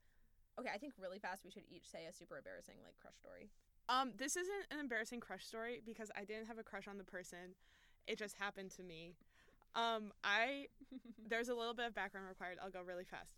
Okay, 0.60 0.70
I 0.74 0.78
think 0.78 0.94
really 1.00 1.20
fast 1.20 1.46
we 1.46 1.52
should 1.52 1.64
each 1.70 1.90
say 1.90 2.06
a 2.10 2.14
super 2.14 2.38
embarrassing 2.38 2.76
like 2.84 3.00
crush 3.00 3.16
story. 3.16 3.50
Um, 3.88 4.12
this 4.18 4.36
isn't 4.36 4.68
an 4.72 4.80
embarrassing 4.80 5.20
crush 5.20 5.46
story 5.46 5.82
because 5.86 6.12
I 6.16 6.26
didn't 6.26 6.48
have 6.48 6.58
a 6.58 6.64
crush 6.64 6.88
on 6.88 6.98
the 6.98 7.04
person. 7.04 7.56
It 8.08 8.18
just 8.18 8.36
happened 8.36 8.72
to 8.72 8.84
me. 8.84 9.16
Um, 9.76 10.12
I 10.24 10.68
there's 11.30 11.50
a 11.50 11.56
little 11.56 11.74
bit 11.74 11.86
of 11.86 11.96
background 11.96 12.28
required. 12.28 12.58
I'll 12.62 12.72
go 12.72 12.82
really 12.82 13.06
fast. 13.06 13.36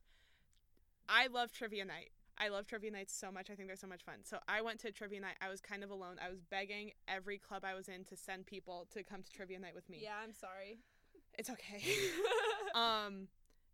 I 1.08 1.28
love 1.28 1.52
trivia 1.52 1.86
night. 1.86 2.12
I 2.38 2.48
love 2.48 2.66
trivia 2.66 2.90
nights 2.90 3.14
so 3.14 3.32
much. 3.32 3.50
I 3.52 3.56
think 3.56 3.68
they're 3.68 3.76
so 3.76 3.88
much 3.88 4.04
fun. 4.04 4.16
So 4.24 4.40
I 4.48 4.62
went 4.62 4.80
to 4.80 4.92
trivia 4.92 5.20
night. 5.20 5.36
I 5.42 5.50
was 5.50 5.62
kind 5.62 5.84
of 5.84 5.92
alone. 5.92 6.16
I 6.26 6.30
was 6.30 6.42
begging 6.42 6.92
every 7.08 7.38
club 7.38 7.64
I 7.64 7.76
was 7.76 7.88
in 7.88 8.04
to 8.06 8.16
send 8.16 8.48
people 8.48 8.88
to 8.94 9.04
come 9.04 9.22
to 9.22 9.32
trivia 9.32 9.60
night 9.60 9.76
with 9.76 9.88
me. 9.90 10.00
yeah, 10.02 10.16
I'm 10.24 10.34
sorry. 10.34 10.80
It's 11.38 11.50
okay. 11.50 11.82
um, 12.76 13.28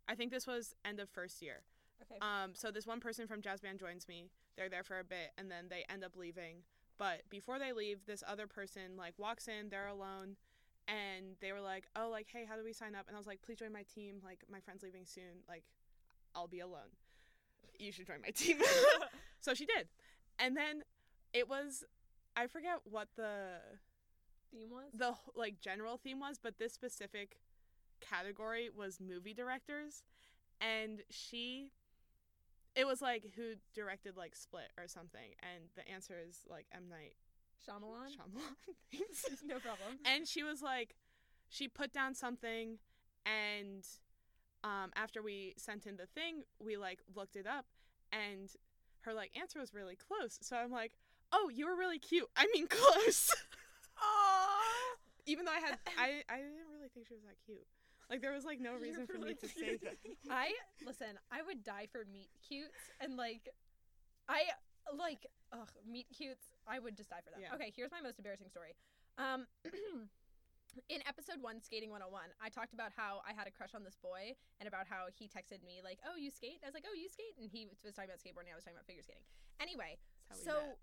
I 0.06 0.14
think 0.16 0.30
this 0.30 0.46
was 0.46 0.74
end 0.84 1.00
of 1.00 1.08
first 1.08 1.40
year. 1.40 1.62
Okay. 2.10 2.18
Um, 2.20 2.52
so 2.54 2.70
this 2.70 2.86
one 2.86 3.00
person 3.00 3.26
from 3.26 3.40
jazz 3.42 3.60
band 3.60 3.78
joins 3.78 4.08
me. 4.08 4.30
They're 4.56 4.68
there 4.68 4.82
for 4.84 4.98
a 4.98 5.04
bit 5.04 5.32
and 5.36 5.50
then 5.50 5.66
they 5.68 5.84
end 5.88 6.04
up 6.04 6.16
leaving. 6.16 6.62
But 6.98 7.22
before 7.30 7.58
they 7.58 7.72
leave, 7.72 8.06
this 8.06 8.24
other 8.26 8.46
person 8.46 8.96
like 8.96 9.14
walks 9.18 9.46
in, 9.46 9.68
they're 9.70 9.86
alone, 9.86 10.36
and 10.88 11.36
they 11.40 11.52
were 11.52 11.60
like, 11.60 11.84
"Oh, 11.94 12.08
like, 12.10 12.26
hey, 12.32 12.44
how 12.48 12.56
do 12.56 12.64
we 12.64 12.72
sign 12.72 12.94
up?" 12.96 13.06
And 13.06 13.14
I 13.16 13.18
was 13.20 13.26
like, 13.26 13.40
"Please 13.42 13.58
join 13.58 13.72
my 13.72 13.84
team. 13.84 14.16
Like, 14.24 14.42
my 14.50 14.58
friend's 14.60 14.82
leaving 14.82 15.04
soon. 15.06 15.44
Like, 15.48 15.62
I'll 16.34 16.48
be 16.48 16.60
alone. 16.60 16.90
You 17.78 17.92
should 17.92 18.06
join 18.06 18.20
my 18.20 18.30
team." 18.30 18.58
so 19.40 19.54
she 19.54 19.64
did, 19.64 19.88
and 20.40 20.56
then 20.56 20.82
it 21.32 21.48
was, 21.48 21.84
I 22.36 22.46
forget 22.48 22.80
what 22.84 23.08
the 23.16 23.60
Theme 24.50 24.70
was. 24.70 24.86
the 24.94 25.14
like 25.36 25.60
general 25.60 25.98
theme 25.98 26.20
was, 26.20 26.38
but 26.42 26.58
this 26.58 26.72
specific 26.72 27.38
category 28.00 28.70
was 28.74 28.98
movie 29.00 29.34
directors. 29.34 30.02
and 30.60 31.02
she 31.10 31.70
it 32.76 32.86
was 32.86 33.00
like 33.02 33.24
who 33.36 33.54
directed 33.74 34.16
like 34.16 34.34
Split 34.36 34.70
or 34.78 34.86
something, 34.88 35.34
and 35.42 35.64
the 35.76 35.88
answer 35.90 36.14
is 36.28 36.40
like 36.48 36.66
M 36.74 36.84
Night 36.88 37.14
Shyamalan. 37.66 38.10
Shyamalan. 38.10 39.38
No 39.46 39.58
problem. 39.58 39.98
and 40.04 40.26
she 40.26 40.42
was 40.42 40.62
like, 40.62 40.94
she 41.48 41.68
put 41.68 41.92
down 41.92 42.14
something, 42.14 42.78
and 43.26 43.86
um, 44.64 44.90
after 44.96 45.22
we 45.22 45.54
sent 45.56 45.86
in 45.86 45.96
the 45.96 46.06
thing, 46.06 46.42
we 46.60 46.76
like 46.76 47.00
looked 47.14 47.36
it 47.36 47.46
up, 47.46 47.66
and 48.12 48.50
her 49.02 49.14
like 49.14 49.30
answer 49.38 49.58
was 49.60 49.74
really 49.74 49.96
close. 49.96 50.38
So 50.42 50.56
I'm 50.56 50.70
like, 50.70 50.92
oh, 51.32 51.50
you 51.52 51.66
were 51.66 51.76
really 51.76 51.98
cute. 51.98 52.28
I 52.36 52.46
mean, 52.54 52.66
close. 52.70 53.30
Aww. 53.98 54.96
Even 55.26 55.44
though 55.44 55.52
I 55.52 55.60
had, 55.60 55.78
I 55.98 56.22
I 56.28 56.36
didn't 56.36 56.70
really 56.72 56.88
think 56.94 57.06
she 57.06 57.14
was 57.14 57.22
that 57.24 57.36
cute. 57.44 57.66
Like 58.10 58.22
there 58.22 58.32
was 58.32 58.44
like 58.44 58.60
no 58.60 58.74
reason 58.80 59.06
for 59.06 59.18
me 59.18 59.34
to 59.34 59.48
say 59.60 59.76
that. 59.82 59.96
I 60.30 60.52
listen. 60.84 61.18
I 61.30 61.42
would 61.42 61.64
die 61.64 61.86
for 61.90 62.04
meet 62.10 62.28
cutes 62.46 62.92
and 63.00 63.16
like, 63.16 63.48
I 64.28 64.42
like 64.96 65.26
ugh 65.52 65.70
meet 65.88 66.06
cutes. 66.16 66.48
I 66.66 66.78
would 66.78 66.96
just 66.96 67.10
die 67.10 67.20
for 67.24 67.30
them. 67.30 67.40
Yeah. 67.40 67.54
Okay, 67.54 67.72
here's 67.74 67.92
my 67.92 68.00
most 68.00 68.18
embarrassing 68.18 68.48
story. 68.48 68.74
Um, 69.18 69.46
in 70.88 71.00
episode 71.08 71.40
one, 71.40 71.60
skating 71.60 71.90
101, 71.90 72.32
I 72.40 72.48
talked 72.48 72.72
about 72.72 72.92
how 72.94 73.20
I 73.26 73.32
had 73.32 73.48
a 73.48 73.52
crush 73.52 73.74
on 73.74 73.82
this 73.84 73.96
boy 73.96 74.36
and 74.60 74.68
about 74.68 74.86
how 74.86 75.08
he 75.12 75.26
texted 75.26 75.64
me 75.64 75.80
like, 75.84 75.98
"Oh, 76.06 76.16
you 76.16 76.30
skate?" 76.30 76.60
I 76.62 76.68
was 76.68 76.74
like, 76.76 76.88
"Oh, 76.88 76.96
you 76.96 77.08
skate?" 77.08 77.36
And 77.40 77.50
he 77.50 77.68
was 77.84 77.94
talking 77.96 78.08
about 78.08 78.20
skateboarding. 78.20 78.52
I 78.52 78.56
was 78.56 78.64
talking 78.64 78.76
about 78.78 78.86
figure 78.88 79.02
skating. 79.02 79.24
Anyway, 79.60 79.98
That's 80.28 80.46
how 80.46 80.52
so. 80.52 80.78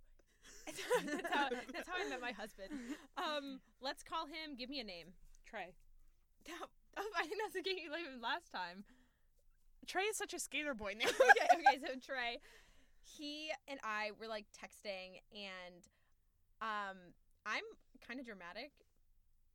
that's, 0.66 1.34
how, 1.34 1.50
that's 1.74 1.90
how 1.90 1.98
I 1.98 2.10
met 2.10 2.22
my 2.22 2.32
husband. 2.32 2.70
Um, 3.18 3.62
let's 3.82 4.04
call 4.04 4.26
him. 4.26 4.54
Give 4.58 4.70
me 4.70 4.80
a 4.80 4.84
name. 4.84 5.14
Trey. 5.46 5.74
I 7.18 7.28
think 7.28 7.42
that's 7.42 7.54
the 7.54 7.62
game 7.62 7.78
you 7.78 7.92
even 7.92 8.22
last 8.22 8.52
time. 8.52 8.84
Trey 9.88 10.04
is 10.04 10.18
such 10.18 10.34
a 10.34 10.40
skater 10.40 10.74
boy 10.74 10.94
now. 10.98 11.08
okay, 11.10 11.48
okay, 11.54 11.78
so 11.86 11.94
Trey, 12.00 12.40
he 13.04 13.52
and 13.68 13.80
I 13.84 14.12
were 14.20 14.28
like 14.28 14.46
texting, 14.50 15.22
and 15.34 15.86
um, 16.62 16.98
I'm 17.46 17.64
kind 18.06 18.20
of 18.20 18.26
dramatic 18.26 18.72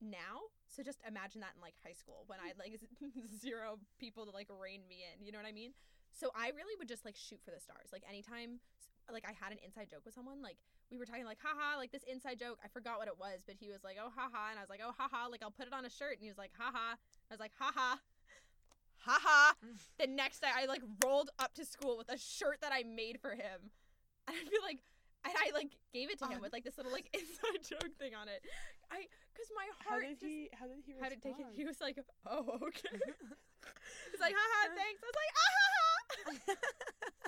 now. 0.00 0.48
So 0.68 0.82
just 0.82 1.00
imagine 1.06 1.40
that 1.40 1.52
in 1.56 1.60
like 1.62 1.74
high 1.82 1.96
school 1.96 2.24
when 2.26 2.38
I 2.38 2.48
had 2.48 2.58
like 2.58 2.78
zero 3.42 3.78
people 3.98 4.24
to 4.26 4.30
like 4.30 4.48
rein 4.48 4.86
me 4.88 5.02
in. 5.02 5.24
You 5.24 5.32
know 5.32 5.38
what 5.38 5.48
I 5.48 5.52
mean? 5.52 5.72
So 6.12 6.30
I 6.34 6.48
really 6.54 6.74
would 6.78 6.88
just 6.88 7.04
like 7.04 7.16
shoot 7.16 7.40
for 7.44 7.50
the 7.50 7.60
stars. 7.60 7.90
Like 7.92 8.02
anytime, 8.08 8.60
like 9.12 9.24
I 9.26 9.32
had 9.32 9.52
an 9.52 9.58
inside 9.64 9.88
joke 9.90 10.02
with 10.04 10.14
someone, 10.14 10.42
like 10.42 10.56
we 10.90 10.98
were 10.98 11.06
talking 11.06 11.24
like 11.24 11.38
haha, 11.42 11.76
like 11.78 11.92
this 11.92 12.02
inside 12.04 12.38
joke. 12.38 12.58
I 12.64 12.68
forgot 12.68 12.98
what 12.98 13.08
it 13.08 13.18
was, 13.18 13.40
but 13.46 13.56
he 13.58 13.68
was 13.68 13.82
like 13.84 13.96
oh 14.00 14.10
haha, 14.14 14.50
and 14.50 14.58
I 14.58 14.62
was 14.62 14.70
like 14.70 14.80
oh 14.84 14.92
haha, 14.96 15.28
like 15.28 15.42
I'll 15.42 15.50
put 15.50 15.66
it 15.66 15.72
on 15.72 15.84
a 15.84 15.90
shirt, 15.90 16.14
and 16.18 16.22
he 16.22 16.28
was 16.28 16.38
like 16.38 16.52
haha. 16.58 16.94
I 16.94 17.30
was 17.30 17.40
like 17.40 17.52
haha. 17.58 17.98
Haha. 19.02 19.54
The 19.98 20.06
next 20.06 20.40
day 20.40 20.48
I 20.54 20.66
like 20.66 20.82
rolled 21.04 21.30
up 21.38 21.54
to 21.54 21.64
school 21.64 21.96
with 21.96 22.10
a 22.10 22.18
shirt 22.18 22.60
that 22.60 22.72
I 22.72 22.82
made 22.82 23.18
for 23.20 23.30
him. 23.32 23.70
And 24.28 24.36
I 24.36 24.44
feel 24.44 24.60
like 24.62 24.80
and 25.24 25.34
I 25.36 25.50
like 25.52 25.72
gave 25.92 26.10
it 26.10 26.18
to 26.20 26.26
him 26.26 26.38
Oh. 26.38 26.42
with 26.44 26.52
like 26.52 26.64
this 26.64 26.76
little 26.76 26.92
like 26.92 27.08
inside 27.14 27.64
joke 27.64 27.96
thing 27.98 28.14
on 28.14 28.28
it. 28.28 28.44
I 28.90 29.08
cuz 29.34 29.48
my 29.56 29.66
heart 29.84 30.02
How 30.04 30.08
did 30.08 30.20
just 30.20 30.22
he? 30.22 30.50
How 30.52 30.66
did 30.66 30.84
he 30.84 30.92
how 30.92 31.08
respond? 31.08 31.22
did 31.22 31.36
take 31.36 31.38
it? 31.40 31.46
He 31.56 31.64
was 31.64 31.80
like, 31.80 31.98
"Oh, 32.26 32.58
okay." 32.68 33.00
He's 34.10 34.20
like, 34.20 34.34
"Haha, 34.36 34.74
thanks." 34.74 35.00
I 35.02 35.06
was 35.06 35.18
like, 35.22 35.32
"Ah, 35.36 35.50
ha, 35.56 36.54
ha." 36.54 37.19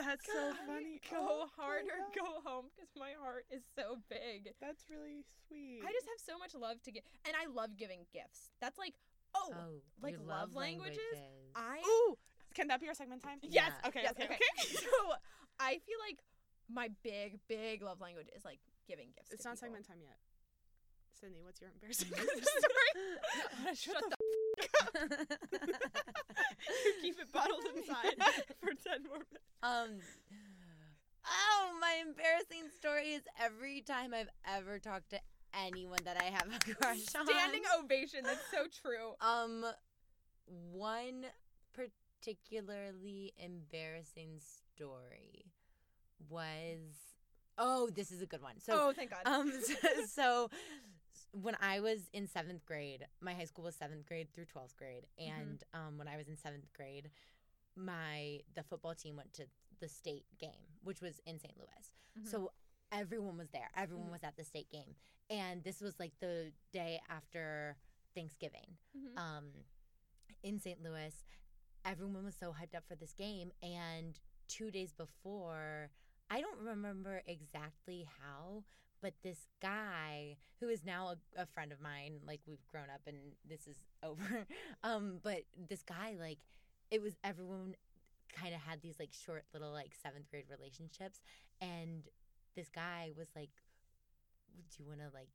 That's 0.00 0.26
so 0.26 0.52
funny. 0.66 1.00
Go 1.10 1.18
Oh 1.20 1.46
hard 1.56 1.84
or 1.86 2.00
go 2.16 2.40
home 2.44 2.66
because 2.72 2.90
my 2.96 3.12
heart 3.20 3.44
is 3.50 3.62
so 3.76 4.00
big. 4.08 4.54
That's 4.60 4.88
really 4.88 5.24
sweet. 5.46 5.82
I 5.84 5.92
just 5.92 6.06
have 6.08 6.20
so 6.20 6.38
much 6.38 6.54
love 6.54 6.82
to 6.84 6.90
give, 6.92 7.02
and 7.24 7.34
I 7.36 7.46
love 7.52 7.76
giving 7.76 8.06
gifts. 8.12 8.50
That's 8.60 8.78
like, 8.78 8.94
oh, 9.34 9.52
Oh, 9.52 9.82
like 10.02 10.16
your 10.16 10.24
love 10.24 10.54
languages? 10.54 11.16
I 11.54 11.80
Ooh, 11.84 12.16
can 12.54 12.68
that 12.68 12.80
be 12.80 12.88
our 12.88 12.94
segment 12.94 13.22
time? 13.22 13.38
Yes. 13.42 13.72
Okay. 13.86 14.00
yes, 14.02 14.12
okay. 14.12 14.24
Okay. 14.24 14.74
so 14.80 14.90
I 15.58 15.78
feel 15.84 16.00
like 16.06 16.18
my 16.72 16.88
big, 17.02 17.38
big 17.48 17.82
love 17.82 18.00
language 18.00 18.28
is 18.34 18.44
like 18.44 18.60
giving 18.88 19.08
gifts. 19.14 19.32
It's 19.32 19.42
to 19.42 19.48
not 19.48 19.56
people. 19.56 19.66
segment 19.66 19.86
time 19.86 20.00
yet. 20.02 20.18
Sydney, 21.20 21.42
what's 21.44 21.60
your 21.60 21.70
embarrassing 21.74 22.08
story? 22.14 23.74
Shut, 23.74 24.02
the 24.08 24.16
you 24.94 26.92
keep 27.02 27.18
it 27.18 27.32
bottled 27.32 27.64
inside 27.76 28.14
for 28.60 28.70
ten 28.86 29.02
more 29.04 29.18
minutes. 29.18 29.50
Um. 29.62 30.00
Oh, 31.26 31.72
my 31.80 31.98
embarrassing 32.00 32.70
story 32.74 33.10
is 33.10 33.22
every 33.38 33.82
time 33.82 34.14
I've 34.14 34.30
ever 34.46 34.78
talked 34.78 35.10
to 35.10 35.20
anyone 35.54 35.98
that 36.04 36.16
I 36.20 36.24
have 36.24 36.46
a 36.46 36.74
crush 36.74 37.14
on. 37.14 37.26
Standing 37.26 37.62
ovation. 37.78 38.20
That's 38.24 38.50
so 38.50 38.64
true. 38.82 39.12
Um, 39.20 39.64
one 40.72 41.26
particularly 41.74 43.32
embarrassing 43.38 44.40
story 44.74 45.52
was. 46.28 46.78
Oh, 47.58 47.90
this 47.90 48.10
is 48.10 48.22
a 48.22 48.26
good 48.26 48.42
one. 48.42 48.58
So, 48.58 48.72
oh, 48.74 48.92
thank 48.94 49.10
God. 49.10 49.20
um, 49.26 49.52
so, 49.62 49.74
so 50.06 50.50
when 51.32 51.56
I 51.60 51.80
was 51.80 52.08
in 52.12 52.26
seventh 52.26 52.64
grade, 52.66 53.06
my 53.20 53.34
high 53.34 53.44
school 53.44 53.64
was 53.64 53.76
seventh 53.76 54.06
grade 54.06 54.28
through 54.32 54.46
twelfth 54.46 54.76
grade, 54.76 55.06
Mm-hmm. 55.20 55.40
and 55.40 55.64
um, 55.74 55.98
when 55.98 56.08
I 56.08 56.16
was 56.16 56.28
in 56.28 56.36
seventh 56.36 56.72
grade, 56.72 57.10
my 57.76 58.40
the 58.54 58.62
football 58.62 58.94
team 58.94 59.16
went 59.16 59.32
to 59.34 59.46
the 59.80 59.88
state 59.88 60.24
game, 60.38 60.66
which 60.82 61.00
was 61.00 61.20
in 61.26 61.38
St. 61.38 61.56
Louis. 61.56 61.92
Mhm. 62.18 62.30
So 62.30 62.52
everyone 62.92 63.36
was 63.38 63.48
there. 63.50 63.70
Everyone 63.76 64.08
Mhm. 64.08 64.12
was 64.12 64.24
at 64.24 64.36
the 64.36 64.44
state 64.44 64.68
game, 64.70 64.96
and 65.30 65.62
this 65.64 65.80
was 65.80 65.98
like 65.98 66.18
the 66.20 66.52
day 66.72 67.00
after 67.08 67.76
Thanksgiving 68.14 68.76
Mhm. 68.96 69.16
um, 69.18 69.64
in 70.42 70.58
St. 70.58 70.82
Louis. 70.82 71.14
Everyone 71.84 72.24
was 72.24 72.36
so 72.36 72.52
hyped 72.52 72.74
up 72.74 72.86
for 72.86 72.96
this 72.96 73.12
game, 73.14 73.52
and 73.62 74.18
two 74.48 74.70
days 74.70 74.92
before, 74.92 75.90
I 76.28 76.40
don't 76.40 76.58
remember 76.58 77.22
exactly 77.26 78.02
how, 78.02 78.64
but 79.02 79.14
this 79.22 79.46
guy 79.62 80.36
who 80.60 80.68
is 80.68 80.84
now 80.84 81.08
a, 81.36 81.42
a 81.42 81.46
friend 81.46 81.72
of 81.72 81.80
mine, 81.80 82.20
like 82.26 82.40
we've 82.46 82.66
grown 82.70 82.90
up 82.92 83.00
and 83.06 83.16
this 83.48 83.66
is 83.66 83.76
over. 84.02 84.46
Um, 84.84 85.18
but 85.22 85.42
this 85.68 85.82
guy, 85.82 86.16
like, 86.18 86.38
it 86.90 87.00
was 87.02 87.14
everyone 87.24 87.74
kind 88.34 88.54
of 88.54 88.60
had 88.60 88.80
these 88.82 88.98
like 88.98 89.10
short 89.12 89.44
little 89.52 89.72
like 89.72 89.92
seventh 90.02 90.28
grade 90.30 90.44
relationships, 90.50 91.20
and 91.60 92.02
this 92.56 92.68
guy 92.68 93.10
was 93.16 93.28
like, 93.34 93.50
"Do 94.70 94.82
you 94.82 94.88
want 94.88 95.00
to 95.00 95.08
like 95.14 95.28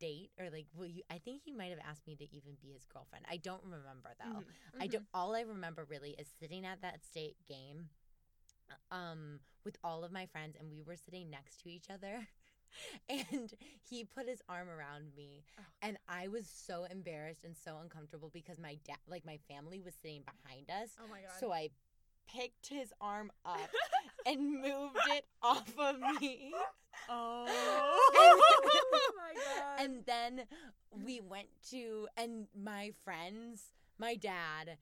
date 0.00 0.30
or 0.38 0.50
like 0.50 0.66
will 0.76 0.86
you?" 0.86 1.02
I 1.10 1.18
think 1.18 1.42
he 1.44 1.52
might 1.52 1.70
have 1.70 1.78
asked 1.88 2.06
me 2.06 2.16
to 2.16 2.24
even 2.34 2.54
be 2.60 2.72
his 2.72 2.84
girlfriend. 2.86 3.24
I 3.30 3.36
don't 3.38 3.62
remember 3.64 4.10
though. 4.18 4.40
Mhm. 4.40 4.80
I 4.82 4.86
don't. 4.88 5.06
All 5.14 5.34
I 5.34 5.40
remember 5.42 5.84
really 5.84 6.10
is 6.18 6.28
sitting 6.40 6.64
at 6.66 6.82
that 6.82 7.04
state 7.04 7.36
game, 7.48 7.88
um, 8.90 9.40
with 9.64 9.76
all 9.84 10.04
of 10.04 10.12
my 10.12 10.26
friends, 10.26 10.56
and 10.58 10.70
we 10.70 10.82
were 10.82 10.96
sitting 10.96 11.30
next 11.30 11.60
to 11.62 11.68
each 11.70 11.90
other, 11.90 12.26
and 13.08 13.52
he 13.88 14.04
put 14.04 14.28
his 14.28 14.42
arm 14.48 14.68
around 14.68 15.14
me, 15.16 15.44
Oh. 15.58 15.62
and 15.82 15.96
I 16.08 16.28
was 16.28 16.46
so 16.48 16.84
embarrassed 16.90 17.44
and 17.44 17.56
so 17.56 17.76
uncomfortable 17.82 18.30
because 18.32 18.58
my 18.58 18.78
dad, 18.86 18.96
like 19.08 19.24
my 19.26 19.38
family, 19.48 19.80
was 19.80 19.94
sitting 20.02 20.22
behind 20.22 20.70
us, 20.70 20.90
Oh 21.02 21.08
my 21.10 21.20
God. 21.22 21.30
so 21.40 21.52
I 21.52 21.70
picked 22.26 22.68
his 22.68 22.92
arm 23.00 23.30
up 23.44 23.70
and 24.26 24.60
moved 24.62 24.96
it 25.10 25.26
off 25.42 25.72
of 25.78 25.96
me. 26.20 26.52
Oh. 27.10 27.44
oh 27.48 29.12
my 29.16 29.34
God. 29.34 29.84
and 29.84 30.06
then 30.06 30.42
we 31.04 31.20
went 31.20 31.48
to 31.70 32.06
and 32.16 32.46
my 32.56 32.92
friends 33.04 33.72
my 33.98 34.14
dad 34.14 34.78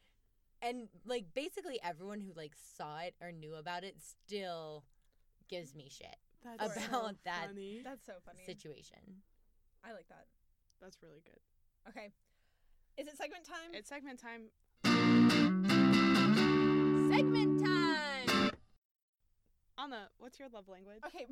and 0.61 0.88
like 1.07 1.24
basically 1.35 1.81
everyone 1.83 2.20
who 2.20 2.33
like 2.37 2.52
saw 2.76 2.98
it 2.98 3.14
or 3.20 3.33
knew 3.33 3.54
about 3.54 3.83
it 3.83 3.96
still 4.00 4.85
gives 5.48 5.75
me 5.75 5.88
shit 5.90 6.16
That's 6.44 6.74
so 6.74 6.98
about 6.98 7.16
that 7.24 7.48
funny. 7.48 7.80
That's 7.84 8.04
so 8.04 8.14
funny. 8.24 8.42
situation 8.44 9.22
I 9.84 9.92
like 9.92 10.08
that. 10.08 10.26
That's 10.80 10.98
really 11.02 11.22
good. 11.24 11.38
Okay. 11.88 12.10
Is 12.96 13.08
it 13.08 13.16
segment 13.16 13.44
time? 13.44 13.72
It's 13.72 13.88
segment 13.88 14.20
time. 14.20 14.50
segment 17.10 17.64
time. 17.64 18.50
Anna, 19.78 20.08
what's 20.18 20.38
your 20.38 20.48
love 20.52 20.68
language? 20.68 21.02
Okay. 21.06 21.26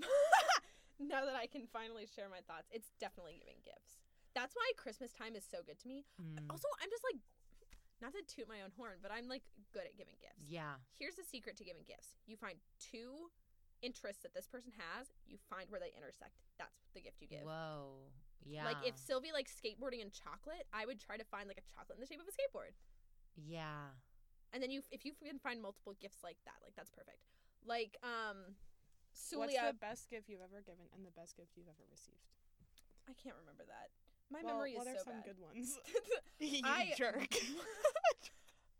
now 0.98 1.24
that 1.24 1.36
I 1.36 1.46
can 1.46 1.66
finally 1.72 2.06
share 2.06 2.28
my 2.28 2.40
thoughts, 2.46 2.66
it's 2.72 2.90
definitely 2.98 3.38
giving 3.38 3.62
gifts. 3.64 4.02
That's 4.34 4.54
why 4.54 4.66
Christmas 4.76 5.12
time 5.12 5.36
is 5.36 5.44
so 5.46 5.58
good 5.66 5.78
to 5.80 5.88
me. 5.88 6.04
Mm. 6.18 6.50
Also, 6.50 6.66
I'm 6.82 6.90
just 6.90 7.04
like, 7.04 7.22
not 8.02 8.12
to 8.14 8.22
toot 8.26 8.48
my 8.48 8.62
own 8.62 8.72
horn, 8.76 8.98
but 9.02 9.12
I'm 9.12 9.28
like 9.28 9.42
good 9.72 9.84
at 9.84 9.96
giving 9.96 10.16
gifts. 10.20 10.48
yeah 10.48 10.80
Here's 10.98 11.14
the 11.14 11.24
secret 11.24 11.56
to 11.58 11.64
giving 11.64 11.82
gifts 11.86 12.16
you 12.26 12.36
find 12.36 12.56
two 12.80 13.30
interests 13.82 14.22
that 14.22 14.34
this 14.34 14.46
person 14.46 14.72
has, 14.76 15.08
you 15.26 15.36
find 15.48 15.68
where 15.70 15.80
they 15.80 15.92
intersect. 15.96 16.36
That's 16.58 16.90
the 16.94 17.00
gift 17.00 17.20
you 17.20 17.28
give. 17.28 17.42
whoa 17.44 18.08
yeah 18.44 18.64
Like 18.64 18.80
if 18.86 18.96
Sylvie 18.96 19.32
likes 19.32 19.52
skateboarding 19.52 20.00
and 20.00 20.08
chocolate, 20.12 20.64
I 20.72 20.86
would 20.86 20.98
try 21.00 21.16
to 21.16 21.24
find 21.28 21.44
like 21.48 21.60
a 21.60 21.66
chocolate 21.76 21.98
in 21.98 22.00
the 22.00 22.08
shape 22.08 22.20
of 22.20 22.28
a 22.28 22.32
skateboard. 22.32 22.72
yeah 23.36 23.92
And 24.52 24.62
then 24.62 24.70
you, 24.70 24.80
if 24.90 25.04
you 25.04 25.12
can 25.12 25.38
find 25.38 25.60
multiple 25.60 25.94
gifts 26.00 26.24
like 26.24 26.38
that, 26.48 26.56
like 26.64 26.72
that's 26.76 26.90
perfect. 26.90 27.20
Like 27.64 27.96
um, 28.02 28.56
What's 29.36 29.52
Sulia, 29.52 29.72
the 29.72 29.78
best 29.78 30.08
gift 30.08 30.28
you've 30.28 30.40
ever 30.40 30.62
given 30.64 30.88
and 30.96 31.04
the 31.04 31.12
best 31.12 31.36
gift 31.36 31.52
you've 31.56 31.68
ever 31.68 31.84
received? 31.92 32.32
I 33.08 33.12
can't 33.12 33.36
remember 33.36 33.64
that. 33.68 33.90
My 34.32 34.40
well, 34.42 34.54
memory 34.54 34.72
well, 34.72 34.86
is 34.86 34.94
there's 34.94 35.04
so 35.04 35.10
some 35.10 35.20
bad. 35.20 35.36
good 35.36 35.40
ones. 35.42 35.76
I- 36.64 36.88
you 36.88 36.96
jerk. 36.96 37.28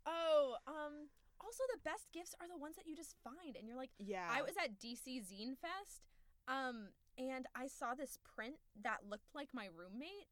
Oh, 0.05 0.55
um. 0.67 1.07
Also, 1.43 1.63
the 1.73 1.79
best 1.83 2.07
gifts 2.13 2.35
are 2.39 2.47
the 2.47 2.57
ones 2.57 2.75
that 2.75 2.85
you 2.87 2.95
just 2.95 3.15
find, 3.23 3.55
and 3.57 3.67
you're 3.67 3.77
like, 3.77 3.91
Yeah. 3.97 4.27
I 4.29 4.41
was 4.41 4.53
at 4.61 4.79
DC 4.79 5.21
Zine 5.25 5.57
Fest, 5.57 6.05
um, 6.47 6.89
and 7.17 7.45
I 7.55 7.67
saw 7.67 7.93
this 7.93 8.17
print 8.35 8.55
that 8.83 8.99
looked 9.09 9.33
like 9.35 9.49
my 9.53 9.67
roommate. 9.75 10.29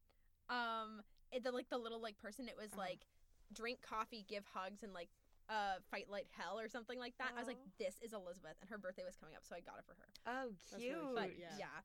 Um, 0.48 1.02
it, 1.32 1.44
the 1.44 1.52
like 1.52 1.68
the 1.68 1.78
little 1.78 2.00
like 2.00 2.18
person. 2.18 2.48
It 2.48 2.56
was 2.56 2.72
Uh-huh. 2.72 2.82
like, 2.88 3.06
drink 3.52 3.82
coffee, 3.82 4.24
give 4.28 4.44
hugs, 4.54 4.82
and 4.82 4.92
like, 4.92 5.08
uh, 5.48 5.78
fight 5.90 6.08
like 6.08 6.26
hell 6.30 6.58
or 6.58 6.68
something 6.68 6.98
like 6.98 7.14
that. 7.18 7.32
I 7.34 7.38
was 7.38 7.48
like, 7.48 7.58
this 7.78 7.96
is 8.02 8.12
Elizabeth, 8.12 8.54
and 8.60 8.70
her 8.70 8.78
birthday 8.78 9.04
was 9.04 9.16
coming 9.16 9.34
up, 9.34 9.44
so 9.44 9.54
I 9.56 9.60
got 9.60 9.78
it 9.78 9.84
for 9.86 9.94
her. 9.98 10.08
Oh, 10.26 10.50
That's 10.70 10.82
really 10.82 10.94
cute. 10.94 11.14
But 11.14 11.30
yeah. 11.38 11.66
yeah. 11.66 11.78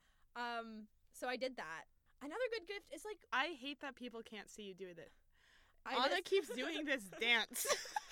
um, 0.60 0.88
so 1.14 1.28
I 1.28 1.36
did 1.38 1.58
that. 1.58 1.86
Another 2.22 2.46
good 2.52 2.68
gift 2.68 2.94
is 2.94 3.04
like 3.06 3.18
I 3.34 3.56
hate 3.60 3.82
that 3.82 3.96
people 3.96 4.22
can't 4.24 4.50
see 4.50 4.64
you 4.64 4.74
do 4.76 4.88
it. 4.88 5.12
I 5.86 5.96
Anna 5.96 6.10
just- 6.18 6.26
keeps 6.26 6.50
doing 6.50 6.86
this 6.86 7.04
dance. 7.20 7.66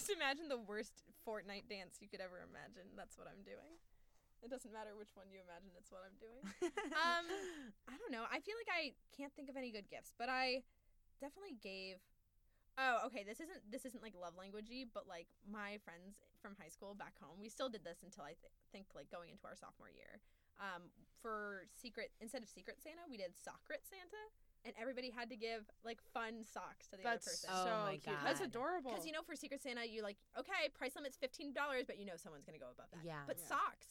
Just 0.00 0.16
imagine 0.16 0.48
the 0.48 0.56
worst 0.56 1.04
Fortnite 1.28 1.68
dance 1.68 2.00
you 2.00 2.08
could 2.08 2.24
ever 2.24 2.40
imagine. 2.40 2.88
That's 2.96 3.20
what 3.20 3.28
I'm 3.28 3.44
doing. 3.44 3.76
It 4.40 4.48
doesn't 4.48 4.72
matter 4.72 4.96
which 4.96 5.12
one 5.12 5.28
you 5.28 5.44
imagine, 5.44 5.76
it's 5.76 5.92
what 5.92 6.00
I'm 6.00 6.16
doing. 6.16 6.40
Um, 6.96 7.28
I 7.92 8.00
don't 8.00 8.08
know. 8.08 8.24
I 8.24 8.40
feel 8.40 8.56
like 8.56 8.72
I 8.72 8.96
can't 9.12 9.28
think 9.36 9.52
of 9.52 9.60
any 9.60 9.68
good 9.68 9.92
gifts, 9.92 10.16
but 10.16 10.32
I 10.32 10.64
definitely 11.20 11.60
gave 11.60 12.00
Oh, 12.80 13.04
okay. 13.12 13.28
This 13.28 13.44
isn't 13.44 13.60
this 13.68 13.84
isn't 13.84 14.00
like 14.00 14.16
love 14.16 14.40
languagey, 14.40 14.88
but 14.88 15.04
like 15.04 15.28
my 15.44 15.76
friends 15.84 16.24
from 16.40 16.56
high 16.56 16.72
school 16.72 16.96
back 16.96 17.12
home, 17.20 17.36
we 17.36 17.52
still 17.52 17.68
did 17.68 17.84
this 17.84 18.00
until 18.00 18.24
I 18.24 18.32
th- 18.40 18.48
think 18.72 18.88
like 18.96 19.12
going 19.12 19.28
into 19.28 19.44
our 19.44 19.52
sophomore 19.52 19.92
year. 19.92 20.24
Um, 20.56 20.88
for 21.20 21.68
secret 21.76 22.16
instead 22.24 22.40
of 22.40 22.48
secret 22.48 22.80
Santa, 22.80 23.04
we 23.04 23.20
did 23.20 23.36
Socret 23.36 23.84
Santa, 23.84 24.32
and 24.64 24.74
everybody 24.80 25.10
had 25.10 25.30
to 25.30 25.36
give 25.36 25.64
like 25.84 25.98
fun 26.12 26.44
socks 26.44 26.86
to 26.88 26.96
the 26.96 27.02
That's 27.02 27.26
other 27.26 27.32
person. 27.36 27.50
Oh 27.52 27.64
so 27.64 27.72
my 27.86 27.96
cute. 27.96 28.16
That's 28.24 28.40
adorable. 28.40 28.90
Because 28.92 29.06
you 29.06 29.12
know, 29.12 29.22
for 29.24 29.34
Secret 29.36 29.62
Santa, 29.62 29.84
you 29.86 30.02
like 30.02 30.16
okay, 30.38 30.68
price 30.74 30.96
limit's 30.96 31.16
fifteen 31.16 31.52
dollars, 31.52 31.84
but 31.86 31.98
you 31.98 32.04
know 32.04 32.16
someone's 32.16 32.44
gonna 32.44 32.58
go 32.60 32.70
above 32.72 32.90
that. 32.92 33.04
Yeah. 33.04 33.24
But 33.26 33.38
Yeah. 33.40 33.48
socks, 33.48 33.86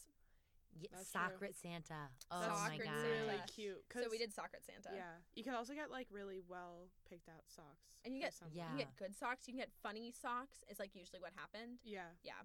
Yeah, 0.80 0.88
That's 0.94 1.12
true. 1.12 1.50
Santa. 1.58 2.08
Oh 2.32 2.40
That's 2.40 2.60
my 2.62 2.78
Soccer 2.78 2.86
god. 2.86 3.04
really 3.04 3.38
Santa. 3.42 3.52
cute. 3.52 3.82
so 3.92 4.08
we 4.10 4.18
did 4.22 4.32
Secret 4.32 4.64
Santa. 4.64 4.96
Yeah, 4.96 5.18
you 5.36 5.44
can 5.44 5.56
also 5.56 5.74
get 5.74 5.90
like 5.92 6.08
really 6.12 6.40
well 6.48 6.88
picked 7.10 7.28
out 7.28 7.44
socks. 7.50 8.00
And 8.06 8.16
you 8.16 8.22
get- 8.22 8.34
someone. 8.34 8.56
Yeah. 8.56 8.64
You 8.64 8.70
can 8.70 8.78
get 8.88 8.96
good 8.96 9.16
socks. 9.18 9.48
You 9.48 9.54
can 9.54 9.60
get 9.60 9.74
funny 9.84 10.12
socks. 10.14 10.64
Is 10.70 10.80
like 10.80 10.96
usually 10.96 11.20
what 11.20 11.34
happened. 11.36 11.80
Yeah. 11.84 12.14
Yeah. 12.24 12.40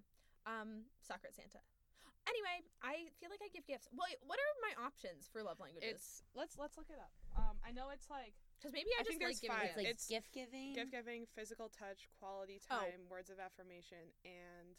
Um, 0.45 0.85
Secret 1.01 1.33
Santa. 1.35 1.59
Anyway, 2.25 2.57
I 2.81 3.09
feel 3.21 3.29
like 3.29 3.41
I 3.45 3.49
give 3.53 3.65
gifts. 3.69 3.85
Well, 3.93 4.09
what 4.25 4.39
are 4.41 4.51
my 4.65 4.73
options 4.85 5.29
for 5.29 5.43
love 5.45 5.59
languages? 5.61 5.93
It's 5.93 6.09
let's 6.33 6.57
let's 6.57 6.77
look 6.77 6.89
it 6.89 6.97
up. 6.97 7.13
Um, 7.37 7.57
I 7.61 7.69
know 7.71 7.93
it's 7.93 8.09
like 8.09 8.33
Because 8.57 8.73
maybe 8.73 8.89
I, 8.97 9.01
I 9.01 9.03
just 9.05 9.17
think 9.19 9.29
like 9.29 9.37
giving 9.41 9.53
five. 9.55 9.69
It's 9.69 9.77
like. 9.77 9.87
It's 9.93 10.05
gift 10.09 10.33
giving. 10.33 10.73
gift 10.73 10.91
giving, 10.91 11.25
physical 11.37 11.69
touch, 11.69 12.09
quality 12.17 12.57
Oh. 12.71 12.81
time, 12.81 13.05
words 13.09 13.29
of 13.29 13.37
affirmation, 13.37 14.09
and 14.25 14.73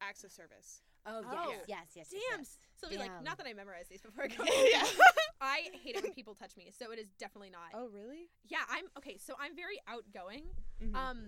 acts 0.00 0.24
of 0.24 0.32
service. 0.32 0.80
Oh, 1.04 1.20
Oh. 1.24 1.52
yes, 1.68 1.92
yes, 1.96 1.96
yes, 1.96 2.08
yes, 2.12 2.20
Damn, 2.30 2.40
yes. 2.40 2.58
Sylvie, 2.76 2.96
like 2.96 3.12
Damn. 3.12 3.24
not 3.24 3.36
that 3.38 3.46
I 3.46 3.52
memorized 3.52 3.88
these 3.92 4.00
before 4.00 4.24
I 4.24 4.28
go. 4.28 4.44
yeah. 4.72 4.84
I 5.40 5.68
hate 5.84 5.96
it 5.96 6.02
when 6.02 6.12
people 6.12 6.34
touch 6.34 6.56
me, 6.56 6.72
so 6.76 6.92
it 6.92 6.98
is 6.98 7.08
definitely 7.18 7.48
not. 7.50 7.72
Oh 7.74 7.88
really? 7.88 8.28
Yeah, 8.48 8.64
I'm 8.68 8.84
okay. 8.98 9.16
So 9.16 9.34
I'm 9.40 9.56
very 9.56 9.80
outgoing. 9.88 10.44
Mhm. 10.82 10.94
Um, 10.96 11.18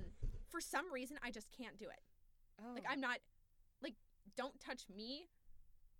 for 0.48 0.60
some 0.60 0.92
reason, 0.92 1.16
I 1.24 1.30
just 1.30 1.48
can't 1.52 1.76
do 1.78 1.86
it. 1.92 2.00
oh. 2.60 2.72
Like 2.74 2.84
I'm 2.88 3.00
not, 3.00 3.18
like, 3.82 3.94
don't 4.36 4.58
touch 4.60 4.84
me. 4.94 5.28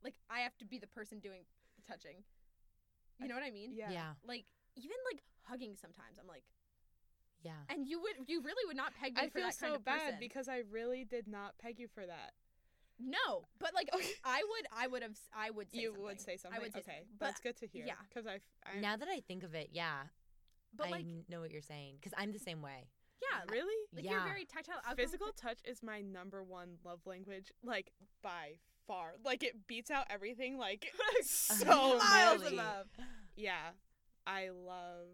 Like 0.04 0.14
I 0.30 0.40
have 0.40 0.56
to 0.58 0.64
be 0.64 0.78
the 0.78 0.86
person 0.86 1.18
doing 1.20 1.42
the 1.76 1.82
touching. 1.90 2.24
You 3.18 3.24
I- 3.24 3.28
know 3.28 3.34
what 3.34 3.44
I 3.44 3.50
mean? 3.50 3.72
yeah. 3.74 3.90
Yeah, 3.90 4.10
Like 4.26 4.44
even 4.76 4.96
like 5.12 5.22
hugging 5.44 5.76
sometimes. 5.80 6.18
I'm 6.20 6.26
like, 6.26 6.44
yeah. 7.44 7.52
and 7.68 7.86
you 7.86 8.00
would, 8.00 8.28
you 8.28 8.40
really 8.42 8.64
would 8.66 8.76
not 8.76 8.94
peg 8.94 9.14
me 9.14 9.22
I 9.22 9.26
for 9.28 9.38
feel 9.38 9.46
that 9.48 9.54
so 9.54 9.66
kind 9.66 9.76
of 9.76 9.84
bad 9.84 10.00
person. 10.00 10.16
because 10.20 10.48
I 10.48 10.62
really 10.70 11.04
did 11.04 11.26
not 11.28 11.58
peg 11.58 11.78
you 11.78 11.88
for 11.88 12.06
that. 12.06 12.32
no, 12.98 13.46
but 13.58 13.74
like 13.74 13.88
I 14.24 14.42
would, 14.48 14.66
I 14.72 14.86
would 14.86 15.02
have, 15.02 15.18
I 15.34 15.50
would 15.50 15.70
say 15.70 15.80
you 15.80 15.88
something. 15.88 16.04
would 16.04 16.20
say 16.20 16.36
something. 16.36 16.58
I 16.60 16.62
would 16.62 16.72
say 16.72 16.80
okay, 16.80 16.92
something. 17.02 17.16
But 17.18 17.26
that's 17.26 17.40
good 17.40 17.56
to 17.58 17.66
hear. 17.66 17.84
yeah. 17.86 17.94
because 18.08 18.26
I, 18.26 18.38
I 18.64 18.80
now 18.80 18.96
that 18.96 19.08
I 19.08 19.20
think 19.20 19.42
of 19.42 19.54
it, 19.54 19.70
yeah, 19.72 20.06
but 20.76 20.86
I 20.86 20.90
like, 20.90 21.06
know 21.28 21.40
what 21.40 21.50
you're 21.50 21.62
saying 21.62 21.96
because 22.00 22.14
I'm 22.16 22.32
the 22.32 22.38
same 22.38 22.62
way. 22.62 22.88
yeah, 23.20 23.42
really 23.52 23.74
like 23.94 24.04
yeah. 24.04 24.12
you're 24.12 24.24
very 24.24 24.44
tactile. 24.44 24.76
outgoing 24.86 24.96
physical 25.06 25.32
touch 25.36 25.58
is 25.64 25.82
my 25.82 26.00
number 26.00 26.42
one 26.42 26.78
love 26.84 27.00
language, 27.06 27.52
like 27.64 27.92
by 28.22 28.58
far. 28.86 29.14
Like 29.24 29.42
it 29.42 29.66
beats 29.66 29.90
out 29.90 30.06
everything. 30.10 30.58
Like 30.58 30.92
so 31.22 31.98
miles 31.98 32.42
really? 32.42 32.54
above. 32.54 32.86
Yeah, 33.36 33.70
I 34.26 34.50
love 34.50 35.08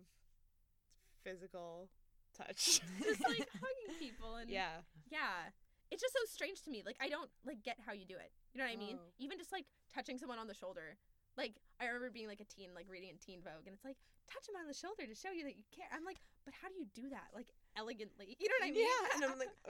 physical 1.24 1.88
touch. 2.36 2.80
Just 3.02 3.28
like 3.28 3.48
hugging 3.52 3.98
people 3.98 4.36
and 4.36 4.50
yeah, 4.50 4.82
Yeah. 5.10 5.52
It's 5.90 6.02
just 6.04 6.12
so 6.12 6.20
strange 6.28 6.60
to 6.64 6.70
me. 6.70 6.82
Like 6.84 7.00
I 7.00 7.08
don't 7.08 7.30
like 7.46 7.64
get 7.64 7.78
how 7.80 7.96
you 7.96 8.04
do 8.04 8.20
it. 8.20 8.28
You 8.52 8.60
know 8.60 8.68
what 8.68 8.74
I 8.74 8.76
mean? 8.76 8.98
Oh. 9.00 9.08
Even 9.16 9.38
just 9.38 9.52
like 9.52 9.64
touching 9.88 10.18
someone 10.18 10.36
on 10.38 10.46
the 10.46 10.52
shoulder. 10.52 11.00
Like 11.32 11.56
I 11.80 11.86
remember 11.86 12.10
being 12.10 12.28
like 12.28 12.44
a 12.44 12.44
teen, 12.44 12.76
like 12.76 12.84
reading 12.92 13.08
in 13.08 13.16
Teen 13.16 13.40
Vogue, 13.40 13.64
and 13.64 13.72
it's 13.72 13.88
like 13.88 13.96
touch 14.28 14.44
him 14.44 14.60
on 14.60 14.68
the 14.68 14.76
shoulder 14.76 15.08
to 15.08 15.16
show 15.16 15.32
you 15.32 15.48
that 15.48 15.56
you 15.56 15.64
care. 15.72 15.88
I'm 15.88 16.04
like, 16.04 16.20
but 16.44 16.52
how 16.52 16.68
do 16.68 16.76
you 16.76 16.84
do 16.92 17.08
that? 17.08 17.32
Like 17.32 17.48
elegantly. 17.76 18.36
You 18.40 18.48
know 18.48 18.54
what 18.60 18.68
I 18.68 18.72
mean? 18.72 18.86
yeah, 18.86 19.14
and 19.14 19.24
I'm 19.24 19.38
like, 19.38 19.54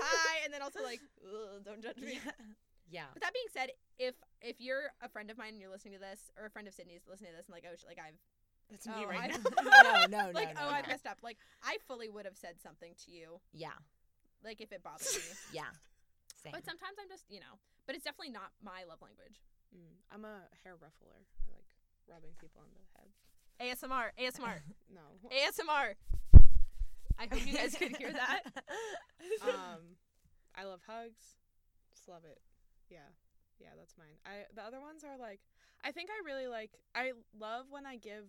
hi, 0.00 0.34
and 0.44 0.52
then 0.52 0.62
also 0.62 0.82
like, 0.82 1.00
"Ugh, 1.24 1.62
don't 1.64 1.82
judge 1.82 1.98
me. 1.98 2.18
Yeah. 2.90 3.06
But 3.12 3.22
that 3.22 3.32
being 3.34 3.46
said, 3.52 3.70
if 3.98 4.14
if 4.42 4.56
you're 4.60 4.90
a 5.02 5.08
friend 5.08 5.30
of 5.30 5.38
mine 5.38 5.54
and 5.54 5.60
you're 5.60 5.70
listening 5.70 5.94
to 5.94 6.00
this, 6.00 6.30
or 6.38 6.46
a 6.46 6.50
friend 6.50 6.66
of 6.66 6.74
Sydney's 6.74 7.06
listening 7.08 7.30
to 7.32 7.36
this, 7.38 7.46
and 7.46 7.54
like, 7.54 7.64
oh, 7.70 7.76
sh- 7.78 7.86
like 7.86 7.98
I've 8.02 8.18
that's 8.70 8.86
oh, 8.86 8.98
me 8.98 9.04
I 9.04 9.08
right 9.08 9.30
now. 9.30 9.36
don't- 9.38 10.10
no, 10.10 10.18
no, 10.18 10.22
no, 10.26 10.30
like, 10.34 10.54
no, 10.54 10.62
oh, 10.66 10.70
I 10.74 10.82
messed 10.86 11.06
up. 11.06 11.18
Like 11.22 11.38
I 11.62 11.78
fully 11.86 12.08
would 12.08 12.24
have 12.24 12.36
said 12.36 12.58
something 12.62 12.94
to 13.06 13.10
you, 13.10 13.38
Yeah, 13.54 13.76
like 14.42 14.60
if 14.60 14.72
it 14.72 14.82
bothered 14.82 15.06
me. 15.06 15.22
yeah. 15.52 15.70
Same. 16.42 16.52
But 16.56 16.64
sometimes 16.64 16.96
I'm 16.96 17.08
just, 17.10 17.24
you 17.28 17.38
know, 17.38 17.60
but 17.86 17.94
it's 17.94 18.04
definitely 18.04 18.32
not 18.32 18.50
my 18.64 18.82
love 18.88 19.02
language. 19.04 19.42
Mm, 19.76 19.92
I'm 20.10 20.24
a 20.24 20.48
hair 20.64 20.72
ruffler. 20.74 21.20
I 21.20 21.52
like 21.52 21.68
rubbing 22.08 22.32
people 22.40 22.62
on 22.64 22.70
the 22.72 22.80
head. 22.96 23.08
ASMR, 23.60 24.10
ASMR, 24.18 24.64
No. 24.88 25.04
ASMR. 25.28 25.94
I 27.20 27.26
hope 27.30 27.46
you 27.46 27.52
guys 27.52 27.74
could 27.74 27.96
hear 27.96 28.12
that. 28.12 28.40
um, 29.42 29.80
I 30.56 30.64
love 30.64 30.80
hugs. 30.88 31.36
Just 31.92 32.08
love 32.08 32.22
it. 32.24 32.40
Yeah, 32.88 33.06
yeah, 33.60 33.68
that's 33.78 33.94
mine. 33.98 34.16
I 34.24 34.44
the 34.54 34.62
other 34.62 34.80
ones 34.80 35.04
are 35.04 35.18
like, 35.18 35.40
I 35.84 35.92
think 35.92 36.08
I 36.10 36.24
really 36.24 36.46
like. 36.46 36.70
I 36.94 37.12
love 37.38 37.66
when 37.70 37.84
I 37.86 37.96
give. 37.96 38.24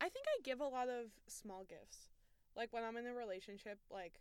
I 0.00 0.08
think 0.08 0.26
I 0.28 0.40
give 0.44 0.60
a 0.60 0.66
lot 0.68 0.88
of 0.88 1.06
small 1.26 1.64
gifts. 1.68 2.08
Like 2.56 2.72
when 2.72 2.84
I'm 2.84 2.96
in 2.96 3.06
a 3.06 3.12
relationship, 3.14 3.78
like 3.90 4.20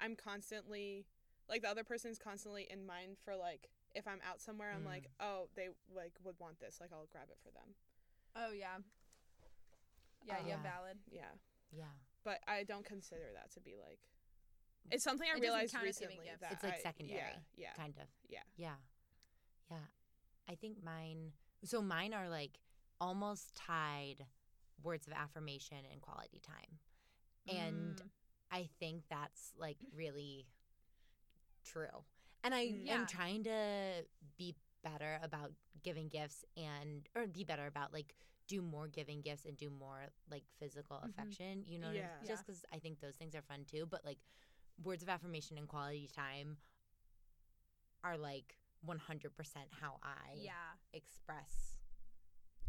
I'm 0.00 0.14
constantly 0.14 1.04
like 1.48 1.62
the 1.62 1.68
other 1.68 1.84
person's 1.84 2.18
constantly 2.18 2.66
in 2.70 2.86
mind 2.86 3.16
for 3.24 3.34
like 3.36 3.68
if 3.94 4.06
I'm 4.06 4.20
out 4.28 4.40
somewhere, 4.40 4.70
I'm 4.72 4.82
Mm. 4.82 4.86
like, 4.86 5.06
oh, 5.20 5.48
they 5.56 5.68
like 5.94 6.12
would 6.22 6.38
want 6.38 6.60
this, 6.60 6.78
like 6.80 6.90
I'll 6.92 7.08
grab 7.10 7.28
it 7.30 7.38
for 7.42 7.50
them. 7.50 7.74
Oh 8.36 8.52
yeah. 8.52 8.76
Yeah, 10.24 10.36
yeah, 10.46 10.56
Yeah. 10.56 10.62
valid. 10.62 10.98
Yeah, 11.10 11.32
yeah. 11.72 11.94
But 12.26 12.40
I 12.48 12.64
don't 12.64 12.84
consider 12.84 13.22
that 13.34 13.52
to 13.52 13.60
be 13.60 13.76
like. 13.80 14.00
It's 14.90 15.04
something 15.04 15.26
I 15.32 15.36
It 15.38 15.40
realized 15.42 15.72
count 15.72 15.86
as 15.86 15.96
giving 15.98 16.18
recently 16.18 16.36
that 16.40 16.52
It's, 16.52 16.64
like, 16.64 16.74
I- 16.74 16.78
secondary, 16.82 17.18
Yeah, 17.20 17.38
yeah, 17.56 17.72
Kind 17.74 17.94
of. 17.98 18.08
yeah. 18.28 18.42
Yeah. 18.56 18.74
Yeah. 19.70 19.78
I 20.48 20.54
think 20.56 20.82
mine 20.82 21.32
so 21.64 21.80
mine 21.82 22.12
are 22.14 22.28
like 22.28 22.58
almost 23.00 23.54
tied 23.56 24.26
words 24.82 25.06
of 25.06 25.12
affirmation 25.12 25.78
and 25.90 26.00
quality 26.02 26.40
time. 26.40 26.78
And 27.48 27.96
Mm. 27.96 28.10
I 28.50 28.64
think 28.78 29.04
that's 29.08 29.52
like 29.56 29.78
really 29.92 30.46
true. 31.64 32.04
And 32.44 32.54
I 32.54 32.66
Mm. 32.68 32.86
Yeah. 32.86 32.94
am 33.00 33.06
trying 33.06 33.42
to 33.44 34.06
be 34.36 34.54
better 34.82 35.18
about 35.22 35.52
giving 35.82 36.08
gifts 36.08 36.44
and 36.56 37.08
or 37.16 37.26
be 37.26 37.42
better 37.44 37.66
about 37.66 37.92
like 37.92 38.14
do 38.46 38.62
more 38.62 38.88
giving 38.88 39.20
gifts 39.22 39.44
and 39.44 39.56
do 39.56 39.68
more 39.70 40.06
like 40.30 40.44
physical 40.58 40.98
Mhm. 40.98 41.08
affection. 41.10 41.64
You 41.66 41.78
know, 41.78 41.88
what 41.88 41.96
I 41.96 42.00
mean? 42.20 42.26
Just 42.26 42.46
because 42.46 42.64
I 42.72 42.78
think 42.78 43.00
those 43.00 43.16
things 43.16 43.34
are 43.34 43.42
fun 43.42 43.64
too. 43.64 43.86
But 43.86 44.04
like 44.04 44.18
words 44.82 45.02
of 45.02 45.08
affirmation 45.08 45.58
and 45.58 45.66
quality 45.68 46.06
time 46.08 46.58
are 48.04 48.16
like 48.16 48.56
100% 48.84 49.72
how 49.72 49.98
I 50.02 50.34
yeah, 50.36 50.74
express 50.92 51.78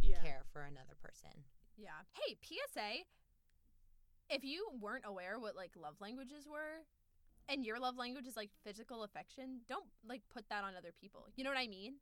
yeah. 0.02 0.22
care 0.22 0.44
for 0.52 0.64
another 0.64 0.96
person. 0.96 1.46
yeah. 1.76 2.04
Hey, 2.14 2.36
PSA. 2.42 3.06
If 4.30 4.44
you 4.44 4.68
weren't 4.80 5.06
aware 5.06 5.40
what 5.40 5.56
like 5.56 5.76
love 5.76 6.02
languages 6.02 6.48
were, 6.48 6.86
and 7.48 7.64
your 7.66 7.80
love 7.80 7.96
language 7.98 8.26
is 8.28 8.36
like 8.36 8.50
physical 8.64 9.04
affection, 9.04 9.62
don't 9.70 9.90
like 10.06 10.22
put 10.30 10.50
that 10.50 10.64
on 10.64 10.76
other 10.76 10.92
people. 10.92 11.28
You 11.36 11.44
know 11.44 11.50
what 11.52 11.60
I 11.60 11.68
mean? 11.68 12.00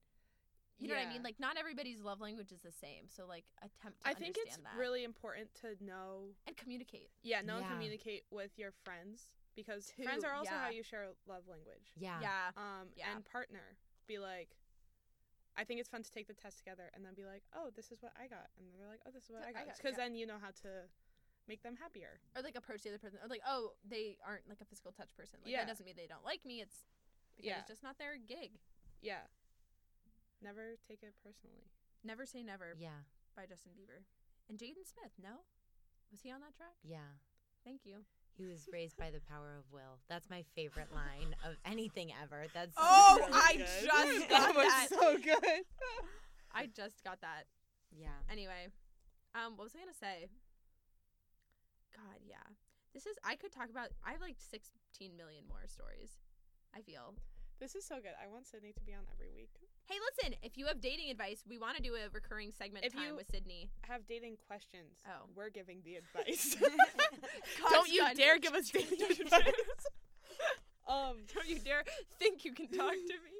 You 0.77 0.89
know 0.89 0.95
what 0.95 1.07
I 1.07 1.09
mean? 1.13 1.23
Like 1.23 1.39
not 1.39 1.57
everybody's 1.57 2.01
love 2.01 2.19
language 2.19 2.51
is 2.51 2.59
the 2.61 2.71
same, 2.71 3.07
so 3.07 3.25
like 3.25 3.45
attempt 3.63 4.01
to 4.03 4.09
I 4.09 4.13
think 4.13 4.35
it's 4.37 4.57
that 4.57 4.75
really 4.77 5.03
important 5.03 5.47
to 5.61 5.75
know, 5.83 6.35
and 6.47 6.55
communicate. 6.57 7.09
yeah, 7.23 7.41
know 7.41 7.57
and 7.57 7.65
communicate 7.67 8.23
with 8.29 8.51
your 8.57 8.71
friends 8.83 9.23
because 9.55 9.87
Too, 9.95 10.03
friends 10.03 10.23
are 10.25 10.33
also 10.33 10.51
how 10.51 10.69
you 10.69 10.83
share 10.83 11.07
love 11.27 11.43
language. 11.49 11.95
Yeah. 11.95 12.19
Yeah. 12.21 12.51
Um, 12.57 12.89
Yeah. 12.97 13.15
and 13.15 13.23
partner, 13.23 13.77
be 14.05 14.19
like, 14.19 14.49
I 15.55 15.63
think 15.63 15.79
it's 15.79 15.87
fun 15.87 16.03
to 16.03 16.11
take 16.11 16.27
the 16.27 16.33
test 16.35 16.57
together 16.59 16.91
and 16.93 17.05
then 17.05 17.13
be 17.15 17.23
like, 17.23 17.43
oh, 17.55 17.71
this 17.73 17.89
is 17.93 18.03
what 18.03 18.11
I 18.19 18.27
got, 18.27 18.51
and 18.59 18.67
they're 18.77 18.89
like, 18.91 18.99
oh, 19.07 19.11
this 19.15 19.23
is 19.23 19.31
what 19.31 19.41
Yeah, 19.47 19.47
I 19.47 19.49
I 19.49 19.53
got, 19.53 19.65
got- 19.67 19.77
because 19.79 19.95
yeah. 19.97 20.03
then 20.03 20.15
you 20.15 20.27
know 20.27 20.39
how 20.41 20.51
to 20.67 20.91
make 21.47 21.63
them 21.63 21.77
happier. 21.79 22.19
or 22.35 22.41
like 22.41 22.55
approach 22.57 22.81
the 22.83 22.89
other 22.89 22.97
person 22.99 23.19
or 23.23 23.29
like 23.29 23.41
oh 23.47 23.71
they 23.87 24.17
aren't 24.27 24.49
like 24.49 24.59
a 24.61 24.65
physical 24.65 24.91
touch 24.91 25.15
person 25.15 25.37
like 25.45 25.53
Yeah. 25.53 25.59
that 25.63 25.67
doesn't 25.69 25.85
mean 25.85 25.93
they 25.95 26.07
don't 26.09 26.25
like 26.25 26.43
me 26.43 26.59
it's 26.59 26.83
because 27.37 27.47
Yeah. 27.47 27.59
it's 27.59 27.69
just 27.69 27.83
not 27.83 27.97
their 27.99 28.17
gig 28.17 28.57
Yeah. 28.99 29.21
Never 30.41 30.75
take 30.87 31.01
it 31.03 31.13
personally. 31.23 31.69
never 32.03 32.25
say 32.25 32.43
never 32.43 32.75
Yeah. 32.77 33.01
by 33.35 33.45
justin 33.47 33.71
bieber 33.73 34.05
and 34.47 34.59
jaden 34.59 34.85
smith 34.85 35.11
no 35.21 35.41
was 36.11 36.21
he 36.21 36.29
on 36.31 36.39
that 36.41 36.53
track 36.55 36.75
Yeah. 36.83 37.17
thank 37.63 37.81
you 37.85 38.05
He 38.37 38.45
was 38.45 38.67
raised 38.71 38.97
by 38.97 39.09
the 39.11 39.21
power 39.21 39.55
of 39.57 39.71
will. 39.71 39.97
That's 40.09 40.29
my 40.29 40.43
favorite 40.55 40.93
line 40.93 41.33
of 41.45 41.55
anything 41.63 42.11
ever. 42.21 42.45
That's 42.53 42.75
Oh, 42.77 43.15
really 43.17 43.31
I 43.33 43.53
good. 43.55 43.87
just 43.87 44.27
got 44.29 44.29
that 44.29 44.55
was 44.55 44.67
that. 44.67 44.87
so 44.89 45.17
good. 45.17 45.63
i 46.53 46.65
just 46.67 47.01
got 47.03 47.21
that 47.21 47.47
Yeah. 47.91 48.19
anyway 48.29 48.67
um 49.33 49.55
what 49.57 49.63
was 49.65 49.75
i 49.75 49.79
gonna 49.79 49.93
say 49.93 50.27
god 51.95 52.19
yeah 52.27 52.43
this 52.93 53.05
is 53.05 53.15
i 53.23 53.35
could 53.35 53.51
talk 53.51 53.69
about 53.69 53.89
i 54.05 54.11
have 54.11 54.21
like 54.21 54.35
16 54.37 55.15
million 55.17 55.43
more 55.47 55.63
stories 55.67 56.19
i 56.75 56.81
feel 56.81 57.15
this 57.59 57.75
is 57.75 57.85
so 57.85 57.95
good. 57.95 58.13
I 58.21 58.27
want 58.31 58.45
Sydney 58.47 58.71
to 58.73 58.81
be 58.81 58.93
on 58.93 59.03
every 59.13 59.29
week. 59.35 59.49
hey 59.87 59.95
listen 60.09 60.35
if 60.43 60.57
you 60.57 60.65
have 60.65 60.81
dating 60.81 61.09
advice 61.11 61.43
we 61.47 61.57
want 61.57 61.77
to 61.77 61.81
do 61.83 61.93
a 61.93 62.09
recurring 62.13 62.51
segment 62.51 62.85
If 62.85 62.93
time 62.93 63.03
you- 63.09 63.15
with 63.15 63.29
sydney 63.29 63.69
Have 63.83 64.05
dating 64.07 64.37
questions. 64.47 64.99
Oh. 65.07 65.29
We're 65.35 65.49
giving 65.49 65.81
the 65.85 65.95
advice. 66.01 66.55
Don't 67.69 67.89
you 67.95 68.03
dare 68.15 68.39
give 68.39 68.53
us 68.53 68.69
dating 68.69 69.01
advice. 69.01 69.53
um, 70.87 71.17
Don't 71.33 71.47
you 71.47 71.59
dare 71.59 71.83
think 72.19 72.45
you 72.45 72.53
can 72.53 72.67
talk 72.67 72.93
to 72.93 73.17
me. 73.25 73.33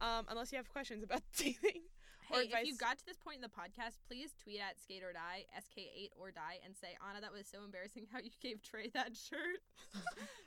um, 0.00 0.24
unless 0.28 0.50
you 0.52 0.56
have 0.58 0.68
questions 0.68 1.02
about 1.04 1.22
dating. 1.36 1.82
Or 2.28 2.40
Hey, 2.42 2.50
if 2.50 2.66
you 2.66 2.74
got 2.76 2.98
to 2.98 3.06
this 3.06 3.18
point 3.22 3.36
in 3.36 3.42
the 3.42 3.54
podcast, 3.54 4.02
please 4.08 4.34
tweet 4.42 4.58
at 4.58 4.80
skate 4.82 5.04
or 5.04 5.12
die, 5.14 5.46
SK8 5.54 6.10
or 6.18 6.32
die, 6.34 6.58
and 6.66 6.74
say, 6.74 6.98
Anna, 6.98 7.20
that 7.20 7.30
was 7.32 7.46
so 7.46 7.62
embarrassing 7.62 8.08
how 8.12 8.18
you 8.18 8.30
gave 8.42 8.60
Trey 8.66 8.90
that 8.98 9.14
shirt. 9.14 9.62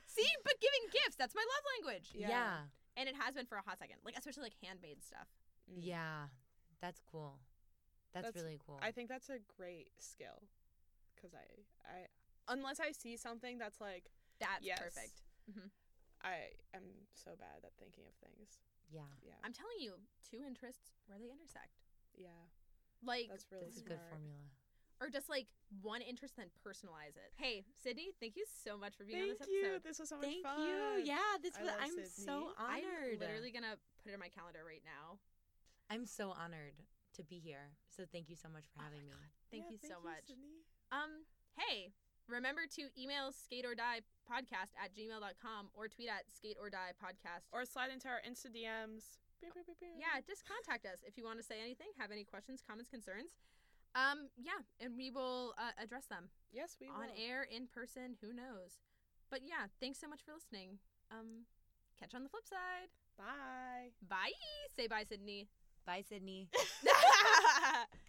See, 0.05 0.27
but 0.43 0.59
giving 0.59 0.91
gifts, 0.91 1.15
that's 1.15 1.33
my 1.33 1.39
love 1.55 1.63
language. 1.79 2.09
Yeah. 2.13 2.27
Yeah. 2.27 2.57
And 2.99 3.07
it 3.07 3.15
has 3.15 3.31
been 3.33 3.47
for 3.47 3.55
a 3.55 3.63
hot 3.63 3.79
second, 3.79 3.95
like 4.03 4.17
especially 4.19 4.43
like 4.43 4.59
handmade 4.61 4.99
stuff. 5.01 5.31
Mm. 5.71 5.79
Yeah. 5.87 6.27
That's 6.83 6.99
cool. 7.09 7.39
That's, 8.13 8.27
That's- 8.27 8.43
really 8.43 8.59
cool. 8.59 8.79
I 8.83 8.91
think 8.91 9.07
that's 9.07 9.29
a 9.29 9.39
great 9.55 9.87
skill. 9.99 10.43
Cause 11.21 11.31
I, 11.35 11.47
I, 11.87 11.97
unless 12.51 12.79
I 12.79 12.91
see 12.91 13.15
something 13.15 13.57
that's 13.57 13.79
like, 13.79 14.11
That's 14.39 14.63
Yes. 14.65 14.79
perfect. 14.79 15.23
I 16.23 16.51
am 16.75 16.83
so 17.15 17.31
bad 17.39 17.63
at 17.63 17.71
thinking 17.79 18.03
of 18.07 18.15
things. 18.19 18.59
yeah. 18.91 19.07
Yeah. 19.23 19.39
I'm 19.43 19.53
telling 19.55 19.79
you, 19.79 19.95
two 20.29 20.43
interests 20.43 20.91
where 21.07 21.17
they 21.19 21.31
intersect. 21.31 21.79
yeah. 22.19 22.35
Like, 23.03 23.27
That's 23.31 23.47
really 23.51 23.71
That's 23.71 23.79
a 23.79 23.87
good 23.95 24.03
formula. 24.11 24.43
Or 25.01 25.09
just 25.09 25.29
like 25.29 25.47
one 25.81 26.01
interest, 26.01 26.35
then 26.37 26.47
personalize 26.65 27.15
it. 27.15 27.31
Hey, 27.35 27.63
Sydney, 27.81 28.11
thank 28.19 28.35
you 28.35 28.45
so 28.63 28.77
much 28.77 28.95
for 28.97 29.03
being 29.05 29.21
on 29.23 29.27
this 29.29 29.41
episode. 29.41 29.53
Thank 29.55 29.73
you. 29.73 29.79
This 29.83 29.97
was 29.99 30.09
so 30.09 30.17
much 30.17 30.25
Thank 30.27 30.43
fun. 30.43 30.59
you. 30.67 31.03
Yeah, 31.07 31.17
this 31.41 31.55
I 31.55 31.61
was 31.63 31.67
love 31.71 31.79
I'm 31.81 31.95
Sydney. 31.95 32.25
so 32.27 32.35
honored. 32.59 33.15
I'm 33.15 33.19
literally 33.19 33.51
gonna 33.51 33.75
put 34.03 34.11
it 34.11 34.15
in 34.15 34.19
my 34.19 34.29
calendar 34.31 34.63
right 34.65 34.83
now. 34.83 35.19
I'm 35.89 36.05
so 36.05 36.35
honored 36.35 36.75
to 37.15 37.23
be 37.23 37.39
here. 37.39 37.71
So 37.89 38.03
thank 38.11 38.29
you 38.29 38.35
so 38.35 38.47
much 38.51 38.67
for 38.69 38.83
having 38.83 39.03
me. 39.07 39.15
Thank 39.49 39.65
Yeah, 39.71 39.77
you 39.77 39.79
so 39.81 39.97
much. 40.03 40.27
Sydney. 40.29 40.61
Um, 40.91 41.25
hey, 41.57 41.91
remember 42.29 42.67
to 42.77 42.91
email 42.93 43.31
skate 43.33 43.65
or 43.65 43.73
die 43.73 44.05
podcast 44.29 44.77
at 44.77 44.93
gmail.com 44.93 45.69
or 45.73 45.87
tweet 45.89 46.09
at 46.09 46.29
skate 46.29 46.57
or 46.61 46.69
die 46.69 46.93
podcast. 46.99 47.49
Or 47.51 47.65
slide 47.65 47.89
into 47.89 48.07
our 48.07 48.21
Insta 48.21 48.53
DMs. 48.53 49.17
Yeah, 49.41 50.19
just 50.27 50.43
contact 50.43 50.85
us 50.85 50.99
if 51.07 51.15
you 51.17 51.23
want 51.23 51.39
to 51.39 51.45
say 51.47 51.63
anything, 51.63 51.87
have 51.97 52.11
any 52.11 52.23
questions, 52.27 52.59
comments, 52.59 52.89
concerns. 52.91 53.39
Um, 53.95 54.29
yeah, 54.37 54.61
and 54.79 54.95
we 54.95 55.09
will 55.09 55.53
uh, 55.57 55.71
address 55.81 56.05
them 56.05 56.29
Yes, 56.53 56.77
we 56.79 56.87
will. 56.87 56.95
on 56.95 57.07
will. 57.07 57.15
air, 57.17 57.47
in 57.49 57.67
person, 57.67 58.15
who 58.21 58.33
knows. 58.33 58.79
But 59.29 59.41
yeah, 59.45 59.67
thanks 59.79 59.99
so 59.99 60.07
much 60.07 60.21
for 60.25 60.33
listening. 60.33 60.77
Um, 61.11 61.45
catch 61.99 62.13
you 62.13 62.17
on 62.17 62.23
the 62.23 62.29
flip 62.29 62.45
side. 62.45 62.89
Bye. 63.17 63.91
Bye. 64.07 64.31
Say 64.75 64.87
bye, 64.87 65.03
Sydney. 65.07 65.47
Bye, 65.85 66.03
Sydney. 66.07 66.49